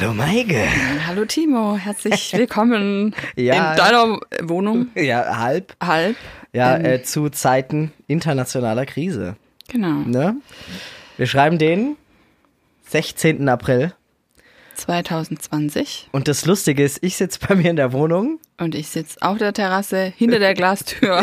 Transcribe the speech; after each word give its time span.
Hallo 0.00 0.14
Maike. 0.14 0.64
Hallo 1.06 1.24
Timo, 1.24 1.76
herzlich 1.76 2.32
willkommen 2.36 3.14
Ja. 3.36 3.72
in 3.72 3.76
deiner 3.78 4.20
Wohnung. 4.42 4.88
Ja, 4.94 5.38
halb. 5.38 5.74
Halb. 5.82 6.16
Ja, 6.52 6.76
Ähm. 6.76 6.84
äh, 6.84 7.02
zu 7.02 7.28
Zeiten 7.30 7.92
internationaler 8.06 8.86
Krise. 8.86 9.36
Genau. 9.68 10.00
Ne? 10.06 10.36
Wir 11.16 11.26
schreiben 11.26 11.58
den 11.58 11.96
16. 12.88 13.48
April. 13.48 13.92
2020 14.76 16.08
Und 16.12 16.28
das 16.28 16.46
Lustige 16.46 16.84
ist, 16.84 17.02
ich 17.02 17.16
sitze 17.16 17.40
bei 17.48 17.56
mir 17.56 17.70
in 17.70 17.76
der 17.76 17.92
Wohnung. 17.92 18.38
und 18.58 18.76
ich 18.76 18.88
sitze 18.88 19.20
auf 19.20 19.38
der 19.38 19.52
Terrasse 19.52 20.12
hinter 20.16 20.38
der 20.38 20.54
Glastür. 20.54 21.22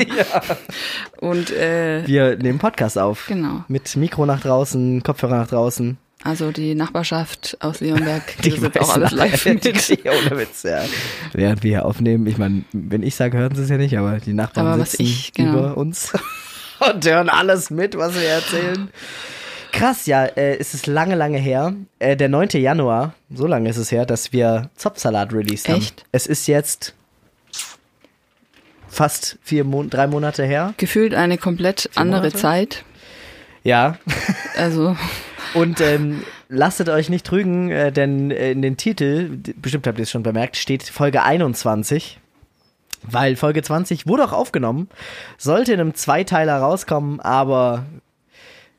Und 1.22 1.52
äh, 1.52 2.06
Wir 2.06 2.36
nehmen 2.36 2.60
Podcast 2.60 2.98
auf. 2.98 3.28
Genau. 3.28 3.64
Mit 3.70 3.96
Mikro 3.96 4.26
nach 4.26 4.42
draußen, 4.42 5.02
Kopfhörer 5.04 5.38
nach 5.38 5.48
draußen. 5.48 5.98
Also 6.26 6.52
die 6.52 6.74
Nachbarschaft 6.74 7.56
aus 7.60 7.82
Leonberg, 7.82 8.24
die 8.44 8.50
sitzt 8.50 8.80
auch 8.82 8.96
alles 8.96 9.12
live 9.12 9.46
mit. 9.46 9.64
Ja, 10.04 10.12
Ohne 10.12 10.40
Witz, 10.40 10.64
ja. 10.64 10.84
Während 11.34 11.62
wir 11.62 11.70
hier 11.70 11.86
aufnehmen, 11.86 12.26
ich 12.26 12.40
meine, 12.40 12.64
wenn 12.74 13.04
ich 13.04 13.16
sage, 13.16 13.38
hören 13.38 13.54
sie 13.56 13.62
es 13.62 13.70
ja 13.70 13.78
nicht, 13.78 13.96
aber 13.96 14.18
die 14.18 14.34
Nachbarn 14.34 14.66
Aber 14.66 14.86
sitzen 14.86 15.04
ich, 15.04 15.34
genau. 15.34 15.52
über 15.52 15.78
uns 15.78 16.14
und 16.80 17.06
hören 17.06 17.30
alles 17.30 17.70
mit, 17.70 17.96
was 17.96 18.16
wir 18.16 18.28
erzählen. 18.28 18.90
Krass, 19.72 20.08
ja, 20.08 20.26
äh, 20.26 20.58
es 20.58 20.74
ist 20.74 20.88
lange, 20.88 21.14
lange 21.14 21.38
her. 21.38 21.76
Äh, 22.00 22.18
der 22.18 22.30
9. 22.30 22.50
Januar, 22.54 23.14
so 23.30 23.46
lange 23.46 23.70
ist 23.70 23.78
es 23.78 23.92
her, 23.92 24.08
dass 24.08 24.34
wir 24.34 24.72
Zopfsalat 24.76 25.32
released 25.32 25.70
haben. 25.70 25.78
Echt? 25.78 26.06
Es 26.12 26.26
ist 26.26 26.48
jetzt 26.48 26.96
fast 28.90 29.38
vier 29.44 29.64
Mon 29.64 29.92
drei 29.92 30.08
Monate 30.08 30.44
her. 30.44 30.74
Gefühlt 30.78 31.14
eine 31.14 31.38
komplett 31.38 31.90
andere 31.94 32.22
Monate? 32.22 32.38
Zeit. 32.38 32.84
Ja. 33.64 34.00
Also 34.58 34.96
Und 35.56 35.82
ähm, 35.82 36.24
lasst 36.50 36.88
euch 36.88 37.10
nicht 37.10 37.26
trügen, 37.26 37.72
äh, 37.72 37.92
denn 37.92 38.30
äh, 38.30 38.52
in 38.52 38.62
den 38.62 38.78
Titel, 38.78 39.38
bestimmt 39.56 39.88
habt 39.88 39.98
ihr 39.98 40.04
es 40.04 40.12
schon 40.12 40.24
bemerkt, 40.24 40.58
steht 40.58 40.84
Folge 40.84 41.24
21. 41.24 42.20
Weil 43.04 43.36
Folge 43.36 43.62
20 43.62 44.08
wurde 44.08 44.26
auch 44.26 44.34
aufgenommen, 44.34 44.90
sollte 45.38 45.74
in 45.74 45.80
einem 45.80 45.94
Zweiteiler 45.94 46.58
rauskommen, 46.58 47.20
aber 47.20 47.86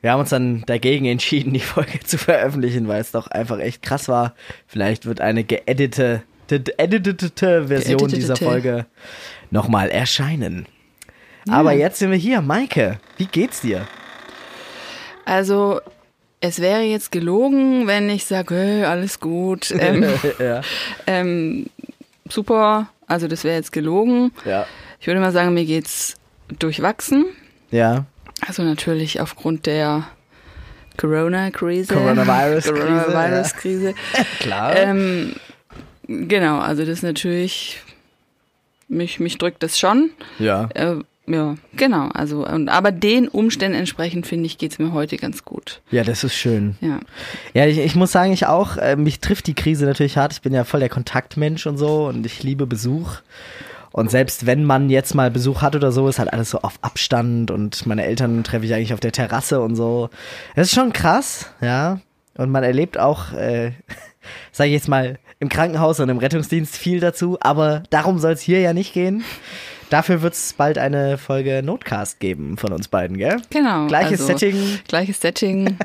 wir 0.01 0.11
haben 0.11 0.19
uns 0.19 0.29
dann 0.29 0.63
dagegen 0.65 1.05
entschieden, 1.05 1.53
die 1.53 1.59
Folge 1.59 1.99
zu 2.01 2.17
veröffentlichen, 2.17 2.87
weil 2.87 3.01
es 3.01 3.11
doch 3.11 3.27
einfach 3.27 3.59
echt 3.59 3.81
krass 3.81 4.07
war. 4.07 4.35
Vielleicht 4.67 5.05
wird 5.05 5.21
eine 5.21 5.43
geeditete, 5.43 6.23
editete 6.49 7.67
Version 7.67 7.97
Geeditete. 7.99 8.15
dieser 8.15 8.35
Folge 8.35 8.85
nochmal 9.49 9.89
erscheinen. 9.89 10.67
Aber 11.49 11.71
jetzt 11.71 11.99
sind 11.99 12.11
wir 12.11 12.17
hier. 12.17 12.41
Maike, 12.41 12.99
wie 13.17 13.25
geht's 13.25 13.61
dir? 13.61 13.87
Also, 15.25 15.81
es 16.39 16.59
wäre 16.59 16.81
jetzt 16.81 17.11
gelogen, 17.11 17.87
wenn 17.87 18.09
ich 18.09 18.25
sage, 18.25 18.55
hey, 18.55 18.83
alles 18.83 19.19
gut, 19.19 19.71
ähm, 19.79 20.05
ja. 20.39 20.61
ähm, 21.05 21.67
super. 22.29 22.89
Also, 23.07 23.27
das 23.27 23.43
wäre 23.43 23.55
jetzt 23.55 23.71
gelogen. 23.71 24.31
ja. 24.45 24.65
Ich 24.99 25.05
würde 25.05 25.19
mal 25.19 25.31
sagen, 25.31 25.53
mir 25.53 25.65
geht's 25.65 26.15
durchwachsen. 26.59 27.25
Ja. 27.71 28.05
Also 28.45 28.63
natürlich 28.63 29.21
aufgrund 29.21 29.65
der 29.65 30.07
Corona-Krise. 30.97 31.93
Coronavirus-Krise, 31.93 32.73
Coronavirus-Krise. 32.85 33.93
Klar. 34.39 34.75
ähm, 34.75 35.35
genau, 36.07 36.59
also 36.59 36.85
das 36.85 37.03
natürlich, 37.03 37.81
mich, 38.87 39.19
mich 39.19 39.37
drückt 39.37 39.63
das 39.63 39.79
schon. 39.79 40.11
ja. 40.39 40.69
Äh, 40.73 40.97
ja, 41.27 41.55
genau. 41.75 42.07
Also, 42.13 42.47
und, 42.47 42.69
aber 42.69 42.91
den 42.91 43.27
Umständen 43.27 43.77
entsprechend, 43.77 44.25
finde 44.25 44.45
ich, 44.45 44.57
geht's 44.57 44.79
mir 44.79 44.93
heute 44.93 45.17
ganz 45.17 45.43
gut. 45.43 45.81
Ja, 45.91 46.03
das 46.03 46.23
ist 46.23 46.35
schön. 46.35 46.77
Ja. 46.79 46.99
Ja, 47.53 47.65
ich, 47.65 47.79
ich 47.79 47.95
muss 47.95 48.13
sagen, 48.13 48.31
ich 48.31 48.45
auch, 48.45 48.77
äh, 48.77 48.95
mich 48.95 49.19
trifft 49.19 49.47
die 49.47 49.53
Krise 49.53 49.85
natürlich 49.85 50.17
hart. 50.17 50.31
Ich 50.31 50.41
bin 50.41 50.53
ja 50.53 50.63
voll 50.63 50.79
der 50.79 50.89
Kontaktmensch 50.89 51.67
und 51.67 51.77
so 51.77 52.07
und 52.07 52.25
ich 52.25 52.43
liebe 52.43 52.65
Besuch. 52.65 53.17
Und 53.91 54.09
selbst 54.09 54.45
wenn 54.45 54.63
man 54.63 54.89
jetzt 54.89 55.15
mal 55.15 55.29
Besuch 55.29 55.61
hat 55.61 55.75
oder 55.75 55.91
so, 55.91 56.07
ist 56.07 56.19
halt 56.19 56.31
alles 56.31 56.51
so 56.51 56.59
auf 56.59 56.79
Abstand 56.81 57.51
und 57.51 57.85
meine 57.85 58.05
Eltern 58.05 58.43
treffe 58.43 58.65
ich 58.65 58.73
eigentlich 58.73 58.93
auf 58.93 58.99
der 58.99 59.11
Terrasse 59.11 59.59
und 59.59 59.75
so. 59.75 60.09
Das 60.55 60.67
ist 60.67 60.75
schon 60.75 60.93
krass, 60.93 61.51
ja. 61.61 61.99
Und 62.37 62.51
man 62.51 62.63
erlebt 62.63 62.97
auch, 62.97 63.33
äh, 63.33 63.71
sage 64.51 64.69
ich 64.69 64.75
jetzt 64.75 64.87
mal, 64.87 65.19
im 65.39 65.49
Krankenhaus 65.49 65.99
und 65.99 66.09
im 66.09 66.19
Rettungsdienst 66.19 66.77
viel 66.77 66.99
dazu, 66.99 67.37
aber 67.41 67.83
darum 67.89 68.19
soll 68.19 68.31
es 68.31 68.41
hier 68.41 68.59
ja 68.59 68.73
nicht 68.73 68.93
gehen. 68.93 69.23
Dafür 69.89 70.21
wird 70.21 70.33
es 70.33 70.53
bald 70.53 70.77
eine 70.77 71.17
Folge 71.17 71.61
Notcast 71.63 72.19
geben 72.19 72.57
von 72.57 72.73
uns 72.73 72.89
beiden, 72.89 73.17
gell? 73.17 73.37
Genau. 73.49 73.87
Gleiches 73.87 74.21
also, 74.21 74.33
Setting. 74.33 74.79
Gleiches 74.87 75.21
Setting. 75.21 75.77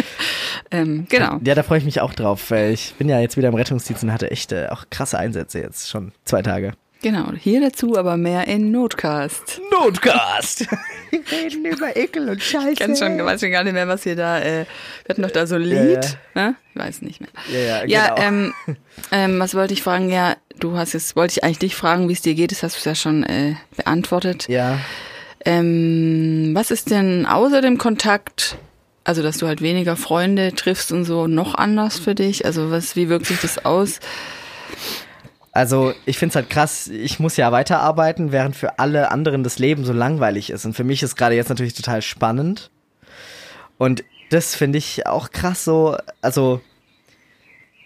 ähm, 0.70 1.06
genau. 1.08 1.38
Ja, 1.42 1.54
da 1.54 1.62
freue 1.62 1.78
ich 1.78 1.84
mich 1.84 2.00
auch 2.02 2.12
drauf, 2.12 2.50
weil 2.50 2.72
ich 2.72 2.94
bin 2.98 3.08
ja 3.08 3.18
jetzt 3.18 3.38
wieder 3.38 3.48
im 3.48 3.54
Rettungsdienst 3.54 4.04
und 4.04 4.12
hatte 4.12 4.30
echt 4.30 4.52
äh, 4.52 4.68
auch 4.68 4.84
krasse 4.90 5.18
Einsätze 5.18 5.60
jetzt 5.60 5.88
schon 5.88 6.12
zwei 6.24 6.42
Tage. 6.42 6.72
Genau. 7.02 7.32
Hier 7.38 7.60
dazu 7.62 7.96
aber 7.96 8.16
mehr 8.18 8.46
in 8.46 8.70
Notcast. 8.72 9.60
Notcast! 9.72 10.66
Wir 11.10 11.20
reden 11.32 11.64
über 11.64 11.96
Ekel 11.96 12.28
und 12.28 12.42
Scheiße. 12.42 12.70
Ich 12.72 12.78
kann 12.78 12.94
schon, 12.94 13.18
weiß 13.24 13.40
schon 13.40 13.50
gar 13.50 13.64
nicht 13.64 13.72
mehr, 13.72 13.88
was 13.88 14.04
wir 14.04 14.14
da, 14.14 14.38
äh, 14.38 14.64
wir 15.04 15.08
hatten 15.08 15.22
doch 15.22 15.30
da 15.32 15.44
so 15.46 15.56
ein 15.56 15.62
Ja, 15.62 15.82
Lied, 15.82 16.16
ne? 16.36 16.54
Ich 16.74 16.80
weiß 16.80 17.02
nicht 17.02 17.20
mehr. 17.20 17.30
Ja, 17.52 17.58
ja, 17.58 17.84
Ja, 17.86 18.14
genau. 18.14 18.22
ähm, 18.28 18.54
ähm, 19.10 19.40
was 19.40 19.54
wollte 19.56 19.72
ich 19.72 19.82
fragen? 19.82 20.08
Ja, 20.10 20.36
du 20.60 20.76
hast 20.76 20.92
jetzt, 20.92 21.16
wollte 21.16 21.32
ich 21.32 21.42
eigentlich 21.42 21.58
dich 21.58 21.74
fragen, 21.74 22.08
wie 22.08 22.12
es 22.12 22.20
dir 22.20 22.34
geht, 22.34 22.52
das 22.52 22.62
hast 22.62 22.84
du 22.84 22.88
ja 22.88 22.94
schon 22.94 23.24
äh, 23.24 23.54
beantwortet. 23.76 24.46
Ja, 24.48 24.78
Ähm, 25.44 26.50
was 26.54 26.70
ist 26.70 26.90
denn 26.90 27.26
außer 27.26 27.60
dem 27.60 27.76
Kontakt, 27.78 28.56
also 29.02 29.22
dass 29.22 29.38
du 29.38 29.46
halt 29.48 29.62
weniger 29.62 29.96
Freunde 29.96 30.54
triffst 30.54 30.92
und 30.92 31.04
so, 31.04 31.26
noch 31.26 31.54
anders 31.56 31.98
für 31.98 32.14
dich? 32.14 32.44
Also 32.44 32.70
was, 32.70 32.94
wie 32.94 33.08
wirkt 33.08 33.26
sich 33.26 33.40
das 33.40 33.64
aus? 33.64 33.98
Also 35.52 35.92
ich 36.06 36.18
find's 36.18 36.36
halt 36.36 36.48
krass, 36.48 36.86
ich 36.88 37.18
muss 37.18 37.36
ja 37.36 37.50
weiterarbeiten, 37.50 38.30
während 38.32 38.54
für 38.54 38.78
alle 38.78 39.10
anderen 39.10 39.42
das 39.42 39.58
Leben 39.58 39.84
so 39.84 39.92
langweilig 39.92 40.50
ist. 40.50 40.64
Und 40.64 40.74
für 40.74 40.84
mich 40.84 41.02
ist 41.02 41.16
gerade 41.16 41.34
jetzt 41.34 41.48
natürlich 41.48 41.74
total 41.74 42.02
spannend. 42.02 42.70
Und 43.78 44.04
das 44.30 44.54
finde 44.54 44.78
ich 44.78 45.06
auch 45.06 45.30
krass 45.30 45.64
so, 45.64 45.96
also 46.22 46.60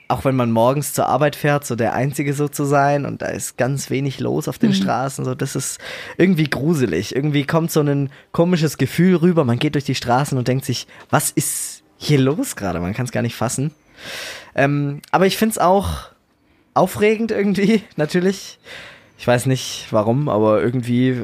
auch 0.09 0.25
wenn 0.27 0.37
man 0.37 0.51
morgens 0.51 0.93
zur 0.93 1.07
Arbeit 1.07 1.35
fährt, 1.35 1.65
so 1.65 1.77
der 1.77 1.95
Einzige 1.95 2.35
so 2.35 2.49
zu 2.49 2.65
sein 2.65 3.07
und 3.07 3.23
da 3.23 3.27
ist 3.27 3.57
ganz 3.57 3.89
wenig 3.89 4.21
los 4.21 4.49
auf 4.49 4.59
den 4.59 4.75
Straßen, 4.75 5.25
so 5.25 5.35
das 5.35 5.57
ist 5.57 5.79
irgendwie 6.19 6.45
gruselig. 6.45 7.17
Irgendwie 7.17 7.45
kommt 7.45 7.71
so 7.71 7.81
ein 7.81 8.11
komisches 8.31 8.77
Gefühl 8.77 9.17
rüber, 9.17 9.45
man 9.45 9.59
geht 9.59 9.75
durch 9.75 9.85
die 9.85 9.95
Straßen 9.95 10.37
und 10.37 10.47
denkt 10.47 10.67
sich, 10.67 10.87
was 11.09 11.31
ist 11.31 11.83
hier 11.97 12.19
los 12.19 12.55
gerade? 12.55 12.81
Man 12.81 12.93
kann 12.93 13.07
es 13.07 13.13
gar 13.13 13.23
nicht 13.23 13.35
fassen. 13.35 13.73
Ähm, 14.55 15.01
aber 15.11 15.27
ich 15.27 15.39
find's 15.39 15.57
auch 15.57 16.14
aufregend 16.75 17.31
irgendwie, 17.31 17.83
natürlich. 17.97 18.59
Ich 19.17 19.27
weiß 19.27 19.47
nicht 19.47 19.87
warum, 19.91 20.29
aber 20.29 20.61
irgendwie 20.61 21.17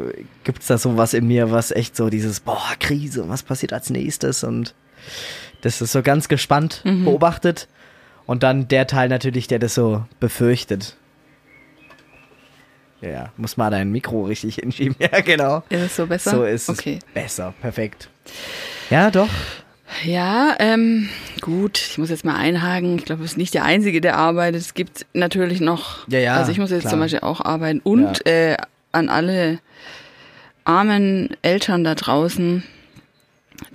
gibt's 0.44 0.69
da 0.69 0.78
so 0.78 0.97
was 0.97 1.12
in 1.12 1.27
mir, 1.27 1.50
was 1.50 1.71
echt 1.72 1.97
so 1.97 2.09
dieses, 2.09 2.41
boah, 2.41 2.62
Krise, 2.78 3.28
was 3.28 3.43
passiert 3.43 3.72
als 3.72 3.91
nächstes? 3.91 4.44
Und 4.44 4.75
das 5.60 5.81
ist 5.83 5.93
so 5.93 6.03
ganz 6.03 6.28
gespannt 6.28 6.83
beobachtet. 6.84 7.69
Und 8.27 8.43
dann 8.44 8.69
der 8.69 8.87
Teil 8.87 9.09
natürlich, 9.09 9.49
der 9.49 9.59
das 9.59 9.75
so 9.75 10.05
befürchtet. 10.21 10.97
Ja, 13.00 13.33
muss 13.37 13.56
mal 13.56 13.71
dein 13.71 13.91
Mikro 13.91 14.25
richtig 14.25 14.56
hinschieben. 14.56 14.94
Ja, 15.00 15.21
genau. 15.21 15.62
Ist 15.69 15.81
es 15.83 15.97
so 15.97 16.06
besser? 16.06 16.31
So 16.31 16.44
ist 16.44 16.69
Okay. 16.69 16.99
es 17.05 17.12
besser. 17.15 17.55
Perfekt. 17.60 18.09
Ja, 18.91 19.10
doch. 19.10 19.28
Ja, 20.05 20.55
ähm, 20.59 21.09
gut, 21.41 21.78
ich 21.78 21.99
muss 21.99 22.11
jetzt 22.11 22.25
mal 22.25 22.37
einhaken. 22.37 22.97
Ich 22.99 23.05
glaube, 23.05 23.19
du 23.19 23.25
bist 23.25 23.37
nicht 23.37 23.55
der 23.55 23.65
Einzige, 23.65 24.00
der 24.00 24.16
arbeitet. 24.16 24.61
Es 24.61 24.75
gibt 24.75 25.06
natürlich 25.12 25.61
noch, 25.61 26.09
Ja, 26.09 26.19
ja, 26.19 26.34
also 26.37 26.53
ich 26.53 26.59
muss 26.59 26.71
jetzt 26.71 26.83
klar. 26.83 26.91
zum 26.93 27.00
Beispiel 27.00 27.21
auch 27.21 27.41
arbeiten. 27.41 27.81
Und 27.81 28.27
äh, 28.27 28.56
an 28.93 29.09
alle 29.09 29.59
armen 30.65 31.37
Eltern 31.43 31.84
da 31.84 31.95
draußen, 31.95 32.63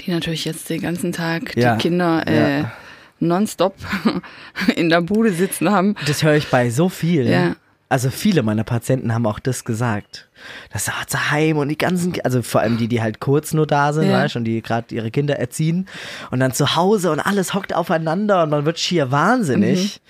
die 0.02 0.12
natürlich 0.12 0.46
jetzt 0.46 0.70
den 0.70 0.82
ganzen 0.82 1.12
Tag 1.12 1.56
Ja, 1.56 1.76
die 1.76 1.82
Kinder 1.82 2.24
äh, 2.28 2.60
ja. 2.62 2.72
nonstop 3.20 3.76
in 4.76 4.90
der 4.90 5.02
Bude 5.02 5.32
sitzen 5.32 5.70
haben. 5.72 5.96
Das 6.08 6.24
höre 6.24 6.36
ich 6.36 6.48
bei 6.48 6.70
so 6.70 6.90
vielen. 6.90 7.32
Ja. 7.32 7.56
Also 7.88 8.10
viele 8.10 8.42
meiner 8.42 8.64
Patienten 8.64 9.14
haben 9.14 9.28
auch 9.28 9.40
das 9.40 9.64
gesagt. 9.64 10.28
Das 10.74 10.86
sagt 10.86 11.12
sie 11.12 11.18
heim 11.32 11.58
und 11.58 11.70
die 11.70 11.78
ganzen, 11.78 12.14
also 12.24 12.42
vor 12.42 12.62
allem 12.62 12.78
die, 12.78 12.88
die 12.88 13.02
halt 13.02 13.20
kurz 13.20 13.54
nur 13.54 13.68
da 13.68 13.94
sind, 13.94 14.10
Ja. 14.10 14.24
weißt 14.24 14.36
du, 14.36 14.40
und 14.40 14.46
die 14.46 14.62
gerade 14.62 14.94
ihre 14.94 15.12
Kinder 15.12 15.38
erziehen 15.38 15.88
und 16.32 16.40
dann 16.40 16.52
zu 16.52 16.76
Hause 16.76 17.12
und 17.12 17.20
alles 17.20 17.54
hockt 17.54 17.76
aufeinander 17.76 18.44
und 18.44 18.50
man 18.50 18.66
wird 18.66 18.80
schier 18.80 19.12
wahnsinnig. 19.12 20.02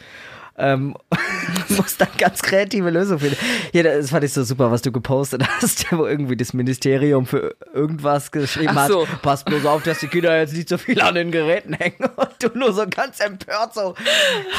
Ähm, 0.58 0.96
muss 1.70 1.98
dann 1.98 2.08
ganz 2.18 2.42
kreative 2.42 2.90
Lösungen 2.90 3.20
finden. 3.20 3.38
Ja, 3.74 3.84
das 3.84 4.10
fand 4.10 4.24
ich 4.24 4.32
so 4.32 4.44
super, 4.44 4.72
was 4.72 4.82
du 4.82 4.92
gepostet 4.92 5.44
hast, 5.46 5.92
wo 5.92 6.06
irgendwie 6.06 6.38
das 6.38 6.54
Ministerium 6.54 7.26
für 7.26 7.56
irgendwas 7.74 8.32
geschrieben 8.32 8.74
Ach 8.76 8.88
so. 8.88 9.08
hat. 9.08 9.22
Pass 9.22 9.44
bloß 9.44 9.66
auf, 9.66 9.84
dass 9.84 10.00
die 10.00 10.08
Kinder 10.08 10.38
jetzt 10.38 10.54
nicht 10.54 10.70
so 10.70 10.78
viel 10.78 11.02
an 11.02 11.16
den 11.16 11.32
Geräten 11.32 11.74
hängen. 11.74 11.98
Und 12.16 12.30
du 12.40 12.58
nur 12.58 12.74
so 12.74 12.86
ganz 12.90 13.20
empört 13.20 13.74
so, 13.74 13.96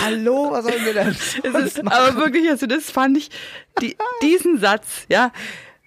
hallo, 0.04 0.48
was 0.50 0.64
sollen 0.64 0.84
wir 0.84 0.94
denn 0.94 1.08
ist 1.08 1.80
aber 1.86 2.16
wirklich, 2.16 2.48
also 2.50 2.66
das 2.66 2.90
fand 2.90 3.16
ich, 3.16 3.30
die, 3.80 3.96
diesen 4.22 4.58
Satz, 4.58 5.06
ja, 5.08 5.32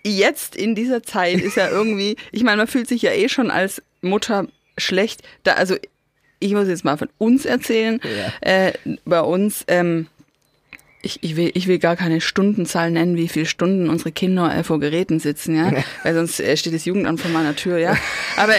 jetzt 0.03 0.55
in 0.55 0.75
dieser 0.75 1.03
Zeit 1.03 1.39
ist 1.39 1.55
ja 1.55 1.69
irgendwie, 1.69 2.15
ich 2.31 2.43
meine, 2.43 2.57
man 2.57 2.67
fühlt 2.67 2.87
sich 2.87 3.01
ja 3.01 3.11
eh 3.11 3.29
schon 3.29 3.51
als 3.51 3.81
Mutter 4.01 4.47
schlecht, 4.77 5.21
da, 5.43 5.53
also 5.53 5.75
ich 6.39 6.53
muss 6.53 6.67
jetzt 6.67 6.85
mal 6.85 6.97
von 6.97 7.09
uns 7.17 7.45
erzählen. 7.45 7.99
Ja. 8.03 8.47
Äh, 8.67 8.73
bei 9.05 9.21
uns, 9.21 9.65
ähm, 9.67 10.07
ich, 11.01 11.19
ich, 11.23 11.35
will, 11.37 11.51
ich 11.53 11.67
will 11.67 11.79
gar 11.79 11.95
keine 11.95 12.19
Stundenzahl 12.19 12.91
nennen, 12.91 13.15
wie 13.15 13.29
viele 13.29 13.45
Stunden 13.45 13.89
unsere 13.89 14.11
Kinder 14.11 14.53
äh, 14.53 14.63
vor 14.63 14.79
Geräten 14.81 15.19
sitzen, 15.19 15.55
ja. 15.55 15.71
Weil 16.03 16.13
sonst 16.13 16.39
äh, 16.41 16.57
steht 16.57 16.73
das 16.73 16.83
Jugendamt 16.85 17.21
vor 17.21 17.31
meiner 17.31 17.55
Tür, 17.55 17.77
ja. 17.77 17.95
Aber 18.35 18.53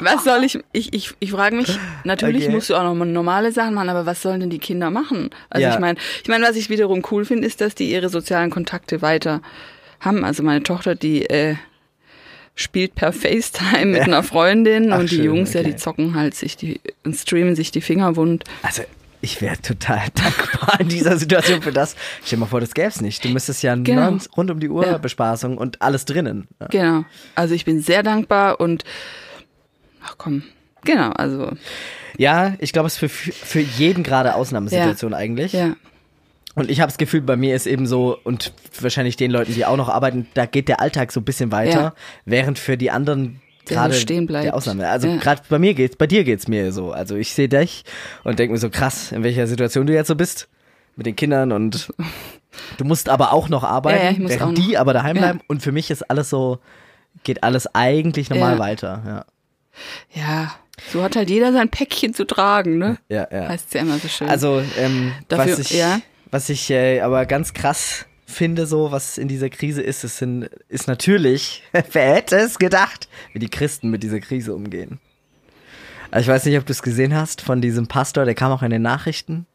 was 0.00 0.24
soll 0.24 0.42
ich, 0.42 0.58
ich, 0.72 0.92
ich, 0.92 1.12
ich 1.20 1.30
frage 1.30 1.54
mich, 1.54 1.78
natürlich 2.04 2.44
Okay. 2.44 2.52
musst 2.52 2.70
du 2.70 2.74
auch 2.74 2.82
noch 2.82 2.94
mal 2.94 3.04
normale 3.06 3.52
Sachen 3.52 3.74
machen, 3.74 3.88
aber 3.88 4.04
was 4.06 4.20
sollen 4.22 4.40
denn 4.40 4.50
die 4.50 4.58
Kinder 4.58 4.90
machen? 4.90 5.30
Also 5.48 5.66
Ja. 5.66 5.74
ich 5.74 5.78
meine, 5.78 5.98
ich 6.22 6.28
meine, 6.28 6.44
was 6.44 6.56
ich 6.56 6.70
wiederum 6.70 7.02
cool 7.12 7.24
finde, 7.24 7.46
ist, 7.46 7.60
dass 7.60 7.74
die 7.76 7.90
ihre 7.92 8.08
sozialen 8.08 8.50
Kontakte 8.50 9.00
weiter 9.02 9.40
haben. 10.00 10.24
Also 10.24 10.42
meine 10.42 10.62
Tochter, 10.64 10.94
die 10.96 11.28
äh, 11.30 11.54
spielt 12.54 12.94
per 12.94 13.12
FaceTime 13.12 13.86
mit 13.86 14.02
einer 14.02 14.22
Freundin 14.22 14.92
Ach, 14.92 14.98
und 15.00 15.10
die 15.10 15.16
schön, 15.16 15.24
Jungs, 15.24 15.52
ja, 15.54 15.60
okay. 15.60 15.70
die 15.70 15.76
zocken 15.76 16.14
halt 16.14 16.34
sich 16.34 16.56
die 16.56 16.80
und 17.04 17.14
streamen 17.16 17.56
sich 17.56 17.70
die 17.70 17.80
Finger 17.80 18.16
wund. 18.16 18.44
Also, 18.62 18.82
ich 19.22 19.40
wäre 19.42 19.60
total 19.60 20.00
dankbar 20.14 20.80
in 20.80 20.88
dieser 20.88 21.16
Situation 21.18 21.62
für 21.62 21.72
das. 21.72 21.94
Stell 22.24 22.36
dir 22.36 22.40
mal 22.40 22.46
vor, 22.46 22.60
das 22.60 22.72
gäb's 22.74 23.00
nicht. 23.00 23.24
Du 23.24 23.28
müsstest 23.28 23.62
ja 23.62 23.74
Genau. 23.74 24.16
rund 24.36 24.50
um 24.50 24.60
die 24.60 24.68
Uhr 24.68 24.86
Ja. 24.86 24.98
Bespaßung 24.98 25.58
und 25.58 25.80
alles 25.82 26.04
drinnen. 26.06 26.48
Ja. 26.60 26.66
Genau. 26.68 27.04
Also 27.34 27.54
ich 27.54 27.64
bin 27.64 27.80
sehr 27.82 28.02
dankbar 28.02 28.60
und 28.60 28.84
ach 30.02 30.14
komm, 30.18 30.42
genau, 30.84 31.10
also 31.12 31.52
Ja, 32.16 32.54
ich 32.60 32.72
glaube, 32.72 32.86
es 32.86 32.94
ist 32.94 32.98
für, 32.98 33.08
für 33.10 33.60
jeden 33.60 34.02
gerade 34.02 34.34
Ausnahmesituation 34.34 35.14
eigentlich. 35.14 35.52
ja. 35.52 35.76
Und 36.54 36.68
ich 36.70 36.80
habe 36.80 36.90
das 36.90 36.98
Gefühl, 36.98 37.20
bei 37.20 37.36
mir 37.36 37.54
ist 37.54 37.66
eben 37.66 37.86
so, 37.86 38.18
und 38.24 38.52
wahrscheinlich 38.80 39.16
den 39.16 39.30
Leuten, 39.30 39.54
die 39.54 39.64
auch 39.64 39.76
noch 39.76 39.88
arbeiten, 39.88 40.26
da 40.34 40.46
geht 40.46 40.68
der 40.68 40.80
Alltag 40.80 41.12
so 41.12 41.20
ein 41.20 41.24
bisschen 41.24 41.52
weiter, 41.52 41.80
Ja. 41.80 41.94
während 42.24 42.58
für 42.58 42.76
die 42.76 42.90
anderen 42.90 43.40
Der 43.68 43.76
gerade 43.76 43.94
stehen 43.94 44.26
bleibt. 44.26 44.46
der 44.46 44.54
Ausnahme. 44.56 44.88
Also 44.88 45.06
Ja. 45.06 45.16
gerade 45.16 45.42
bei 45.48 45.58
mir 45.60 45.74
geht's, 45.74 45.94
bei 45.96 46.06
dir 46.08 46.24
geht's 46.24 46.48
mir 46.48 46.72
so. 46.72 46.90
Also 46.92 47.14
ich 47.14 47.32
sehe 47.34 47.48
dich 47.48 47.84
und 48.24 48.38
denke 48.38 48.52
mir 48.52 48.58
so 48.58 48.68
krass, 48.68 49.12
in 49.12 49.22
welcher 49.22 49.46
Situation 49.46 49.86
du 49.86 49.92
jetzt 49.94 50.08
so 50.08 50.16
bist 50.16 50.48
mit 50.96 51.06
den 51.06 51.14
Kindern 51.14 51.52
und 51.52 51.92
du 52.78 52.84
musst 52.84 53.08
aber 53.08 53.32
auch 53.32 53.48
noch 53.48 53.62
arbeiten, 53.62 53.98
Ja, 53.98 54.04
ja, 54.06 54.10
ich 54.10 54.18
muss 54.18 54.30
während 54.32 54.42
auch 54.42 54.58
noch. 54.58 54.66
die 54.66 54.76
aber 54.76 54.92
daheim 54.92 55.16
bleiben. 55.18 55.40
Und 55.46 55.62
für 55.62 55.70
mich 55.72 55.90
ist 55.90 56.10
alles 56.10 56.30
so, 56.30 56.58
geht 57.22 57.44
alles 57.44 57.72
eigentlich 57.74 58.28
normal 58.28 58.58
weiter. 58.58 59.02
Ja, 59.06 59.24
Ja, 60.20 60.54
so 60.92 61.02
hat 61.02 61.14
halt 61.14 61.30
jeder 61.30 61.52
sein 61.52 61.68
Päckchen 61.68 62.12
zu 62.12 62.24
tragen, 62.26 62.78
ne? 62.78 62.98
ja, 63.08 63.26
ja. 63.30 63.48
Heißt 63.48 63.72
ja 63.74 63.82
immer 63.82 63.98
so 63.98 64.08
schön. 64.08 64.28
Also, 64.28 64.62
ähm, 64.78 65.12
Dafür- 65.28 65.52
was 65.52 65.58
ich, 65.60 65.70
ja. 65.70 66.00
Was 66.30 66.48
ich 66.48 66.70
äh, 66.70 67.00
aber 67.00 67.26
ganz 67.26 67.52
krass 67.54 68.06
finde, 68.26 68.66
so, 68.66 68.92
was 68.92 69.18
in 69.18 69.26
dieser 69.28 69.50
Krise 69.50 69.82
ist, 69.82 70.04
es 70.04 70.18
sind, 70.18 70.44
ist 70.68 70.86
natürlich, 70.86 71.62
wer 71.92 72.14
hätte 72.14 72.36
es 72.36 72.58
gedacht, 72.58 73.08
wie 73.32 73.38
die 73.40 73.48
Christen 73.48 73.90
mit 73.90 74.02
dieser 74.02 74.20
Krise 74.20 74.54
umgehen. 74.54 75.00
Also 76.12 76.22
ich 76.30 76.34
weiß 76.34 76.44
nicht, 76.46 76.58
ob 76.58 76.66
du 76.66 76.72
es 76.72 76.82
gesehen 76.82 77.14
hast 77.14 77.40
von 77.40 77.60
diesem 77.60 77.86
Pastor, 77.86 78.24
der 78.24 78.34
kam 78.34 78.50
auch 78.52 78.62
in 78.62 78.70
den 78.70 78.82
Nachrichten. 78.82 79.46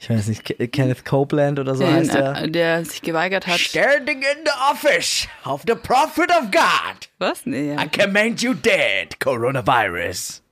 Ich 0.00 0.10
weiß 0.10 0.26
nicht, 0.26 0.44
Ke- 0.44 0.68
Kenneth 0.68 1.04
Copeland 1.06 1.58
oder 1.58 1.74
so 1.76 1.84
den, 1.84 1.94
heißt 1.94 2.14
er. 2.14 2.42
äh, 2.42 2.50
der 2.50 2.84
sich 2.84 3.00
geweigert 3.00 3.46
hat. 3.46 3.58
Standing 3.58 4.18
in 4.18 4.44
the 4.44 4.50
office 4.72 5.26
of 5.46 5.62
the 5.66 5.74
prophet 5.74 6.30
of 6.30 6.50
God. 6.50 7.08
Was? 7.18 7.46
Nee, 7.46 7.72
ja. 7.74 7.82
I 7.82 7.88
command 7.88 8.42
you 8.42 8.52
dead, 8.54 9.18
Coronavirus. 9.20 10.42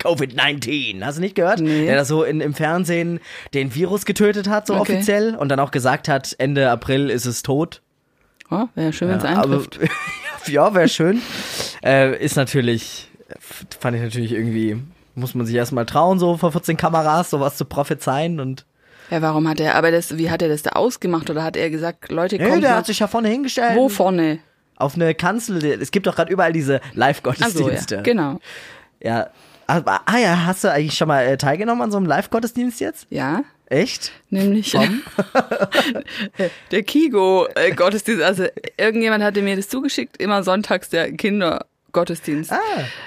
Covid-19. 0.00 1.02
Hast 1.04 1.18
du 1.18 1.22
nicht 1.22 1.34
gehört? 1.34 1.60
Nee. 1.60 1.86
Der 1.86 1.96
da 1.96 2.04
so 2.04 2.22
in, 2.24 2.40
im 2.40 2.54
Fernsehen 2.54 3.20
den 3.54 3.74
Virus 3.74 4.04
getötet 4.04 4.48
hat, 4.48 4.66
so 4.66 4.74
Okay. 4.74 4.94
offiziell. 4.96 5.34
Und 5.36 5.48
dann 5.48 5.60
auch 5.60 5.70
gesagt 5.70 6.08
hat, 6.08 6.34
Ende 6.38 6.70
April 6.70 7.10
ist 7.10 7.26
es 7.26 7.42
tot. 7.42 7.82
Oh, 8.50 8.64
wäre 8.74 8.92
schön, 8.92 9.08
wenn 9.08 9.18
es 9.18 9.24
aber, 9.24 9.40
eintrifft. 9.56 9.78
ja, 10.46 10.74
wäre 10.74 10.88
schön. 10.88 11.20
äh, 11.84 12.16
ist 12.22 12.36
natürlich, 12.36 13.08
fand 13.80 13.96
ich 13.96 14.02
natürlich 14.02 14.32
irgendwie, 14.32 14.76
muss 15.14 15.34
man 15.34 15.46
sich 15.46 15.56
erstmal 15.56 15.86
trauen, 15.86 16.18
so 16.18 16.36
vor 16.36 16.52
14 16.52 16.76
Kameras 16.76 17.30
sowas 17.30 17.56
zu 17.56 17.64
prophezeien. 17.64 18.38
Und 18.38 18.64
Ja, 19.10 19.20
warum 19.22 19.48
hat 19.48 19.58
er, 19.60 19.74
aber 19.74 19.90
das, 19.90 20.16
wie 20.18 20.30
hat 20.30 20.42
er 20.42 20.48
das 20.48 20.62
da 20.62 20.70
ausgemacht? 20.70 21.28
Oder 21.30 21.42
hat 21.42 21.56
er 21.56 21.70
gesagt, 21.70 22.12
Leute, 22.12 22.36
nee, 22.36 22.48
kommt 22.48 22.62
der 22.62 22.70
mal, 22.70 22.76
hat 22.78 22.86
sich 22.86 23.00
ja 23.00 23.08
vorne 23.08 23.28
hingestellt. 23.28 23.74
wo 23.76 23.88
vorne? 23.88 24.38
Auf 24.76 24.94
eine 24.94 25.14
Kanzel. 25.14 25.64
Es 25.80 25.90
gibt 25.90 26.06
doch 26.06 26.14
gerade 26.14 26.30
überall 26.30 26.52
diese 26.52 26.80
Ach 26.82 26.88
so, 26.92 26.98
Live-Gottesdienste. 27.00 27.94
ja, 27.96 28.02
genau. 28.02 28.38
Ja. 29.02 29.28
Aber, 29.66 30.00
ah 30.06 30.18
ja, 30.18 30.46
hast 30.46 30.62
du 30.64 30.70
eigentlich 30.72 30.96
schon 30.96 31.08
mal 31.08 31.24
äh, 31.26 31.36
teilgenommen 31.36 31.82
an 31.82 31.90
so 31.90 31.96
einem 31.96 32.06
Live-Gottesdienst 32.06 32.80
jetzt? 32.80 33.06
Ja, 33.10 33.42
Echt? 33.68 34.12
nämlich 34.30 34.72
der 36.70 36.82
Kigo-Gottesdienst. 36.82 38.22
Also 38.22 38.44
irgendjemand 38.76 39.24
hatte 39.24 39.42
mir 39.42 39.56
das 39.56 39.68
zugeschickt, 39.68 40.16
immer 40.20 40.42
sonntags 40.42 40.88
der 40.88 41.12
Kindergottesdienst. 41.12 42.52
Ah. 42.52 42.58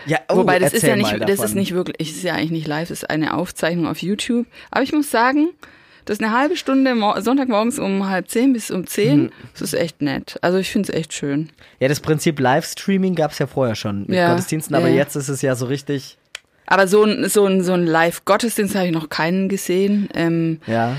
Ja, 0.05 0.19
oh, 0.29 0.37
Wobei 0.37 0.59
das 0.59 0.73
ist 0.73 0.83
ja 0.83 0.95
nicht, 0.95 1.15
das 1.27 1.39
ist 1.39 1.55
nicht 1.55 1.73
wirklich, 1.73 2.09
es 2.09 2.17
ist 2.17 2.23
ja 2.23 2.33
eigentlich 2.33 2.51
nicht 2.51 2.67
live, 2.67 2.89
das 2.89 3.03
ist 3.03 3.09
eine 3.09 3.35
Aufzeichnung 3.35 3.87
auf 3.87 4.01
YouTube. 4.01 4.45
Aber 4.71 4.83
ich 4.83 4.91
muss 4.91 5.09
sagen, 5.09 5.49
das 6.05 6.17
ist 6.17 6.23
eine 6.23 6.35
halbe 6.37 6.57
Stunde 6.57 6.95
mor- 6.95 7.21
Sonntagmorgens 7.21 7.77
um 7.79 8.09
halb 8.09 8.29
zehn 8.29 8.51
bis 8.53 8.71
um 8.71 8.87
zehn. 8.87 9.23
Mhm. 9.23 9.31
Das 9.53 9.61
ist 9.61 9.73
echt 9.75 10.01
nett. 10.01 10.37
Also 10.41 10.57
ich 10.57 10.69
finde 10.71 10.91
es 10.91 10.95
echt 10.97 11.13
schön. 11.13 11.51
Ja, 11.79 11.87
das 11.87 11.99
Prinzip 11.99 12.39
Livestreaming 12.39 13.15
gab 13.15 13.31
es 13.31 13.39
ja 13.39 13.47
vorher 13.47 13.75
schon 13.75 14.01
mit 14.07 14.17
Ja, 14.17 14.31
Gottesdiensten, 14.31 14.75
aber 14.75 14.87
ja. 14.89 14.95
jetzt 14.95 15.15
ist 15.15 15.29
es 15.29 15.41
ja 15.41 15.55
so 15.55 15.67
richtig. 15.67 16.17
Aber 16.71 16.87
so 16.87 17.03
ein, 17.03 17.27
so 17.27 17.45
ein, 17.47 17.63
so 17.63 17.73
ein 17.73 17.85
Live-Gottesdienst 17.87 18.75
habe 18.75 18.85
ich 18.87 18.93
noch 18.93 19.09
keinen 19.09 19.49
gesehen. 19.49 20.07
Ähm, 20.13 20.59
Ja. 20.67 20.95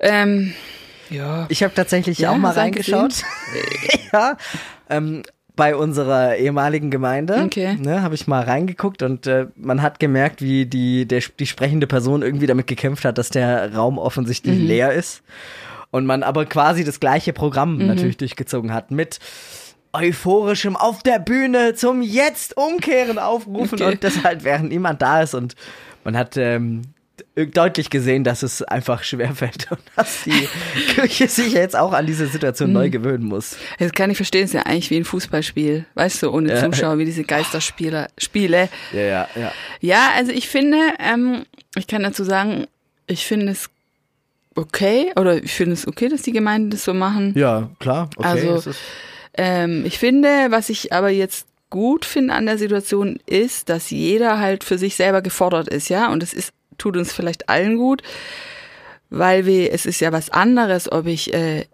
ähm, 0.00 0.52
ja. 1.08 1.46
Ich 1.50 1.62
habe 1.62 1.72
tatsächlich 1.72 2.18
Ja, 2.18 2.32
auch 2.32 2.36
mal 2.36 2.52
reingeschaut. 2.52 3.22
ja. 4.12 4.36
Ähm, 4.90 5.22
bei 5.54 5.74
unserer 5.76 6.36
ehemaligen 6.36 6.90
Gemeinde 6.90 7.44
Okay. 7.44 7.76
ne, 7.80 8.02
habe 8.02 8.14
ich 8.16 8.26
mal 8.26 8.42
reingeguckt 8.42 9.02
und 9.02 9.26
äh, 9.26 9.46
man 9.54 9.80
hat 9.82 10.00
gemerkt, 10.00 10.42
wie 10.42 10.66
die, 10.66 11.06
der, 11.06 11.22
die 11.38 11.46
sprechende 11.46 11.86
Person 11.86 12.22
irgendwie 12.22 12.46
damit 12.46 12.66
gekämpft 12.66 13.04
hat, 13.06 13.16
dass 13.18 13.30
der 13.30 13.72
Raum 13.72 13.98
offensichtlich 13.98 14.58
Mhm. 14.58 14.66
leer 14.66 14.92
ist. 14.92 15.22
Und 15.92 16.04
man 16.06 16.22
aber 16.24 16.44
quasi 16.44 16.82
das 16.84 16.98
gleiche 17.00 17.32
Programm 17.32 17.78
Mhm. 17.78 17.86
natürlich 17.86 18.16
durchgezogen 18.18 18.74
hat 18.74 18.90
mit 18.90 19.18
euphorischem 20.00 20.76
auf 20.76 21.02
der 21.02 21.18
Bühne 21.18 21.74
zum 21.74 22.02
Jetzt 22.02 22.56
umkehren 22.56 23.18
aufrufen 23.18 23.80
Okay. 23.80 23.92
und 23.92 24.04
das 24.04 24.22
halt 24.22 24.44
während 24.44 24.68
niemand 24.70 25.02
da 25.02 25.22
ist 25.22 25.34
und 25.34 25.54
man 26.04 26.16
hat 26.16 26.36
ähm, 26.36 26.82
deutlich 27.34 27.90
gesehen, 27.90 28.24
dass 28.24 28.42
es 28.42 28.62
einfach 28.62 29.02
schwerfällt 29.02 29.66
und 29.70 29.80
dass 29.96 30.24
die 30.24 30.48
Kirche 30.94 31.28
sich 31.28 31.52
jetzt 31.52 31.74
auch 31.76 31.92
an 31.92 32.06
diese 32.06 32.26
Situation 32.26 32.72
neu 32.72 32.90
gewöhnen 32.90 33.24
muss. 33.24 33.56
Das 33.78 33.92
kann 33.92 34.10
ich 34.10 34.16
verstehen, 34.16 34.44
es 34.44 34.50
ist 34.50 34.54
ja 34.54 34.62
eigentlich 34.62 34.90
wie 34.90 34.96
ein 34.98 35.04
Fußballspiel. 35.04 35.86
Weißt 35.94 36.22
du, 36.22 36.30
ohne 36.30 36.50
Ja. 36.54 36.64
Zuschauer, 36.70 36.98
wie 36.98 37.04
diese 37.06 37.24
Geisterspiele. 37.24 38.08
Spiele. 38.18 38.68
Ja, 38.92 39.00
ja, 39.00 39.28
ja. 39.34 39.52
Ja, 39.80 40.10
also 40.16 40.30
ich 40.32 40.48
finde, 40.48 40.78
ähm, 40.98 41.44
ich 41.76 41.86
kann 41.86 42.02
dazu 42.02 42.22
sagen, 42.24 42.66
ich 43.06 43.26
finde 43.26 43.52
es 43.52 43.68
okay, 44.54 45.12
oder 45.16 45.42
ich 45.42 45.52
finde 45.52 45.72
es 45.74 45.86
okay, 45.86 46.08
dass 46.08 46.22
die 46.22 46.32
Gemeinden 46.32 46.70
das 46.70 46.84
so 46.84 46.94
machen. 46.94 47.32
Ja, 47.36 47.70
klar. 47.78 48.08
Okay, 48.16 48.28
Also, 48.28 48.70
Ähm, 49.36 49.84
ich 49.84 49.98
finde, 49.98 50.28
was 50.50 50.68
ich 50.70 50.92
aber 50.92 51.10
jetzt 51.10 51.46
gut 51.70 52.04
finde 52.04 52.34
an 52.34 52.46
der 52.46 52.58
Situation 52.58 53.18
ist, 53.26 53.68
dass 53.68 53.90
jeder 53.90 54.38
halt 54.38 54.64
für 54.64 54.78
sich 54.78 54.94
selber 54.96 55.20
gefordert 55.22 55.68
ist, 55.68 55.88
ja, 55.88 56.10
und 56.12 56.22
es 56.22 56.32
ist, 56.32 56.52
tut 56.78 56.96
uns 56.96 57.12
vielleicht 57.12 57.48
allen 57.48 57.76
gut, 57.76 58.02
weil 59.10 59.46
wir, 59.46 59.72
es 59.72 59.86
ist 59.86 60.00
ja 60.00 60.12
was 60.12 60.30
anderes, 60.30 60.90
ob 60.90 61.06
ich 61.06 61.32
äh, 61.34 61.64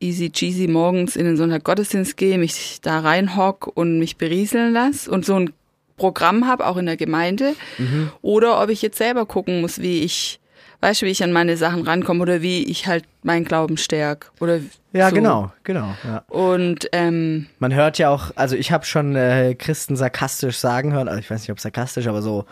easy 0.00 0.30
cheesy 0.30 0.66
morgens 0.66 1.16
in 1.16 1.24
den 1.26 1.36
Sonntag 1.36 1.64
Gottesdienst 1.64 2.16
gehe, 2.16 2.38
mich 2.38 2.80
da 2.82 3.00
reinhock 3.00 3.70
und 3.74 3.98
mich 3.98 4.16
berieseln 4.16 4.72
lasse 4.72 5.10
und 5.10 5.24
so 5.26 5.34
ein 5.36 5.52
Programm 5.96 6.46
habe, 6.46 6.66
auch 6.66 6.78
in 6.78 6.86
der 6.86 6.96
Gemeinde, 6.96 7.54
Mhm. 7.78 8.10
oder 8.22 8.62
ob 8.62 8.70
ich 8.70 8.80
jetzt 8.82 8.96
selber 8.98 9.26
gucken 9.26 9.60
muss, 9.60 9.80
wie 9.82 10.00
ich, 10.02 10.40
weißt 10.80 11.02
du, 11.02 11.06
wie 11.06 11.10
ich 11.10 11.22
an 11.22 11.32
meine 11.32 11.56
Sachen 11.56 11.82
rankomme 11.82 12.22
oder 12.22 12.42
wie 12.42 12.64
ich 12.64 12.86
halt 12.86 13.04
meinen 13.22 13.44
Glauben 13.44 13.76
stärk 13.76 14.32
oder 14.40 14.60
ja 14.92 15.10
so. 15.10 15.14
genau, 15.14 15.52
genau. 15.62 15.94
Ja. 16.04 16.24
Und 16.28 16.88
ähm, 16.92 17.46
Man 17.58 17.74
hört 17.74 17.98
ja 17.98 18.08
auch, 18.10 18.30
also 18.34 18.56
ich 18.56 18.72
habe 18.72 18.84
schon 18.86 19.14
äh, 19.14 19.54
Christen 19.58 19.94
sarkastisch 19.96 20.56
sagen 20.56 20.92
hören, 20.92 21.06
also 21.08 21.20
ich 21.20 21.30
weiß 21.30 21.40
nicht, 21.42 21.50
ob 21.52 21.60
sarkastisch, 21.60 22.06
aber 22.06 22.22
so, 22.22 22.46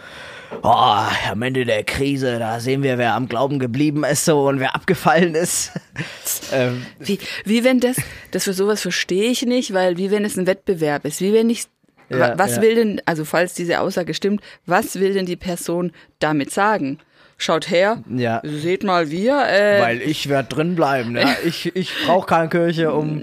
oh, 0.63 1.03
am 1.31 1.43
Ende 1.43 1.65
der 1.65 1.85
Krise, 1.85 2.39
da 2.39 2.61
sehen 2.61 2.83
wir, 2.83 2.99
wer 2.99 3.15
am 3.15 3.29
Glauben 3.29 3.59
geblieben 3.59 4.05
ist 4.05 4.25
so 4.25 4.47
und 4.47 4.61
wer 4.61 4.75
abgefallen 4.75 5.35
ist. 5.35 5.73
ähm, 6.53 6.85
Wie, 6.99 7.19
wie 7.45 7.65
wenn 7.65 7.81
das, 7.81 7.97
das 8.31 8.45
für 8.45 8.53
sowas 8.53 8.83
verstehe 8.83 9.31
ich 9.31 9.43
nicht, 9.47 9.73
weil 9.73 9.97
wie 9.97 10.11
wenn 10.11 10.25
es 10.25 10.37
ein 10.37 10.47
Wettbewerb 10.47 11.05
ist, 11.07 11.21
wie 11.21 11.33
wenn 11.33 11.49
ich, 11.51 11.65
Ja, 12.11 12.19
wa- 12.21 12.35
was 12.37 12.57
ja. 12.57 12.63
will 12.63 12.75
denn, 12.75 13.03
also 13.07 13.25
falls 13.25 13.55
diese 13.55 13.81
Aussage 13.81 14.15
stimmt, 14.15 14.43
was 14.67 15.01
will 15.01 15.15
denn 15.15 15.27
die 15.27 15.37
Person 15.37 15.93
damit 16.21 16.51
sagen? 16.53 16.99
Schaut 17.41 17.71
her, 17.71 18.03
Ja. 18.15 18.41
seht 18.45 18.83
mal 18.83 19.11
wir, 19.11 19.47
äh, 19.49 19.81
Weil 19.81 20.03
ich 20.03 20.29
werde 20.29 20.49
drin 20.49 20.75
bleiben. 20.75 21.13
Ne? 21.13 21.25
Ich, 21.47 21.75
ich 21.77 21.93
brauche 22.05 22.27
keine 22.27 22.49
Kirche, 22.49 22.93
um. 22.93 23.23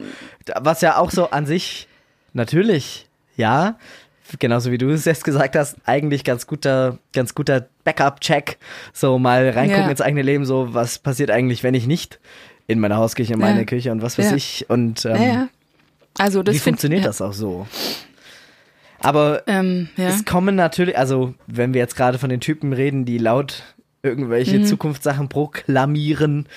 Was 0.60 0.80
ja 0.82 0.98
auch 0.98 1.12
so 1.12 1.30
an 1.32 1.46
sich, 1.46 1.88
natürlich, 2.34 3.08
ja, 3.36 3.78
genauso 4.40 4.72
wie 4.72 4.78
du 4.78 4.90
es 4.90 5.04
jetzt 5.06 5.24
gesagt 5.26 5.56
hast, 5.56 5.76
eigentlich 5.86 6.24
ganz 6.24 6.48
guter, 6.48 6.98
ganz 7.14 7.36
guter 7.36 7.68
Backup-Check. 7.84 8.58
So 8.94 9.20
mal 9.20 9.50
reingucken 9.50 9.84
Ja. 9.86 9.90
ins 9.92 10.02
eigene 10.02 10.22
Leben, 10.22 10.46
so 10.46 10.74
was 10.74 10.98
passiert 11.00 11.30
eigentlich, 11.30 11.64
wenn 11.64 11.74
ich 11.74 11.86
nicht 11.86 12.20
in 12.68 12.80
meiner 12.80 12.96
Hauskirche, 12.98 13.34
in 13.34 13.40
meine 13.40 13.60
Ja. 13.60 13.66
Kirche 13.66 13.92
und 13.92 14.02
was 14.02 14.18
weiß 14.18 14.30
Ja. 14.32 14.36
ich. 14.38 14.66
Und 14.70 15.06
ähm. 15.06 15.50
Also 16.18 16.42
das 16.42 16.56
wie 16.56 16.60
find- 16.60 16.76
funktioniert 16.76 17.02
ja. 17.02 17.08
das 17.10 17.22
auch 17.22 17.34
so? 17.34 17.68
Aber 19.00 19.44
Ähm, 19.46 19.90
es 19.98 20.26
kommen 20.26 20.56
natürlich, 20.56 20.98
also 20.98 21.34
wenn 21.48 21.74
wir 21.74 21.82
jetzt 21.82 21.96
gerade 21.96 22.18
von 22.18 22.30
den 22.30 22.40
Typen 22.40 22.74
reden, 22.74 23.06
die 23.06 23.18
laut 23.18 23.64
irgendwelche 24.06 24.60
Mhm. 24.60 24.66
Zukunftssachen 24.66 25.28
proklamieren. 25.28 26.48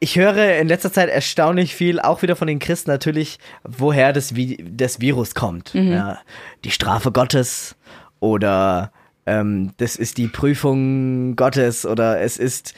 Ich 0.00 0.16
höre 0.16 0.58
in 0.58 0.66
letzter 0.68 0.92
Zeit 0.92 1.08
erstaunlich 1.10 1.74
viel, 1.76 2.00
auch 2.00 2.22
wieder 2.22 2.34
von 2.34 2.48
den 2.48 2.58
Christen 2.58 2.90
natürlich, 2.90 3.38
woher 3.62 4.12
das, 4.12 4.34
Vi 4.34 4.64
das 4.68 5.00
Virus 5.00 5.34
kommt. 5.34 5.74
Mhm. 5.74 5.92
Ja, 5.92 6.18
die 6.64 6.70
Strafe 6.72 7.12
Gottes 7.12 7.76
oder 8.18 8.90
ähm, 9.26 9.70
das 9.76 9.94
ist 9.94 10.18
die 10.18 10.26
Prüfung 10.26 11.36
Gottes 11.36 11.86
oder 11.86 12.20
es 12.20 12.36
ist 12.38 12.74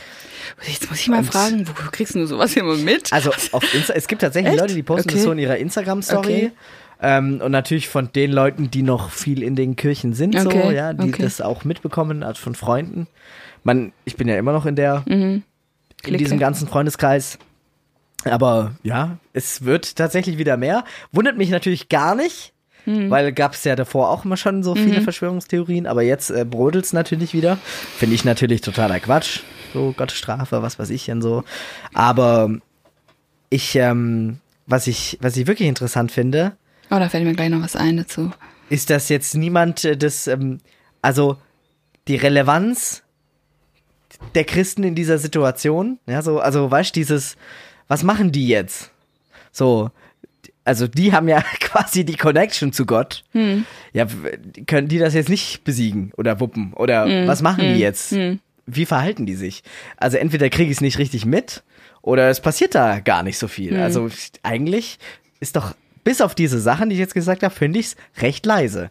Jetzt 0.66 0.90
muss 0.90 1.00
ich 1.00 1.08
mal 1.08 1.24
fragen, 1.24 1.66
wo 1.66 1.72
kriegst 1.90 2.14
du 2.14 2.26
sowas 2.26 2.54
immer 2.56 2.76
mit? 2.76 3.10
Also 3.14 3.30
auf 3.52 3.74
Insta 3.74 3.94
es 3.94 4.06
gibt 4.06 4.20
tatsächlich 4.20 4.52
Echt? 4.52 4.60
Leute, 4.60 4.74
die 4.74 4.82
posten 4.82 5.08
das 5.08 5.14
Okay. 5.16 5.24
so 5.24 5.32
in 5.32 5.38
ihrer 5.38 5.56
Instagram-Story. 5.56 6.18
Okay. 6.50 6.52
Ähm, 7.06 7.42
und 7.42 7.52
natürlich 7.52 7.88
von 7.90 8.10
den 8.14 8.32
Leuten, 8.32 8.70
die 8.70 8.82
noch 8.82 9.10
viel 9.10 9.42
in 9.42 9.56
den 9.56 9.76
Kirchen 9.76 10.14
sind, 10.14 10.38
so, 10.40 10.48
Okay, 10.48 10.74
ja, 10.74 10.94
die 10.94 11.10
okay. 11.10 11.22
das 11.22 11.42
auch 11.42 11.64
mitbekommen, 11.64 12.22
also 12.22 12.40
von 12.40 12.54
Freunden. 12.54 13.08
Man, 13.62 13.92
ich 14.06 14.16
bin 14.16 14.26
ja 14.26 14.38
immer 14.38 14.52
noch 14.54 14.64
in 14.64 14.74
der, 14.74 15.02
in 15.06 15.42
Clique. 16.02 16.16
diesem 16.16 16.38
ganzen 16.38 16.66
Freundeskreis. 16.66 17.38
Aber 18.24 18.74
ja, 18.82 19.18
es 19.34 19.66
wird 19.66 19.96
tatsächlich 19.96 20.38
wieder 20.38 20.56
mehr. 20.56 20.84
Wundert 21.12 21.36
mich 21.36 21.50
natürlich 21.50 21.90
gar 21.90 22.14
nicht, 22.14 22.54
weil 22.86 23.32
gab 23.32 23.52
es 23.52 23.64
ja 23.64 23.76
davor 23.76 24.08
auch 24.08 24.24
immer 24.24 24.38
schon 24.38 24.62
so 24.62 24.74
viele 24.74 25.02
Verschwörungstheorien, 25.02 25.86
aber 25.86 26.02
jetzt 26.02 26.30
äh, 26.30 26.46
brodelt 26.48 26.86
es 26.86 26.94
natürlich 26.94 27.34
wieder. 27.34 27.58
Finde 27.98 28.14
ich 28.14 28.24
natürlich 28.24 28.62
totaler 28.62 28.98
Quatsch. 28.98 29.40
So 29.74 29.92
Gottes 29.94 30.16
Strafe, 30.16 30.62
was 30.62 30.78
weiß 30.78 30.88
ich 30.88 31.04
denn 31.04 31.20
so. 31.20 31.44
Aber 31.92 32.50
ich, 33.50 33.76
ähm, 33.76 34.38
was 34.66 34.86
ich, 34.86 35.18
was 35.20 35.36
ich 35.36 35.46
wirklich 35.46 35.68
interessant 35.68 36.10
finde, 36.10 36.56
Oh, 36.90 36.98
da 36.98 37.08
fällt 37.08 37.24
mir 37.24 37.34
gleich 37.34 37.50
noch 37.50 37.62
was 37.62 37.76
ein 37.76 37.96
dazu. 37.96 38.30
ist, 38.70 38.90
dass 38.90 39.08
jetzt 39.08 39.34
niemand 39.34 39.84
äh, 39.84 39.96
das, 39.96 40.26
ähm, 40.26 40.60
also 41.02 41.36
die 42.08 42.16
Relevanz 42.16 43.02
der 44.34 44.44
Christen 44.44 44.84
in 44.84 44.94
dieser 44.94 45.18
Situation, 45.18 45.98
ja, 46.06 46.22
so, 46.22 46.40
also 46.40 46.70
weißt 46.70 46.94
du, 46.94 47.00
dieses, 47.00 47.36
was 47.88 48.02
machen 48.02 48.32
die 48.32 48.48
jetzt? 48.48 48.90
So, 49.52 49.90
also 50.64 50.86
die 50.86 51.12
haben 51.12 51.28
ja 51.28 51.42
quasi 51.60 52.04
die 52.04 52.16
Connection 52.16 52.72
zu 52.72 52.86
Gott. 52.86 53.24
Ja, 53.92 54.06
w- 54.10 54.62
können 54.66 54.88
die 54.88 54.98
das 54.98 55.14
jetzt 55.14 55.28
nicht 55.28 55.64
besiegen 55.64 56.12
oder 56.16 56.40
wuppen? 56.40 56.72
Oder 56.74 57.06
was 57.26 57.42
machen 57.42 57.64
die 57.74 57.80
jetzt? 57.80 58.12
Wie 58.66 58.86
verhalten 58.86 59.26
die 59.26 59.34
sich? 59.34 59.62
Also 59.98 60.16
entweder 60.16 60.48
kriege 60.48 60.70
ich 60.70 60.78
es 60.78 60.80
nicht 60.80 60.98
richtig 60.98 61.26
mit 61.26 61.62
oder 62.00 62.28
es 62.30 62.40
passiert 62.40 62.74
da 62.74 63.00
gar 63.00 63.22
nicht 63.22 63.36
so 63.38 63.46
viel. 63.48 63.76
Also 63.82 64.08
eigentlich 64.42 64.98
ist 65.40 65.56
doch, 65.56 65.74
bis 66.04 66.20
auf 66.20 66.34
diese 66.34 66.60
Sachen, 66.60 66.88
die 66.88 66.94
ich 66.94 67.00
jetzt 67.00 67.14
gesagt 67.14 67.42
habe, 67.42 67.54
finde 67.54 67.80
ich 67.80 67.86
es 67.86 67.96
recht 68.22 68.46
leise. 68.46 68.90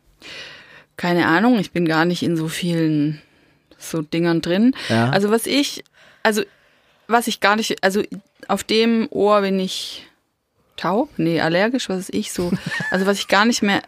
Keine 0.98 1.28
Ahnung, 1.28 1.60
ich 1.60 1.72
bin 1.72 1.88
gar 1.88 2.06
nicht 2.06 2.24
in 2.24 2.36
so 2.36 2.48
vielen 2.48 3.22
so 3.78 4.02
Dingern 4.02 4.42
drin. 4.42 4.76
Ja. 4.90 5.10
Also 5.10 5.30
was 5.30 5.46
ich, 5.46 5.84
also 6.24 6.44
was 7.08 7.28
ich 7.28 7.40
gar 7.40 7.56
nicht, 7.56 7.84
also 7.84 8.02
auf 8.48 8.64
dem 8.64 9.08
Ohr 9.12 9.42
bin 9.42 9.60
ich 9.60 10.08
taub, 10.78 11.10
nee, 11.18 11.42
allergisch, 11.42 11.90
was 11.90 12.00
ist 12.00 12.14
ich 12.14 12.32
so. 12.32 12.52
Also 12.92 13.06
was 13.06 13.20
ich 13.20 13.28
gar 13.28 13.46
nicht 13.46 13.62
mehr 13.62 13.82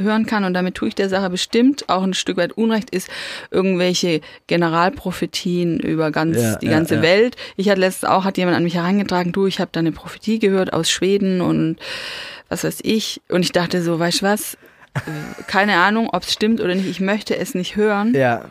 hören 0.00 0.26
kann 0.26 0.44
und 0.44 0.54
damit 0.54 0.74
tue 0.74 0.88
ich 0.88 0.94
der 0.94 1.08
Sache 1.08 1.30
bestimmt 1.30 1.88
auch 1.88 2.02
ein 2.02 2.14
Stück 2.14 2.36
weit 2.36 2.52
Unrecht 2.52 2.90
ist 2.90 3.08
irgendwelche 3.50 4.20
Generalprophetien 4.46 5.78
über 5.78 6.10
ganz 6.10 6.38
Ja, 6.38 6.56
die 6.56 6.66
ja, 6.66 6.72
ganze 6.72 6.96
ja. 6.96 7.02
Welt. 7.02 7.36
Ich 7.56 7.68
hatte 7.68 7.80
letztens 7.80 8.10
auch 8.10 8.24
hat 8.24 8.38
jemand 8.38 8.56
an 8.56 8.64
mich 8.64 8.74
herangetragen, 8.74 9.32
du, 9.32 9.46
ich 9.46 9.60
habe 9.60 9.70
da 9.72 9.80
eine 9.80 9.92
Prophetie 9.92 10.38
gehört 10.38 10.72
aus 10.72 10.90
Schweden 10.90 11.40
und 11.40 11.76
was 12.52 12.64
weiß 12.64 12.80
ich 12.82 13.20
und 13.28 13.42
ich 13.42 13.52
dachte 13.52 13.82
so, 13.82 13.98
weißt 13.98 14.20
du 14.22 14.26
was? 14.26 14.54
Äh, 14.94 15.42
Keine 15.46 15.76
Ahnung, 15.78 16.10
ob 16.12 16.22
es 16.22 16.32
stimmt 16.32 16.60
oder 16.60 16.74
nicht. 16.74 16.86
Ich 16.86 17.00
möchte 17.00 17.36
es 17.36 17.54
nicht 17.54 17.76
hören 17.76 18.14
Ja, 18.14 18.44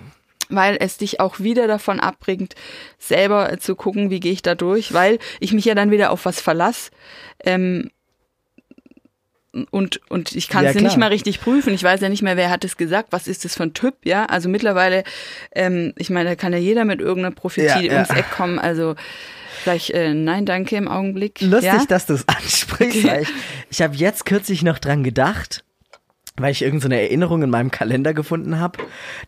weil 0.49 0.75
es 0.79 0.97
dich 0.97 1.19
auch 1.19 1.39
wieder 1.39 1.67
davon 1.67 1.99
abbringt, 1.99 2.55
selber 2.97 3.57
zu 3.59 3.75
gucken, 3.75 4.09
wie 4.09 4.19
gehe 4.19 4.33
ich 4.33 4.41
da 4.41 4.55
durch, 4.55 4.93
weil 4.93 5.19
ich 5.39 5.53
mich 5.53 5.65
ja 5.65 5.75
dann 5.75 5.91
wieder 5.91 6.11
auf 6.11 6.25
was 6.25 6.41
verlass. 6.41 6.91
Ähm, 7.45 7.89
und, 9.71 9.99
und 10.09 10.33
ich 10.33 10.47
kann 10.47 10.63
Ja, 10.63 10.69
es 10.69 10.75
ja 10.75 10.81
nicht 10.81 10.97
mal 10.97 11.07
richtig 11.09 11.41
prüfen. 11.41 11.73
Ich 11.73 11.83
weiß 11.83 11.99
ja 12.01 12.09
nicht 12.09 12.21
mehr, 12.21 12.37
wer 12.37 12.49
hat 12.49 12.63
es 12.63 12.77
gesagt, 12.77 13.09
was 13.11 13.27
ist 13.27 13.43
das 13.43 13.55
für 13.55 13.63
ein 13.63 13.73
Typ, 13.73 13.95
ja. 14.05 14.25
Also 14.25 14.47
mittlerweile, 14.47 15.03
ähm, 15.53 15.93
ich 15.97 16.09
meine, 16.09 16.29
da 16.29 16.35
kann 16.35 16.53
ja 16.53 16.59
jeder 16.59 16.85
mit 16.85 17.01
irgendeiner 17.01 17.35
Prophetie 17.35 17.67
Ja, 17.67 17.79
ja. 17.81 17.93
ums 17.95 18.09
Eck 18.11 18.31
kommen. 18.31 18.59
Also 18.59 18.95
sag 19.65 19.75
ich, 19.75 19.93
äh, 19.93 20.13
nein, 20.13 20.45
danke 20.45 20.75
im 20.77 20.87
Augenblick. 20.87 21.41
lustig, 21.41 21.63
ja? 21.73 21.85
dass 21.87 22.05
du 22.05 22.13
es 22.13 22.27
ansprichst. 22.27 23.03
weil 23.05 23.23
Ich, 23.23 23.29
ich 23.69 23.81
habe 23.81 23.95
jetzt 23.95 24.25
kürzlich 24.25 24.63
noch 24.63 24.79
dran 24.79 25.03
gedacht, 25.03 25.63
weil 26.37 26.51
ich 26.51 26.61
irgendeine 26.61 26.81
so 26.81 26.95
eine 26.95 27.01
Erinnerung 27.01 27.43
in 27.43 27.49
meinem 27.49 27.71
Kalender 27.71 28.13
gefunden 28.13 28.57
habe, 28.59 28.79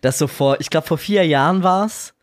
dass 0.01 0.17
so 0.17 0.27
vor, 0.27 0.59
ich 0.61 0.69
glaube 0.69 0.87
vor 0.87 0.97
vier 0.97 1.25
Jahren 1.25 1.63
war's. 1.63 2.13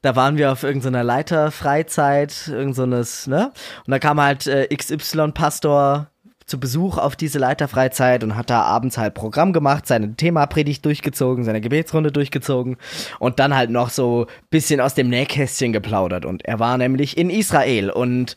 Da 0.00 0.16
waren 0.16 0.38
wir 0.38 0.52
auf 0.52 0.62
irgendeiner 0.62 1.04
Leiterfreizeit, 1.04 2.48
irgendeines, 2.48 3.26
ne? 3.26 3.52
Und 3.86 3.90
da 3.90 3.98
kam 3.98 4.18
halt 4.18 4.46
äh, 4.46 4.74
XY-Pastor 4.74 6.10
zu 6.50 6.58
Besuch 6.58 6.98
auf 6.98 7.16
diese 7.16 7.38
Leiterfreizeit 7.38 8.24
und 8.24 8.36
hat 8.36 8.50
da 8.50 8.62
abends 8.62 8.98
halt 8.98 9.14
Programm 9.14 9.52
gemacht, 9.52 9.86
seine 9.86 10.14
Themapredigt 10.14 10.84
durchgezogen, 10.84 11.44
seine 11.44 11.60
Gebetsrunde 11.60 12.10
durchgezogen 12.10 12.76
und 13.20 13.38
dann 13.38 13.54
halt 13.54 13.70
noch 13.70 13.90
so 13.90 14.26
bisschen 14.50 14.80
aus 14.80 14.94
dem 14.94 15.08
Nähkästchen 15.08 15.72
geplaudert. 15.72 16.26
Und 16.26 16.44
er 16.44 16.58
war 16.58 16.76
nämlich 16.76 17.16
in 17.16 17.30
Israel 17.30 17.90
und 17.90 18.34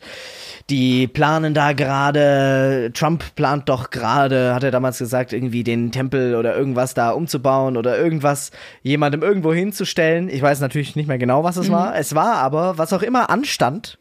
die 0.70 1.08
planen 1.08 1.52
da 1.54 1.72
gerade, 1.72 2.90
Trump 2.94 3.34
plant 3.34 3.68
doch 3.68 3.90
gerade, 3.90 4.54
hat 4.54 4.62
er 4.62 4.70
damals 4.70 4.98
gesagt, 4.98 5.32
irgendwie 5.32 5.64
den 5.64 5.90
Tempel 5.90 6.36
oder 6.36 6.56
irgendwas 6.56 6.94
da 6.94 7.10
umzubauen 7.10 7.76
oder 7.76 7.98
irgendwas 7.98 8.52
jemandem 8.82 9.22
irgendwo 9.22 9.52
hinzustellen. 9.52 10.28
Ich 10.28 10.40
weiß 10.40 10.60
natürlich 10.60 10.94
nicht 10.94 11.08
mehr 11.08 11.18
genau, 11.18 11.42
was 11.42 11.56
es 11.56 11.70
war. 11.70 11.96
Es 11.96 12.14
war 12.14 12.36
aber, 12.36 12.78
was 12.78 12.92
auch 12.92 13.02
immer 13.02 13.28
anstand, 13.28 13.98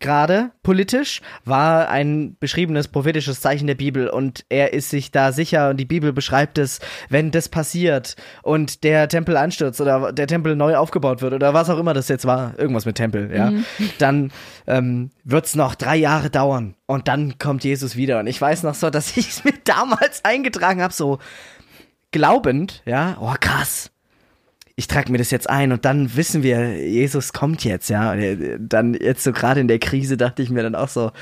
gerade 0.00 0.50
politisch, 0.62 1.20
war 1.44 1.88
ein 1.88 2.36
beschriebenes 2.38 2.88
prophetisches 2.88 3.40
Zeichen 3.40 3.66
der 3.66 3.74
Bibel 3.74 4.08
und 4.08 4.44
er 4.48 4.72
ist 4.72 4.90
sich 4.90 5.10
da 5.10 5.32
sicher 5.32 5.70
und 5.70 5.76
die 5.78 5.84
Bibel 5.84 6.12
beschreibt 6.12 6.58
es, 6.58 6.80
wenn 7.08 7.30
das 7.30 7.48
passiert 7.48 8.16
und 8.42 8.84
der 8.84 9.08
Tempel 9.08 9.36
einstürzt 9.36 9.80
oder 9.80 10.12
der 10.12 10.26
Tempel 10.26 10.56
neu 10.56 10.76
aufgebaut 10.76 11.22
wird 11.22 11.32
oder 11.32 11.54
was 11.54 11.70
auch 11.70 11.78
immer 11.78 11.94
das 11.94 12.08
jetzt 12.08 12.26
war, 12.26 12.58
irgendwas 12.58 12.86
mit 12.86 12.96
Tempel, 12.96 13.30
ja, 13.34 13.52
dann 13.98 14.32
ähm, 14.66 15.10
wird's 15.24 15.54
noch 15.54 15.74
drei 15.74 15.96
Jahre 15.96 16.30
dauern 16.30 16.74
und 16.86 17.08
dann 17.08 17.38
kommt 17.38 17.64
Jesus 17.64 17.96
wieder. 17.96 18.18
Und 18.18 18.26
ich 18.26 18.40
weiß 18.40 18.62
noch 18.64 18.74
so, 18.74 18.90
dass 18.90 19.16
ich 19.16 19.28
es 19.28 19.44
mir 19.44 19.54
damals 19.64 20.24
eingetragen 20.24 20.82
habe, 20.82 20.92
so 20.92 21.18
glaubend, 22.10 22.82
ja, 22.84 23.16
oh 23.20 23.34
krass, 23.40 23.91
ich 24.76 24.86
trage 24.88 25.12
mir 25.12 25.18
das 25.18 25.30
jetzt 25.30 25.48
ein 25.48 25.72
und 25.72 25.84
dann 25.84 26.16
wissen 26.16 26.42
wir, 26.42 26.78
Jesus 26.78 27.32
kommt 27.32 27.64
jetzt, 27.64 27.90
ja. 27.90 28.12
Und 28.12 28.58
Dann 28.60 28.94
jetzt 28.94 29.22
so 29.24 29.32
gerade 29.32 29.60
in 29.60 29.68
der 29.68 29.78
Krise 29.78 30.16
dachte 30.16 30.42
ich 30.42 30.50
mir 30.50 30.62
dann 30.62 30.74
auch 30.74 30.88
so, 30.88 31.12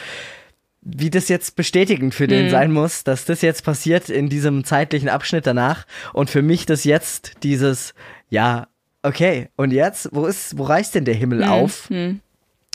wie 0.82 1.10
das 1.10 1.28
jetzt 1.28 1.56
bestätigend 1.56 2.14
für 2.14 2.26
den 2.26 2.46
sein 2.50 2.72
muss, 2.72 3.04
dass 3.04 3.26
das 3.26 3.42
jetzt 3.42 3.64
passiert 3.64 4.08
in 4.08 4.28
diesem 4.30 4.64
zeitlichen 4.64 5.08
Abschnitt 5.10 5.46
danach 5.46 5.86
und 6.14 6.30
für 6.30 6.42
mich 6.42 6.64
das 6.64 6.84
jetzt 6.84 7.34
dieses, 7.42 7.92
ja, 8.30 8.68
okay, 9.02 9.48
und 9.56 9.72
jetzt, 9.72 10.08
wo 10.12 10.26
ist, 10.26 10.56
wo 10.56 10.62
reißt 10.64 10.94
denn 10.94 11.04
der 11.04 11.14
Himmel 11.14 11.44
auf? 11.44 11.90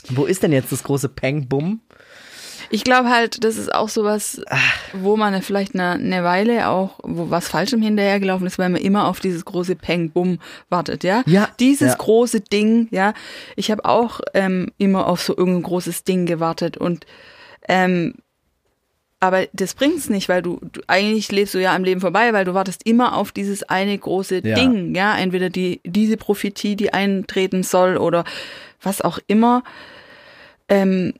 Wo 0.08 0.24
ist 0.24 0.44
denn 0.44 0.52
jetzt 0.52 0.70
das 0.70 0.84
große 0.84 1.08
Peng 1.08 1.48
Bum? 1.48 1.80
Ich 2.70 2.84
glaube 2.84 3.10
halt, 3.10 3.44
das 3.44 3.56
ist 3.56 3.74
auch 3.74 3.88
sowas, 3.88 4.40
wo 4.92 5.16
man 5.16 5.40
vielleicht 5.42 5.74
eine, 5.74 5.92
eine 5.92 6.24
Weile 6.24 6.68
auch, 6.68 6.98
wo 7.02 7.30
was 7.30 7.48
Falschem 7.48 7.82
hinterhergelaufen 7.82 8.46
ist, 8.46 8.58
weil 8.58 8.68
man 8.68 8.80
immer 8.80 9.06
auf 9.08 9.20
dieses 9.20 9.44
große 9.44 9.76
Peng 9.76 10.10
Bum 10.10 10.38
wartet, 10.68 11.04
ja. 11.04 11.22
Ja, 11.26 11.48
Dieses 11.60 11.92
ja. 11.92 11.96
große 11.96 12.40
Ding, 12.40 12.88
ja. 12.90 13.14
Ich 13.56 13.70
habe 13.70 13.84
auch 13.84 14.20
ähm, 14.34 14.72
immer 14.78 15.06
auf 15.06 15.22
so 15.22 15.36
irgendein 15.36 15.62
großes 15.62 16.04
Ding 16.04 16.26
gewartet 16.26 16.76
und 16.76 17.06
ähm, 17.68 18.14
aber 19.18 19.46
das 19.54 19.74
bringt's 19.74 20.10
nicht, 20.10 20.28
weil 20.28 20.42
du, 20.42 20.60
du 20.72 20.82
eigentlich 20.88 21.32
lebst 21.32 21.54
du 21.54 21.58
ja 21.58 21.74
am 21.74 21.84
Leben 21.84 22.00
vorbei, 22.02 22.32
weil 22.32 22.44
du 22.44 22.52
wartest 22.52 22.86
immer 22.86 23.16
auf 23.16 23.32
dieses 23.32 23.62
eine 23.62 23.96
große 23.96 24.42
Ja. 24.46 24.54
Ding, 24.54 24.94
ja, 24.94 25.16
entweder 25.16 25.48
die 25.48 25.80
diese 25.84 26.16
Prophetie, 26.16 26.76
die 26.76 26.92
eintreten 26.92 27.62
soll 27.62 27.96
oder 27.96 28.24
was 28.82 29.00
auch 29.00 29.18
immer. 29.26 29.62
Ähm, 30.68 31.14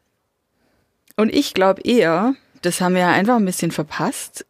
und 1.16 1.34
ich 1.34 1.54
glaube 1.54 1.82
eher, 1.82 2.34
das 2.62 2.80
haben 2.80 2.94
wir 2.94 3.02
ja 3.02 3.10
einfach 3.12 3.36
ein 3.36 3.44
bisschen 3.44 3.70
verpasst, 3.70 4.44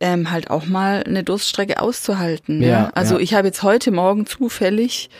ähm, 0.00 0.30
halt 0.30 0.50
auch 0.50 0.66
mal 0.66 1.02
eine 1.06 1.22
Durststrecke 1.24 1.80
auszuhalten. 1.80 2.62
Ja, 2.62 2.68
Ja, 2.68 2.90
Also 2.94 3.16
ja. 3.16 3.20
ich 3.20 3.34
habe 3.34 3.48
jetzt 3.48 3.62
heute 3.62 3.90
Morgen 3.90 4.26
zufällig 4.26 5.10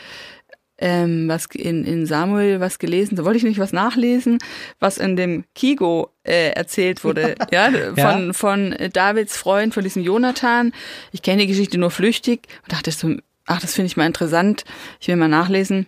ähm, 0.83 1.29
was 1.29 1.45
in, 1.53 1.85
in 1.85 2.07
Samuel 2.07 2.59
was 2.61 2.79
gelesen, 2.79 3.15
da 3.17 3.25
wollte 3.27 3.37
ich 3.37 3.45
nicht 3.45 3.59
was 3.59 3.73
nachlesen, 3.75 4.39
was 4.79 4.97
in 4.97 5.15
dem 5.15 5.45
Kigo 5.55 6.09
äh, 6.25 6.53
erzählt 6.53 7.05
wurde, 7.05 7.35
ja, 7.53 7.71
von, 7.71 8.27
Ja. 8.29 8.33
von 8.33 8.75
Davids 8.95 9.37
Freund, 9.37 9.75
von 9.75 9.85
diesem 9.85 10.03
Jonathan. 10.03 10.73
Ich 11.13 11.21
kenne 11.21 11.43
die 11.43 11.49
Geschichte 11.49 11.77
nur 11.77 11.91
flüchtig 11.91 12.49
und 12.63 12.73
dachte 12.73 12.91
so, 12.93 13.15
ach, 13.45 13.61
das 13.61 13.75
finde 13.75 13.89
ich 13.89 13.99
mal 13.99 14.07
interessant, 14.07 14.65
ich 15.01 15.09
will 15.09 15.17
mal 15.17 15.29
nachlesen. 15.29 15.87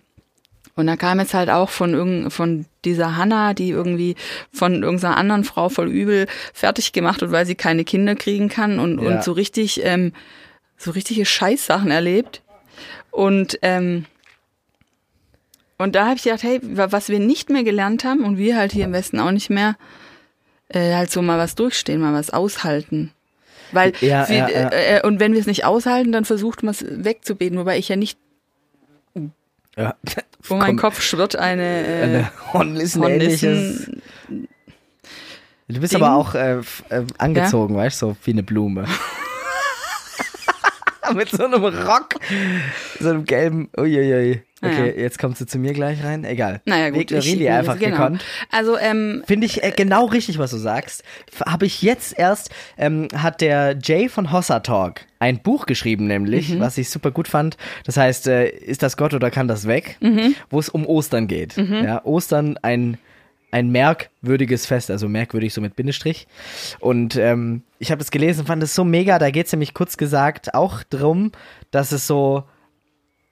Und 0.75 0.87
da 0.87 0.95
kam 0.95 1.19
jetzt 1.19 1.33
halt 1.35 1.49
auch 1.51 1.69
von 1.69 1.93
irgend, 1.93 2.33
von 2.33 2.65
dieser 2.83 3.15
Hanna, 3.15 3.53
die 3.53 3.69
irgendwie 3.69 4.15
von 4.51 4.81
irgendeiner 4.81 5.17
anderen 5.17 5.43
Frau 5.43 5.69
voll 5.69 5.87
übel 5.89 6.25
fertig 6.53 6.93
gemacht 6.93 7.21
wird, 7.21 7.31
weil 7.31 7.45
sie 7.45 7.53
keine 7.55 7.83
Kinder 7.83 8.15
kriegen 8.15 8.49
kann 8.49 8.79
und, 8.79 8.99
Ja. 9.01 9.07
und 9.09 9.23
so 9.23 9.33
richtig, 9.33 9.81
ähm, 9.85 10.13
so 10.77 10.91
richtige 10.91 11.25
Scheißsachen 11.25 11.91
erlebt. 11.91 12.41
Und, 13.11 13.59
ähm, 13.61 14.05
und 15.77 15.95
da 15.95 16.05
habe 16.05 16.15
ich 16.15 16.23
gedacht, 16.23 16.43
hey, 16.43 16.59
wa- 16.63 16.91
was 16.91 17.09
wir 17.09 17.19
nicht 17.19 17.49
mehr 17.49 17.63
gelernt 17.63 18.03
haben 18.03 18.23
und 18.23 18.37
wir 18.37 18.57
halt 18.57 18.71
hier 18.71 18.85
im 18.85 18.93
Westen 18.93 19.19
auch 19.19 19.31
nicht 19.31 19.49
mehr, 19.49 19.75
äh, 20.69 20.95
halt 20.95 21.11
so 21.11 21.21
mal 21.21 21.37
was 21.37 21.55
durchstehen, 21.55 22.01
mal 22.01 22.13
was 22.13 22.29
aushalten. 22.31 23.11
Weil 23.71 23.93
Ja, 24.01 24.27
wir, 24.29 24.37
ja, 24.37 24.49
ja. 24.49 24.69
Äh, 24.71 25.01
und 25.05 25.19
wenn 25.19 25.33
wir 25.33 25.39
es 25.39 25.47
nicht 25.47 25.65
aushalten, 25.65 26.11
dann 26.11 26.25
versucht 26.25 26.63
man 26.63 26.71
es 26.71 26.85
wegzubeten, 26.87 27.57
wobei 27.57 27.77
ich 27.77 27.89
ja 27.89 27.95
nicht 27.95 28.17
Ja. 29.77 29.95
vor 30.41 30.57
meinem 30.57 30.77
Kopf 30.77 31.01
schwirrt 31.01 31.35
eine, 31.35 31.87
äh, 31.87 32.01
Eine 32.03 32.31
Hornissen. 32.53 33.01
Hornissen. 33.01 34.01
Du 35.67 35.79
bist 35.79 35.93
Ding. 35.93 36.03
aber 36.03 36.15
auch 36.15 36.35
äh, 36.35 36.59
äh, 36.89 37.05
angezogen, 37.17 37.75
weißt 37.75 38.01
du, 38.01 38.07
so 38.07 38.17
wie 38.23 38.31
eine 38.31 38.43
Blume. 38.43 38.85
Mit 41.13 41.29
so 41.29 41.45
einem 41.45 41.63
Rock, 41.63 42.15
so 42.99 43.09
einem 43.09 43.25
gelben, 43.25 43.69
uiuiui. 43.77 44.43
Okay, 44.63 44.93
Ja. 44.95 45.01
jetzt 45.03 45.19
kommst 45.19 45.41
du 45.41 45.45
zu 45.45 45.57
mir 45.59 45.73
gleich 45.73 46.03
rein. 46.03 46.23
Egal. 46.23 46.61
Naja, 46.65 46.89
gut. 46.89 47.01
Ignorieren 47.11 47.39
die 47.39 47.49
einfach 47.49 47.77
genau. 47.77 47.97
gekonnt. 47.97 48.25
Also, 48.51 48.77
ähm, 48.77 49.23
Finde 49.27 49.45
ich 49.45 49.63
äh, 49.63 49.71
genau 49.75 50.05
richtig, 50.05 50.37
was 50.39 50.51
du 50.51 50.57
sagst. 50.57 51.03
Habe 51.45 51.65
ich 51.65 51.81
jetzt 51.81 52.17
erst, 52.17 52.49
ähm, 52.77 53.07
hat 53.15 53.41
der 53.41 53.77
Jay 53.81 54.09
von 54.09 54.31
Hossa 54.31 54.61
Talk 54.61 55.01
ein 55.19 55.39
Buch 55.39 55.65
geschrieben, 55.65 56.07
nämlich, 56.07 56.49
Mhm. 56.49 56.59
was 56.59 56.77
ich 56.77 56.89
super 56.89 57.11
gut 57.11 57.27
fand. 57.27 57.57
Das 57.85 57.97
heißt, 57.97 58.27
äh, 58.27 58.47
ist 58.49 58.83
das 58.83 58.97
Gott 58.97 59.13
oder 59.13 59.31
kann 59.31 59.47
das 59.47 59.67
weg? 59.67 59.97
Mhm. 60.01 60.35
Wo 60.49 60.59
es 60.59 60.69
um 60.69 60.85
Ostern 60.85 61.27
geht. 61.27 61.55
Ja, 61.57 62.03
Ostern 62.05 62.57
ein 62.61 62.97
ein 63.51 63.69
merkwürdiges 63.69 64.65
Fest, 64.65 64.89
also 64.89 65.07
merkwürdig 65.07 65.53
so 65.53 65.61
mit 65.61 65.75
Bindestrich. 65.75 66.25
Und 66.79 67.15
ähm, 67.17 67.61
ich 67.77 67.91
habe 67.91 67.99
das 67.99 68.09
gelesen, 68.09 68.47
fand 68.47 68.63
es 68.63 68.73
so 68.73 68.83
mega. 68.83 69.19
Da 69.19 69.29
geht 69.29 69.45
es 69.45 69.51
nämlich 69.51 69.75
kurz 69.75 69.95
gesagt 69.97 70.55
auch 70.55 70.81
drum, 70.89 71.31
dass 71.69 71.91
es 71.91 72.07
so 72.07 72.45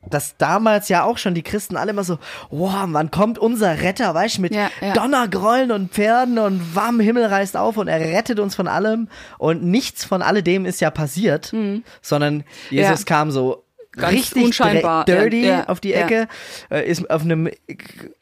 dass 0.10 0.36
damals 0.38 0.90
ja 0.90 1.04
auch 1.04 1.18
schon 1.18 1.36
die 1.36 1.44
Christen 1.44 1.78
alle 1.78 1.92
immer 1.92 2.04
so, 2.04 2.18
wow, 2.50 2.86
wann 2.88 3.12
kommt 3.12 3.38
unser 3.38 3.82
Retter, 3.82 4.14
weißt 4.14 4.38
du, 4.38 4.42
mit 4.42 4.56
Ja, 4.56 4.70
ja. 4.82 4.94
Donnergrollen 4.94 5.72
und 5.72 5.92
Pferden 5.92 6.40
und 6.40 6.76
warm 6.76 7.00
Himmel 7.00 7.26
reißt 7.26 7.56
auf 7.56 7.78
und 7.78 7.88
er 7.88 8.00
rettet 8.00 8.40
uns 8.40 8.56
von 8.56 8.68
allem 8.68 9.08
und 9.38 9.64
nichts 9.64 10.04
von 10.04 10.22
alledem 10.22 10.66
ist 10.66 10.82
ja 10.82 10.90
passiert, 10.90 11.54
sondern 12.02 12.44
Jesus 12.70 13.00
Ja. 13.02 13.06
kam 13.06 13.32
so 13.32 13.64
Ganz 13.94 14.14
richtig 14.14 14.46
unscheinbar, 14.46 15.04
dirty 15.04 15.46
ja, 15.46 15.52
ja, 15.60 15.68
auf 15.68 15.82
die 15.82 15.90
ja. 15.90 15.98
Ecke, 16.06 16.28
äh, 16.72 16.90
ist 16.90 17.10
auf 17.12 17.24
einem 17.24 17.50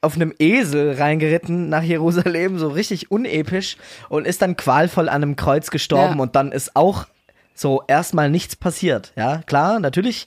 auf 0.02 0.16
einem 0.16 0.34
Esel 0.40 0.96
reingeritten 0.98 1.70
nach 1.70 1.84
Jerusalem, 1.84 2.58
so 2.58 2.70
richtig 2.70 3.12
unepisch 3.12 3.78
und 4.10 4.26
ist 4.26 4.42
dann 4.42 4.58
qualvoll 4.58 5.08
an 5.10 5.22
einem 5.22 5.36
Kreuz 5.36 5.70
gestorben 5.70 6.16
Ja. 6.16 6.22
und 6.24 6.36
dann 6.36 6.52
ist 6.52 6.76
auch 6.76 7.06
so 7.54 7.84
erstmal 7.88 8.32
nichts 8.32 8.56
passiert. 8.56 9.14
Ja, 9.16 9.42
klar, 9.46 9.80
natürlich 9.80 10.26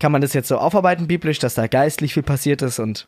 kann 0.00 0.10
man 0.12 0.20
das 0.20 0.32
jetzt 0.32 0.48
so 0.48 0.58
aufarbeiten 0.58 1.06
biblisch, 1.06 1.38
dass 1.38 1.54
da 1.54 1.66
geistlich 1.68 2.14
viel 2.14 2.22
passiert 2.24 2.62
ist 2.62 2.78
und 2.80 3.06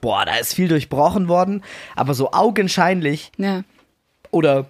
boah, 0.00 0.24
da 0.24 0.36
ist 0.36 0.54
viel 0.54 0.68
durchbrochen 0.68 1.28
worden, 1.28 1.62
aber 1.96 2.14
so 2.14 2.32
augenscheinlich 2.32 3.32
ja, 3.38 3.62
oder 4.30 4.66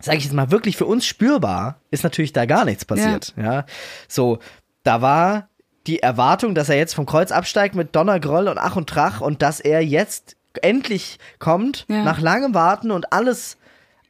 sage 0.00 0.18
ich 0.18 0.24
jetzt 0.24 0.34
mal 0.34 0.50
wirklich 0.50 0.76
für 0.76 0.84
uns 0.86 1.06
spürbar 1.06 1.76
ist 1.90 2.04
natürlich 2.04 2.32
da 2.32 2.44
gar 2.46 2.64
nichts 2.66 2.84
passiert. 2.84 3.32
Ja, 3.36 3.64
so 4.08 4.38
da 4.82 5.00
war 5.00 5.48
die 5.86 6.00
Erwartung, 6.00 6.54
dass 6.54 6.68
er 6.68 6.76
jetzt 6.76 6.94
vom 6.94 7.06
Kreuz 7.06 7.30
absteigt 7.32 7.74
mit 7.74 7.94
Donnergroll 7.94 8.48
und 8.48 8.58
Ach 8.58 8.76
und 8.76 8.88
Trach 8.88 9.20
und 9.20 9.40
dass 9.42 9.60
er 9.60 9.84
jetzt 9.84 10.36
endlich 10.62 11.18
kommt 11.38 11.84
Ja. 11.88 12.02
nach 12.02 12.20
langem 12.20 12.54
Warten 12.54 12.90
und 12.90 13.12
alles 13.12 13.56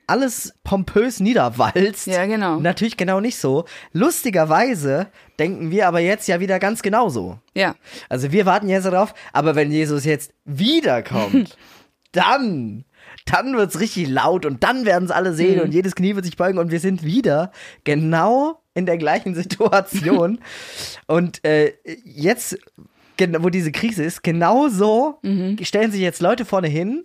alles 0.07 0.55
pompös 0.65 1.21
niederwalzt. 1.21 2.07
Ja, 2.07 2.27
genau. 2.27 2.61
Natürlich 2.61 2.97
genau 2.97 3.21
nicht 3.21 3.39
so. 3.39 3.65
Lustigerweise 3.93 5.09
denken 5.39 5.71
wir 5.71 5.89
aber 5.89 6.01
jetzt 6.01 6.29
ja 6.29 6.41
wieder 6.41 6.59
ganz 6.59 6.83
genauso. 6.83 7.39
ja. 7.55 7.75
Also 8.09 8.33
wir 8.33 8.47
warten 8.47 8.69
jetzt 8.69 8.85
darauf, 8.85 9.15
aber 9.33 9.55
wenn 9.57 9.71
Jesus 9.73 10.05
jetzt 10.05 10.33
wiederkommt, 10.45 11.57
dann, 12.13 12.85
dann 13.25 13.57
wird's 13.57 13.81
richtig 13.81 14.09
laut 14.09 14.47
und 14.47 14.63
dann 14.63 14.87
werden 14.87 15.05
es 15.05 15.11
alle 15.11 15.35
sehen 15.35 15.61
und 15.61 15.75
jedes 15.75 15.95
Knie 15.95 16.15
wird 16.15 16.25
sich 16.25 16.37
beugen 16.37 16.59
und 16.59 16.71
wir 16.71 16.81
sind 16.81 17.03
wieder 17.03 17.51
genau 17.85 18.61
in 18.75 18.87
der 18.87 18.99
gleichen 18.99 19.35
Situation. 19.43 20.39
und 21.07 21.45
äh, 21.45 21.75
jetzt, 22.05 22.59
wo 23.41 23.49
diese 23.51 23.73
Krise 23.73 24.03
ist, 24.05 24.23
genau 24.23 24.69
so 24.69 25.19
stellen 25.63 25.91
sich 25.93 26.01
jetzt 26.01 26.21
Leute 26.21 26.45
vorne 26.45 26.69
hin 26.69 27.05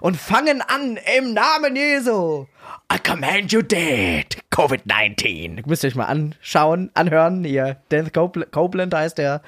und 0.00 0.16
fangen 0.16 0.60
an 0.62 0.98
im 1.18 1.34
Namen 1.34 1.76
Jesu. 1.76 2.46
I 2.92 2.98
command 2.98 3.52
you 3.52 3.62
dead, 3.62 4.26
Covid-19. 4.50 5.66
Müsst 5.66 5.84
ihr 5.84 5.88
euch 5.88 5.94
mal 5.94 6.04
anschauen, 6.06 6.90
anhören. 6.94 7.44
Hier, 7.44 7.76
Dennis 7.90 8.12
Copel- 8.12 8.46
Copeland 8.50 8.94
heißt 8.94 9.18
der. 9.18 9.42